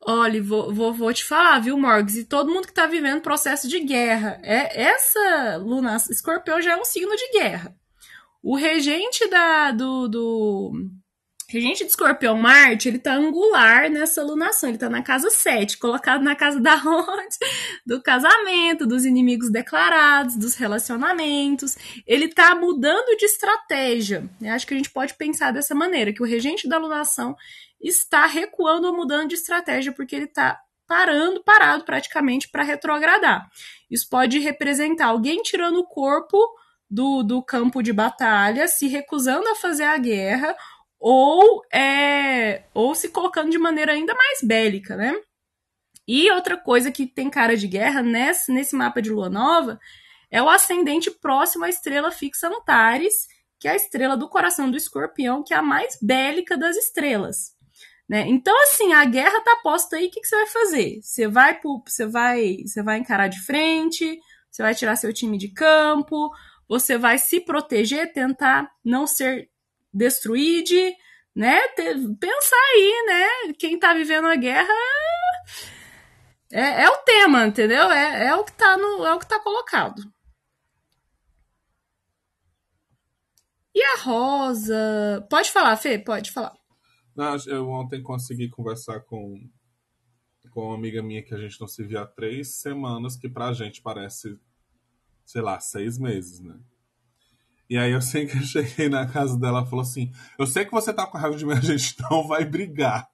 Olha, 0.00 0.40
vou, 0.44 0.72
vou, 0.72 0.94
vou 0.94 1.12
te 1.12 1.24
falar, 1.24 1.58
viu, 1.58 1.76
Morgs? 1.76 2.16
E 2.16 2.24
todo 2.24 2.52
mundo 2.52 2.68
que 2.68 2.72
tá 2.72 2.86
vivendo 2.86 3.20
processo 3.20 3.66
de 3.66 3.80
guerra. 3.80 4.38
É, 4.44 4.80
essa 4.80 5.56
Luna 5.56 5.96
Escorpião 5.96 6.62
já 6.62 6.74
é 6.74 6.76
um 6.76 6.84
signo 6.84 7.16
de 7.16 7.32
guerra. 7.32 7.76
O 8.48 8.54
regente 8.54 9.28
da, 9.28 9.72
do, 9.72 10.06
do, 10.06 10.72
Regente 11.48 11.82
de 11.82 11.90
Escorpião 11.90 12.38
Marte, 12.38 12.86
ele 12.86 13.00
tá 13.00 13.12
angular 13.12 13.90
nessa 13.90 14.22
lunação, 14.22 14.68
ele 14.68 14.78
tá 14.78 14.88
na 14.88 15.02
casa 15.02 15.30
7, 15.30 15.76
colocado 15.78 16.22
na 16.22 16.36
casa 16.36 16.60
da 16.60 16.76
onde? 16.76 17.36
Do 17.84 18.00
casamento, 18.00 18.86
dos 18.86 19.04
inimigos 19.04 19.50
declarados, 19.50 20.36
dos 20.36 20.54
relacionamentos. 20.54 21.76
Ele 22.06 22.28
tá 22.28 22.54
mudando 22.54 23.16
de 23.16 23.24
estratégia. 23.24 24.30
Eu 24.40 24.52
acho 24.52 24.64
que 24.64 24.74
a 24.74 24.76
gente 24.76 24.90
pode 24.90 25.14
pensar 25.14 25.52
dessa 25.52 25.74
maneira, 25.74 26.12
que 26.12 26.22
o 26.22 26.26
regente 26.26 26.68
da 26.68 26.78
lunação 26.78 27.34
está 27.80 28.26
recuando 28.26 28.86
ou 28.86 28.96
mudando 28.96 29.30
de 29.30 29.34
estratégia, 29.34 29.90
porque 29.90 30.14
ele 30.14 30.28
tá 30.28 30.56
parando, 30.86 31.42
parado 31.42 31.84
praticamente 31.84 32.48
para 32.48 32.62
retrogradar. 32.62 33.50
Isso 33.90 34.08
pode 34.08 34.38
representar 34.38 35.06
alguém 35.06 35.42
tirando 35.42 35.80
o 35.80 35.88
corpo 35.88 36.38
do, 36.88 37.22
do 37.22 37.42
campo 37.42 37.82
de 37.82 37.92
batalha, 37.92 38.68
se 38.68 38.86
recusando 38.86 39.48
a 39.48 39.56
fazer 39.56 39.84
a 39.84 39.98
guerra, 39.98 40.56
ou, 40.98 41.62
é, 41.72 42.64
ou 42.72 42.94
se 42.94 43.08
colocando 43.08 43.50
de 43.50 43.58
maneira 43.58 43.92
ainda 43.92 44.14
mais 44.14 44.40
bélica, 44.42 44.96
né? 44.96 45.14
E 46.08 46.30
outra 46.30 46.56
coisa 46.56 46.90
que 46.90 47.06
tem 47.06 47.28
cara 47.28 47.56
de 47.56 47.66
guerra 47.66 48.02
nesse, 48.02 48.52
nesse 48.52 48.76
mapa 48.76 49.02
de 49.02 49.10
lua 49.10 49.28
nova 49.28 49.78
é 50.30 50.42
o 50.42 50.48
ascendente 50.48 51.10
próximo 51.10 51.64
à 51.64 51.68
estrela 51.68 52.10
fixa 52.10 52.48
Antares, 52.48 53.26
que 53.58 53.66
é 53.66 53.72
a 53.72 53.76
estrela 53.76 54.16
do 54.16 54.28
coração 54.28 54.70
do 54.70 54.76
escorpião, 54.76 55.42
que 55.42 55.52
é 55.52 55.56
a 55.56 55.62
mais 55.62 55.98
bélica 56.00 56.56
das 56.56 56.76
estrelas. 56.76 57.56
Né? 58.08 58.24
Então, 58.28 58.54
assim, 58.62 58.92
a 58.92 59.04
guerra 59.04 59.40
tá 59.40 59.56
posta 59.62 59.96
aí, 59.96 60.06
o 60.06 60.10
que, 60.10 60.20
que 60.20 60.28
você 60.28 60.36
vai 60.36 60.46
fazer? 60.46 61.00
Você 61.02 61.26
vai, 61.26 61.58
você, 61.60 62.06
vai, 62.06 62.56
você 62.64 62.82
vai 62.82 62.98
encarar 62.98 63.28
de 63.28 63.40
frente, 63.44 64.18
você 64.50 64.62
vai 64.62 64.74
tirar 64.74 64.96
seu 64.96 65.12
time 65.12 65.36
de 65.36 65.52
campo, 65.52 66.30
você 66.68 66.98
vai 66.98 67.18
se 67.18 67.40
proteger, 67.40 68.12
tentar 68.12 68.70
não 68.84 69.06
ser 69.06 69.50
destruído, 69.92 70.74
né? 71.34 71.60
Pensar 72.20 72.64
aí, 72.74 73.04
né? 73.06 73.52
Quem 73.58 73.78
tá 73.78 73.94
vivendo 73.94 74.26
a 74.26 74.36
guerra 74.36 74.74
é, 76.52 76.84
é 76.84 76.88
o 76.88 76.96
tema, 76.98 77.46
entendeu? 77.46 77.90
É, 77.90 78.28
é 78.28 78.34
o 78.34 78.44
que 78.44 78.52
tá 78.52 78.76
no, 78.76 79.04
é 79.04 79.14
o 79.14 79.18
que 79.18 79.28
tá 79.28 79.38
colocado. 79.40 80.02
E 83.74 83.82
a 83.82 83.96
Rosa? 84.02 85.26
Pode 85.28 85.50
falar, 85.52 85.76
Fê? 85.76 85.98
Pode 85.98 86.30
falar. 86.30 86.56
Não, 87.14 87.36
eu 87.46 87.68
ontem 87.68 88.02
consegui 88.02 88.48
conversar 88.48 89.00
com, 89.00 89.38
com 90.50 90.68
uma 90.68 90.74
amiga 90.74 91.02
minha 91.02 91.22
que 91.22 91.34
a 91.34 91.38
gente 91.38 91.60
não 91.60 91.68
se 91.68 91.84
via 91.84 92.02
há 92.02 92.06
três 92.06 92.56
semanas, 92.56 93.16
que 93.16 93.28
pra 93.28 93.52
gente 93.52 93.82
parece, 93.82 94.38
sei 95.26 95.42
lá, 95.42 95.58
seis 95.58 95.98
meses, 95.98 96.40
né? 96.40 96.54
E 97.68 97.76
aí 97.76 97.90
eu 97.90 98.00
sei 98.00 98.26
que 98.26 98.38
eu 98.38 98.42
cheguei 98.42 98.88
na 98.88 99.06
casa 99.06 99.36
dela 99.38 99.64
e 99.66 99.68
falou 99.68 99.82
assim: 99.82 100.10
Eu 100.38 100.46
sei 100.46 100.64
que 100.64 100.70
você 100.70 100.94
tá 100.94 101.04
com 101.04 101.18
raiva 101.18 101.36
de 101.36 101.44
mim, 101.44 101.52
a 101.52 101.60
gente 101.60 101.96
não 102.08 102.26
vai 102.26 102.44
brigar. 102.44 103.10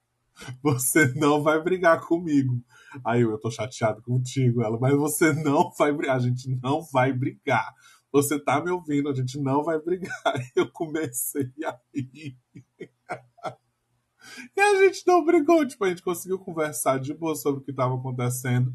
Você 0.63 1.13
não 1.15 1.43
vai 1.43 1.61
brigar 1.61 2.01
comigo. 2.01 2.59
Aí 3.05 3.21
eu, 3.21 3.31
eu 3.31 3.39
tô 3.39 3.51
chateado 3.51 4.01
contigo, 4.01 4.63
ela, 4.63 4.79
mas 4.79 4.95
você 4.95 5.31
não 5.33 5.71
vai 5.77 5.91
brigar, 5.91 6.15
a 6.15 6.19
gente 6.19 6.47
não 6.61 6.81
vai 6.81 7.11
brigar. 7.11 7.73
Você 8.11 8.39
tá 8.39 8.63
me 8.63 8.69
ouvindo, 8.69 9.09
a 9.09 9.13
gente 9.13 9.39
não 9.39 9.63
vai 9.63 9.79
brigar. 9.79 10.13
Eu 10.55 10.69
comecei 10.71 11.51
a 11.65 11.79
rir. 11.93 12.37
E 14.55 14.61
a 14.61 14.75
gente 14.85 15.05
não 15.05 15.25
brigou, 15.25 15.67
tipo, 15.67 15.83
a 15.83 15.89
gente 15.89 16.01
conseguiu 16.01 16.39
conversar 16.39 16.99
de 16.99 17.13
boa 17.13 17.35
sobre 17.35 17.61
o 17.61 17.63
que 17.63 17.71
estava 17.71 17.95
acontecendo 17.95 18.73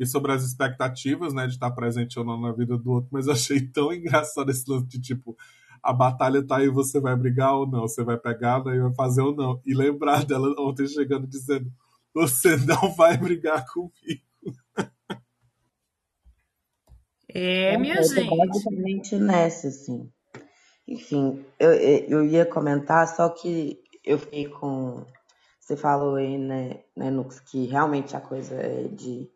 e 0.00 0.06
sobre 0.06 0.32
as 0.32 0.42
expectativas, 0.42 1.34
né, 1.34 1.46
de 1.46 1.52
estar 1.52 1.70
presente 1.72 2.18
ou 2.18 2.24
não 2.24 2.40
na 2.40 2.52
vida 2.52 2.78
do 2.78 2.90
outro, 2.90 3.10
mas 3.12 3.26
eu 3.26 3.34
achei 3.34 3.60
tão 3.60 3.92
engraçado 3.92 4.50
esse 4.50 4.68
lance 4.68 4.86
de 4.86 4.98
tipo, 4.98 5.36
a 5.82 5.92
batalha 5.92 6.42
tá 6.42 6.56
aí, 6.56 6.70
você 6.70 6.98
vai 6.98 7.14
brigar 7.14 7.54
ou 7.54 7.66
não, 7.66 7.82
você 7.82 8.02
vai 8.02 8.16
pegar, 8.16 8.60
daí 8.60 8.80
vai 8.80 8.94
fazer 8.94 9.20
ou 9.20 9.34
não. 9.34 9.60
E 9.64 9.74
lembrar 9.74 10.24
dela 10.24 10.54
ontem 10.58 10.88
chegando 10.88 11.26
dizendo, 11.26 11.70
você 12.14 12.56
não 12.56 12.94
vai 12.94 13.18
brigar 13.18 13.66
comigo. 13.66 14.22
É, 17.32 17.76
minha 17.76 17.96
eu 17.96 18.02
gente. 18.02 18.36
basicamente 18.36 19.16
nessa, 19.16 19.68
assim. 19.68 20.10
Enfim, 20.88 21.44
eu, 21.58 21.72
eu 21.72 22.24
ia 22.24 22.44
comentar, 22.44 23.06
só 23.06 23.28
que 23.28 23.78
eu 24.04 24.18
fiquei 24.18 24.48
com. 24.48 25.04
Você 25.60 25.76
falou 25.76 26.16
aí, 26.16 26.36
né, 26.36 26.80
né 26.96 27.10
Nux, 27.10 27.38
que 27.38 27.66
realmente 27.66 28.16
a 28.16 28.20
coisa 28.20 28.56
é 28.56 28.88
de 28.88 29.30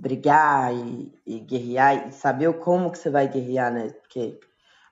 brigar 0.00 0.74
e, 0.74 1.12
e 1.26 1.40
guerrear 1.40 2.08
e 2.08 2.12
saber 2.12 2.52
como 2.58 2.90
que 2.90 2.98
você 2.98 3.10
vai 3.10 3.28
guerrear, 3.28 3.72
né? 3.72 3.90
Porque 3.90 4.40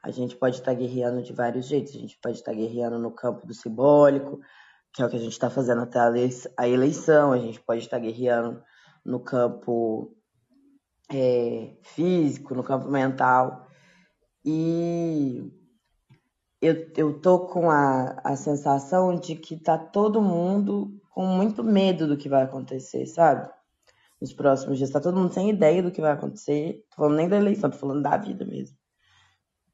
a 0.03 0.11
gente 0.11 0.37
pode 0.37 0.57
estar 0.57 0.73
tá 0.73 0.79
guerreando 0.79 1.23
de 1.23 1.33
vários 1.33 1.67
jeitos. 1.67 1.95
A 1.95 1.99
gente 1.99 2.19
pode 2.23 2.37
estar 2.37 2.53
tá 2.53 2.57
guerreando 2.57 2.99
no 2.99 3.11
campo 3.11 3.47
do 3.47 3.55
simbólico, 3.55 4.39
que 4.93 5.03
é 5.03 5.07
o 5.07 5.09
que 5.09 5.17
a 5.17 5.21
gente 5.21 5.33
está 5.33 5.49
fazendo 5.49 5.83
até 5.83 5.99
a 6.57 6.69
eleição. 6.69 7.33
A 7.33 7.39
gente 7.39 7.59
pode 7.61 7.81
estar 7.81 7.97
tá 7.97 8.03
guerreando 8.03 8.63
no 9.05 9.19
campo 9.19 10.15
é, 11.11 11.75
físico, 11.83 12.55
no 12.55 12.63
campo 12.63 12.89
mental. 12.89 13.67
E 14.45 15.51
eu, 16.61 16.91
eu 16.97 17.21
tô 17.21 17.47
com 17.47 17.71
a, 17.71 18.21
a 18.23 18.37
sensação 18.37 19.19
de 19.19 19.35
que 19.35 19.57
tá 19.57 19.79
todo 19.79 20.21
mundo 20.21 21.01
com 21.11 21.27
muito 21.27 21.65
medo 21.65 22.07
do 22.07 22.17
que 22.17 22.29
vai 22.29 22.43
acontecer, 22.43 23.07
sabe? 23.07 23.49
Nos 24.21 24.33
próximos 24.33 24.79
dias. 24.79 24.91
Tá 24.91 25.01
todo 25.01 25.19
mundo 25.19 25.33
sem 25.33 25.51
ideia 25.51 25.83
do 25.83 25.91
que 25.91 26.01
vai 26.01 26.13
acontecer. 26.13 26.85
Tô 26.91 26.97
falando 26.97 27.17
nem 27.17 27.29
da 27.29 27.37
eleição, 27.37 27.71
tô 27.71 27.77
falando 27.77 28.03
da 28.03 28.17
vida 28.17 28.45
mesmo. 28.45 28.77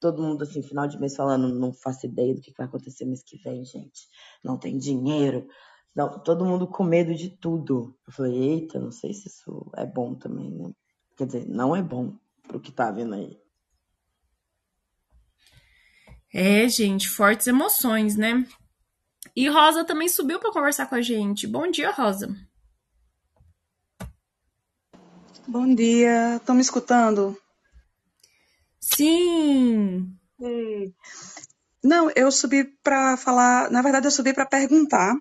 Todo 0.01 0.23
mundo, 0.23 0.43
assim, 0.43 0.63
final 0.63 0.87
de 0.87 1.01
mês 1.01 1.17
falando, 1.17 1.49
não 1.49 1.73
faço 1.73 2.07
ideia 2.07 2.35
do 2.35 2.41
que 2.41 2.53
vai 2.57 2.67
acontecer 2.67 3.05
mês 3.05 3.23
que 3.23 3.39
vem, 3.39 3.65
gente. 3.65 4.09
Não 4.43 4.59
tem 4.59 4.77
dinheiro. 4.77 5.47
Não, 5.95 6.19
todo 6.19 6.45
mundo 6.45 6.67
com 6.67 6.85
medo 6.85 7.15
de 7.15 7.31
tudo. 7.31 7.97
Eu 8.07 8.13
falei, 8.13 8.35
eita, 8.35 8.79
não 8.79 8.91
sei 8.91 9.15
se 9.15 9.29
isso 9.29 9.71
é 9.77 9.87
bom 9.87 10.15
também, 10.15 10.51
né? 10.51 10.73
Quer 11.17 11.27
dizer, 11.27 11.49
não 11.49 11.75
é 11.75 11.83
bom 11.83 12.15
pro 12.47 12.61
que 12.61 12.73
tá 12.73 12.91
vindo 12.91 13.15
aí. 13.15 13.39
É, 16.33 16.69
gente, 16.69 17.09
fortes 17.09 17.47
emoções, 17.47 18.17
né? 18.17 18.45
E 19.37 19.49
Rosa 19.49 19.85
também 19.85 20.09
subiu 20.09 20.41
para 20.41 20.53
conversar 20.53 20.87
com 20.89 20.97
a 20.97 21.01
gente. 21.01 21.47
Bom 21.47 21.71
dia, 21.71 21.93
Rosa. 21.93 22.29
Bom 25.47 25.75
dia, 25.75 26.37
estão 26.37 26.55
me 26.55 26.63
escutando? 26.63 27.37
Sim. 28.81 30.17
Não, 31.83 32.11
eu 32.17 32.33
subi 32.33 32.65
para 32.83 33.17
falar, 33.19 33.71
na 33.71 33.83
verdade 33.83 34.07
eu 34.07 34.11
subi 34.11 34.33
para 34.33 34.47
perguntar, 34.47 35.15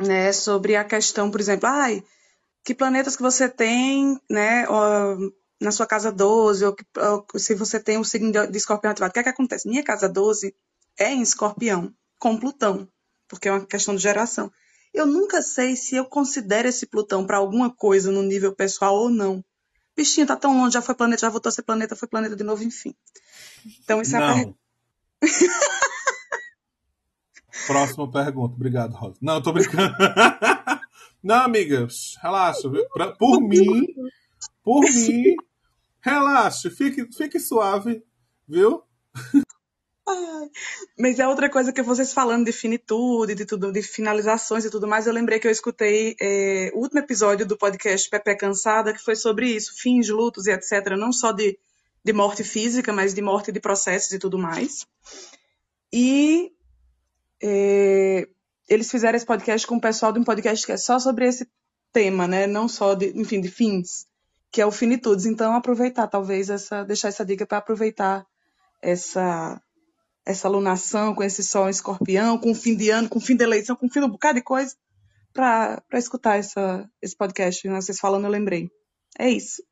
né, 0.00 0.32
sobre 0.32 0.74
a 0.74 0.84
questão, 0.84 1.30
por 1.30 1.40
exemplo, 1.40 1.68
ai, 1.68 2.02
que 2.64 2.74
planetas 2.74 3.14
que 3.14 3.22
você 3.22 3.48
tem, 3.48 4.20
né, 4.28 4.66
na 5.60 5.70
sua 5.70 5.86
casa 5.86 6.10
12, 6.10 6.64
ou, 6.64 6.74
ou 6.96 7.38
se 7.38 7.54
você 7.54 7.78
tem 7.78 7.98
o 7.98 8.04
signo 8.04 8.32
de 8.32 8.58
escorpião 8.58 8.90
ativado. 8.90 9.10
O 9.10 9.12
que 9.12 9.20
é 9.20 9.22
que 9.22 9.28
acontece? 9.28 9.68
Minha 9.68 9.84
casa 9.84 10.08
12 10.08 10.52
é 10.98 11.12
em 11.12 11.22
escorpião, 11.22 11.94
com 12.18 12.36
Plutão, 12.36 12.88
porque 13.28 13.48
é 13.48 13.52
uma 13.52 13.64
questão 13.64 13.94
de 13.94 14.02
geração. 14.02 14.50
Eu 14.92 15.06
nunca 15.06 15.40
sei 15.40 15.74
se 15.74 15.96
eu 15.96 16.04
considero 16.04 16.68
esse 16.68 16.86
Plutão 16.86 17.26
para 17.26 17.38
alguma 17.38 17.74
coisa 17.74 18.10
no 18.12 18.22
nível 18.22 18.54
pessoal 18.54 18.94
ou 18.94 19.08
não. 19.08 19.44
Bichinho 19.96 20.26
tá 20.26 20.36
tão 20.36 20.56
longe, 20.56 20.74
já 20.74 20.82
foi 20.82 20.94
planeta, 20.94 21.22
já 21.22 21.30
voltou 21.30 21.48
a 21.50 21.52
ser 21.52 21.62
planeta, 21.62 21.96
foi 21.96 22.08
planeta 22.08 22.36
de 22.36 22.44
novo, 22.44 22.62
enfim. 22.62 22.94
Então 23.82 24.00
isso 24.00 24.12
não. 24.12 24.20
é 24.20 24.30
a 24.30 24.34
pergunta. 24.34 24.58
Próxima 27.66 28.10
pergunta. 28.10 28.54
Obrigado, 28.54 28.92
Rosa. 28.92 29.16
Não, 29.20 29.34
eu 29.34 29.42
tô 29.42 29.52
brincando. 29.52 29.94
Não, 31.22 31.44
amigas, 31.44 32.16
relaxa. 32.20 32.68
Pra, 32.92 33.12
por 33.12 33.40
mim, 33.40 33.86
por 34.64 34.82
mim, 34.82 35.36
relaxa. 36.00 36.68
Fique, 36.68 37.06
fique 37.12 37.38
suave, 37.38 38.02
viu? 38.48 38.82
Mas 40.98 41.18
é 41.18 41.26
outra 41.26 41.48
coisa 41.48 41.72
que 41.72 41.82
vocês 41.82 42.12
falando 42.12 42.44
de 42.44 42.52
finitude, 42.52 43.34
de 43.34 43.44
tudo, 43.44 43.72
de 43.72 43.82
finalizações 43.82 44.64
e 44.64 44.70
tudo 44.70 44.86
mais, 44.86 45.06
eu 45.06 45.12
lembrei 45.12 45.38
que 45.38 45.46
eu 45.46 45.50
escutei 45.50 46.16
é, 46.20 46.70
o 46.74 46.80
último 46.80 47.00
episódio 47.00 47.46
do 47.46 47.56
podcast 47.56 48.08
Pepe 48.08 48.36
Cansada, 48.36 48.92
que 48.92 49.02
foi 49.02 49.16
sobre 49.16 49.48
isso, 49.48 49.74
fins, 49.76 50.08
lutos 50.08 50.46
e 50.46 50.52
etc. 50.52 50.96
Não 50.96 51.12
só 51.12 51.32
de, 51.32 51.58
de 52.04 52.12
morte 52.12 52.44
física, 52.44 52.92
mas 52.92 53.14
de 53.14 53.22
morte 53.22 53.52
de 53.52 53.60
processos 53.60 54.12
e 54.12 54.18
tudo 54.18 54.38
mais. 54.38 54.86
E 55.92 56.52
é, 57.42 58.28
eles 58.68 58.90
fizeram 58.90 59.16
esse 59.16 59.26
podcast 59.26 59.66
com 59.66 59.76
o 59.76 59.80
pessoal 59.80 60.12
de 60.12 60.18
um 60.18 60.24
podcast 60.24 60.64
que 60.64 60.72
é 60.72 60.76
só 60.76 60.98
sobre 60.98 61.26
esse 61.26 61.48
tema, 61.92 62.26
né? 62.26 62.46
Não 62.46 62.68
só 62.68 62.94
de, 62.94 63.12
enfim, 63.18 63.40
de 63.40 63.48
fins, 63.48 64.06
que 64.50 64.60
é 64.60 64.66
o 64.66 64.70
finitudes. 64.70 65.26
Então, 65.26 65.54
aproveitar, 65.54 66.06
talvez, 66.06 66.48
essa, 66.48 66.84
deixar 66.84 67.08
essa 67.08 67.24
dica 67.24 67.46
para 67.46 67.58
aproveitar 67.58 68.26
essa 68.80 69.60
essa 70.24 70.48
alunação 70.48 71.14
com 71.14 71.22
esse 71.22 71.42
sol 71.42 71.68
escorpião, 71.68 72.38
com 72.38 72.52
o 72.52 72.54
fim 72.54 72.76
de 72.76 72.90
ano, 72.90 73.08
com 73.08 73.18
o 73.18 73.22
fim 73.22 73.36
da 73.36 73.44
eleição, 73.44 73.76
com 73.76 73.86
o 73.86 73.90
fim 73.90 74.00
de 74.00 74.06
um 74.06 74.10
bocado 74.10 74.38
de 74.38 74.44
coisa, 74.44 74.74
para 75.32 75.82
escutar 75.94 76.38
essa, 76.38 76.88
esse 77.00 77.16
podcast. 77.16 77.66
Né? 77.68 77.80
Vocês 77.80 77.98
falando, 77.98 78.24
eu 78.24 78.30
lembrei. 78.30 78.70
É 79.18 79.28
isso. 79.28 79.62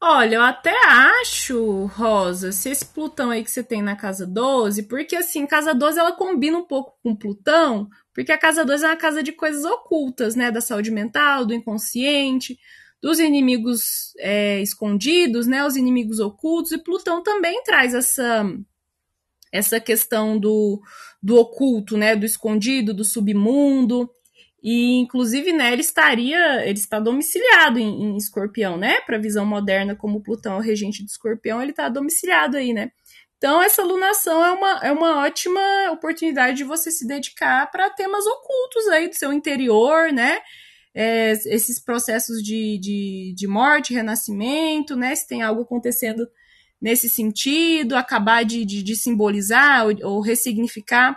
Olha, 0.00 0.36
eu 0.36 0.42
até 0.42 0.72
acho, 0.86 1.86
Rosa, 1.86 2.52
se 2.52 2.70
esse 2.70 2.86
Plutão 2.86 3.30
aí 3.30 3.42
que 3.42 3.50
você 3.50 3.64
tem 3.64 3.82
na 3.82 3.96
casa 3.96 4.24
12, 4.24 4.84
porque 4.84 5.16
assim, 5.16 5.44
casa 5.44 5.74
12 5.74 5.98
ela 5.98 6.12
combina 6.12 6.56
um 6.56 6.64
pouco 6.64 6.96
com 7.02 7.16
Plutão, 7.16 7.88
porque 8.14 8.30
a 8.30 8.38
casa 8.38 8.64
12 8.64 8.84
é 8.84 8.88
uma 8.88 8.96
casa 8.96 9.24
de 9.24 9.32
coisas 9.32 9.64
ocultas, 9.64 10.36
né? 10.36 10.52
Da 10.52 10.60
saúde 10.60 10.92
mental, 10.92 11.44
do 11.44 11.52
inconsciente, 11.52 12.56
dos 13.00 13.18
inimigos 13.20 14.12
é, 14.18 14.60
escondidos, 14.60 15.46
né? 15.46 15.64
Os 15.64 15.76
inimigos 15.76 16.20
ocultos, 16.20 16.72
e 16.72 16.78
Plutão 16.78 17.22
também 17.22 17.62
traz 17.62 17.94
essa, 17.94 18.44
essa 19.52 19.80
questão 19.80 20.38
do, 20.38 20.80
do 21.22 21.36
oculto, 21.36 21.96
né? 21.96 22.16
Do 22.16 22.26
escondido, 22.26 22.92
do 22.92 23.04
submundo. 23.04 24.10
E, 24.60 24.96
inclusive, 24.98 25.52
né, 25.52 25.72
ele 25.72 25.82
estaria, 25.82 26.66
ele 26.66 26.78
está 26.78 26.98
domiciliado 26.98 27.78
em, 27.78 28.02
em 28.02 28.16
escorpião, 28.16 28.76
né? 28.76 29.00
Para 29.02 29.16
a 29.16 29.20
visão 29.20 29.46
moderna, 29.46 29.94
como 29.94 30.22
Plutão 30.22 30.54
é 30.54 30.58
o 30.58 30.62
regente 30.62 31.04
de 31.04 31.10
escorpião, 31.10 31.62
ele 31.62 31.70
está 31.70 31.88
domiciliado 31.88 32.56
aí, 32.56 32.72
né? 32.72 32.90
Então, 33.36 33.62
essa 33.62 33.84
lunação 33.84 34.44
é 34.44 34.50
uma, 34.50 34.80
é 34.82 34.92
uma 34.92 35.24
ótima 35.24 35.60
oportunidade 35.92 36.56
de 36.56 36.64
você 36.64 36.90
se 36.90 37.06
dedicar 37.06 37.70
para 37.70 37.88
temas 37.88 38.26
ocultos 38.26 38.88
aí 38.88 39.08
do 39.08 39.14
seu 39.14 39.32
interior, 39.32 40.12
né? 40.12 40.40
É, 41.00 41.30
esses 41.30 41.78
processos 41.78 42.42
de, 42.42 42.76
de, 42.78 43.32
de 43.36 43.46
morte, 43.46 43.94
renascimento, 43.94 44.96
né? 44.96 45.14
Se 45.14 45.28
tem 45.28 45.42
algo 45.42 45.62
acontecendo 45.62 46.28
nesse 46.80 47.08
sentido, 47.08 47.94
acabar 47.96 48.44
de, 48.44 48.64
de, 48.64 48.82
de 48.82 48.96
simbolizar 48.96 49.86
ou, 49.86 49.94
ou 50.02 50.20
ressignificar 50.20 51.16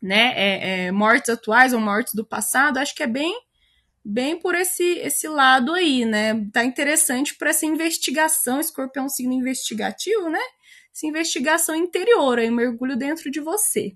né, 0.00 0.32
é, 0.36 0.86
é, 0.86 0.92
mortes 0.92 1.28
atuais 1.30 1.72
ou 1.72 1.80
mortes 1.80 2.14
do 2.14 2.26
passado, 2.26 2.78
acho 2.78 2.94
que 2.94 3.02
é 3.02 3.06
bem 3.06 3.34
bem 4.04 4.38
por 4.38 4.54
esse 4.54 4.82
esse 4.98 5.28
lado 5.28 5.72
aí, 5.72 6.04
né? 6.04 6.46
Tá 6.50 6.64
interessante 6.64 7.34
para 7.36 7.50
essa 7.50 7.66
investigação, 7.66 8.60
escorpião 8.60 9.06
é 9.06 9.08
signo 9.08 9.32
investigativo, 9.34 10.30
né? 10.30 10.40
Essa 10.94 11.06
investigação 11.06 11.74
interior, 11.74 12.38
aí 12.38 12.50
mergulho 12.50 12.96
dentro 12.96 13.30
de 13.30 13.40
você. 13.40 13.94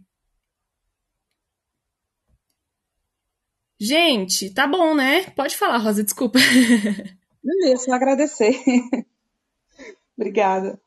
Gente, 3.80 4.50
tá 4.52 4.66
bom, 4.66 4.94
né? 4.94 5.30
Pode 5.30 5.56
falar, 5.56 5.78
Rosa, 5.78 6.02
desculpa. 6.02 6.38
Beleza, 7.42 7.84
só 7.84 7.92
agradecer. 7.92 8.60
Obrigada. 10.18 10.80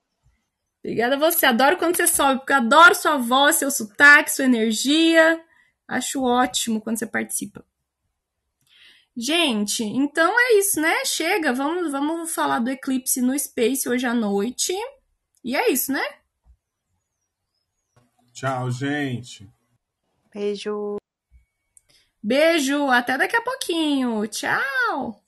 Obrigada 0.84 1.16
a 1.16 1.20
você. 1.20 1.46
Adoro 1.46 1.78
quando 1.78 1.96
você 1.96 2.08
sobe, 2.08 2.40
porque 2.40 2.52
eu 2.52 2.58
adoro 2.58 2.94
sua 2.94 3.18
voz, 3.18 3.56
seu 3.56 3.72
sotaque, 3.72 4.32
sua 4.32 4.46
energia. 4.46 5.42
Acho 5.88 6.24
ótimo 6.24 6.82
quando 6.82 6.98
você 6.98 7.06
participa. 7.06 7.64
Gente, 9.16 9.84
então 9.84 10.34
é 10.40 10.58
isso, 10.58 10.82
né? 10.82 11.06
Chega, 11.06 11.54
vamos, 11.54 11.92
vamos 11.92 12.34
falar 12.34 12.60
do 12.60 12.70
eclipse 12.70 13.22
no 13.22 13.38
Space 13.38 13.88
hoje 13.88 14.06
à 14.06 14.14
noite. 14.14 14.74
E 15.44 15.56
é 15.56 15.72
isso, 15.72 15.92
né? 15.92 16.04
Tchau, 18.34 18.72
gente. 18.72 19.50
Beijo. 20.34 21.01
Beijo, 22.24 22.88
até 22.90 23.18
daqui 23.18 23.36
a 23.36 23.42
pouquinho. 23.42 24.26
Tchau. 24.28 25.21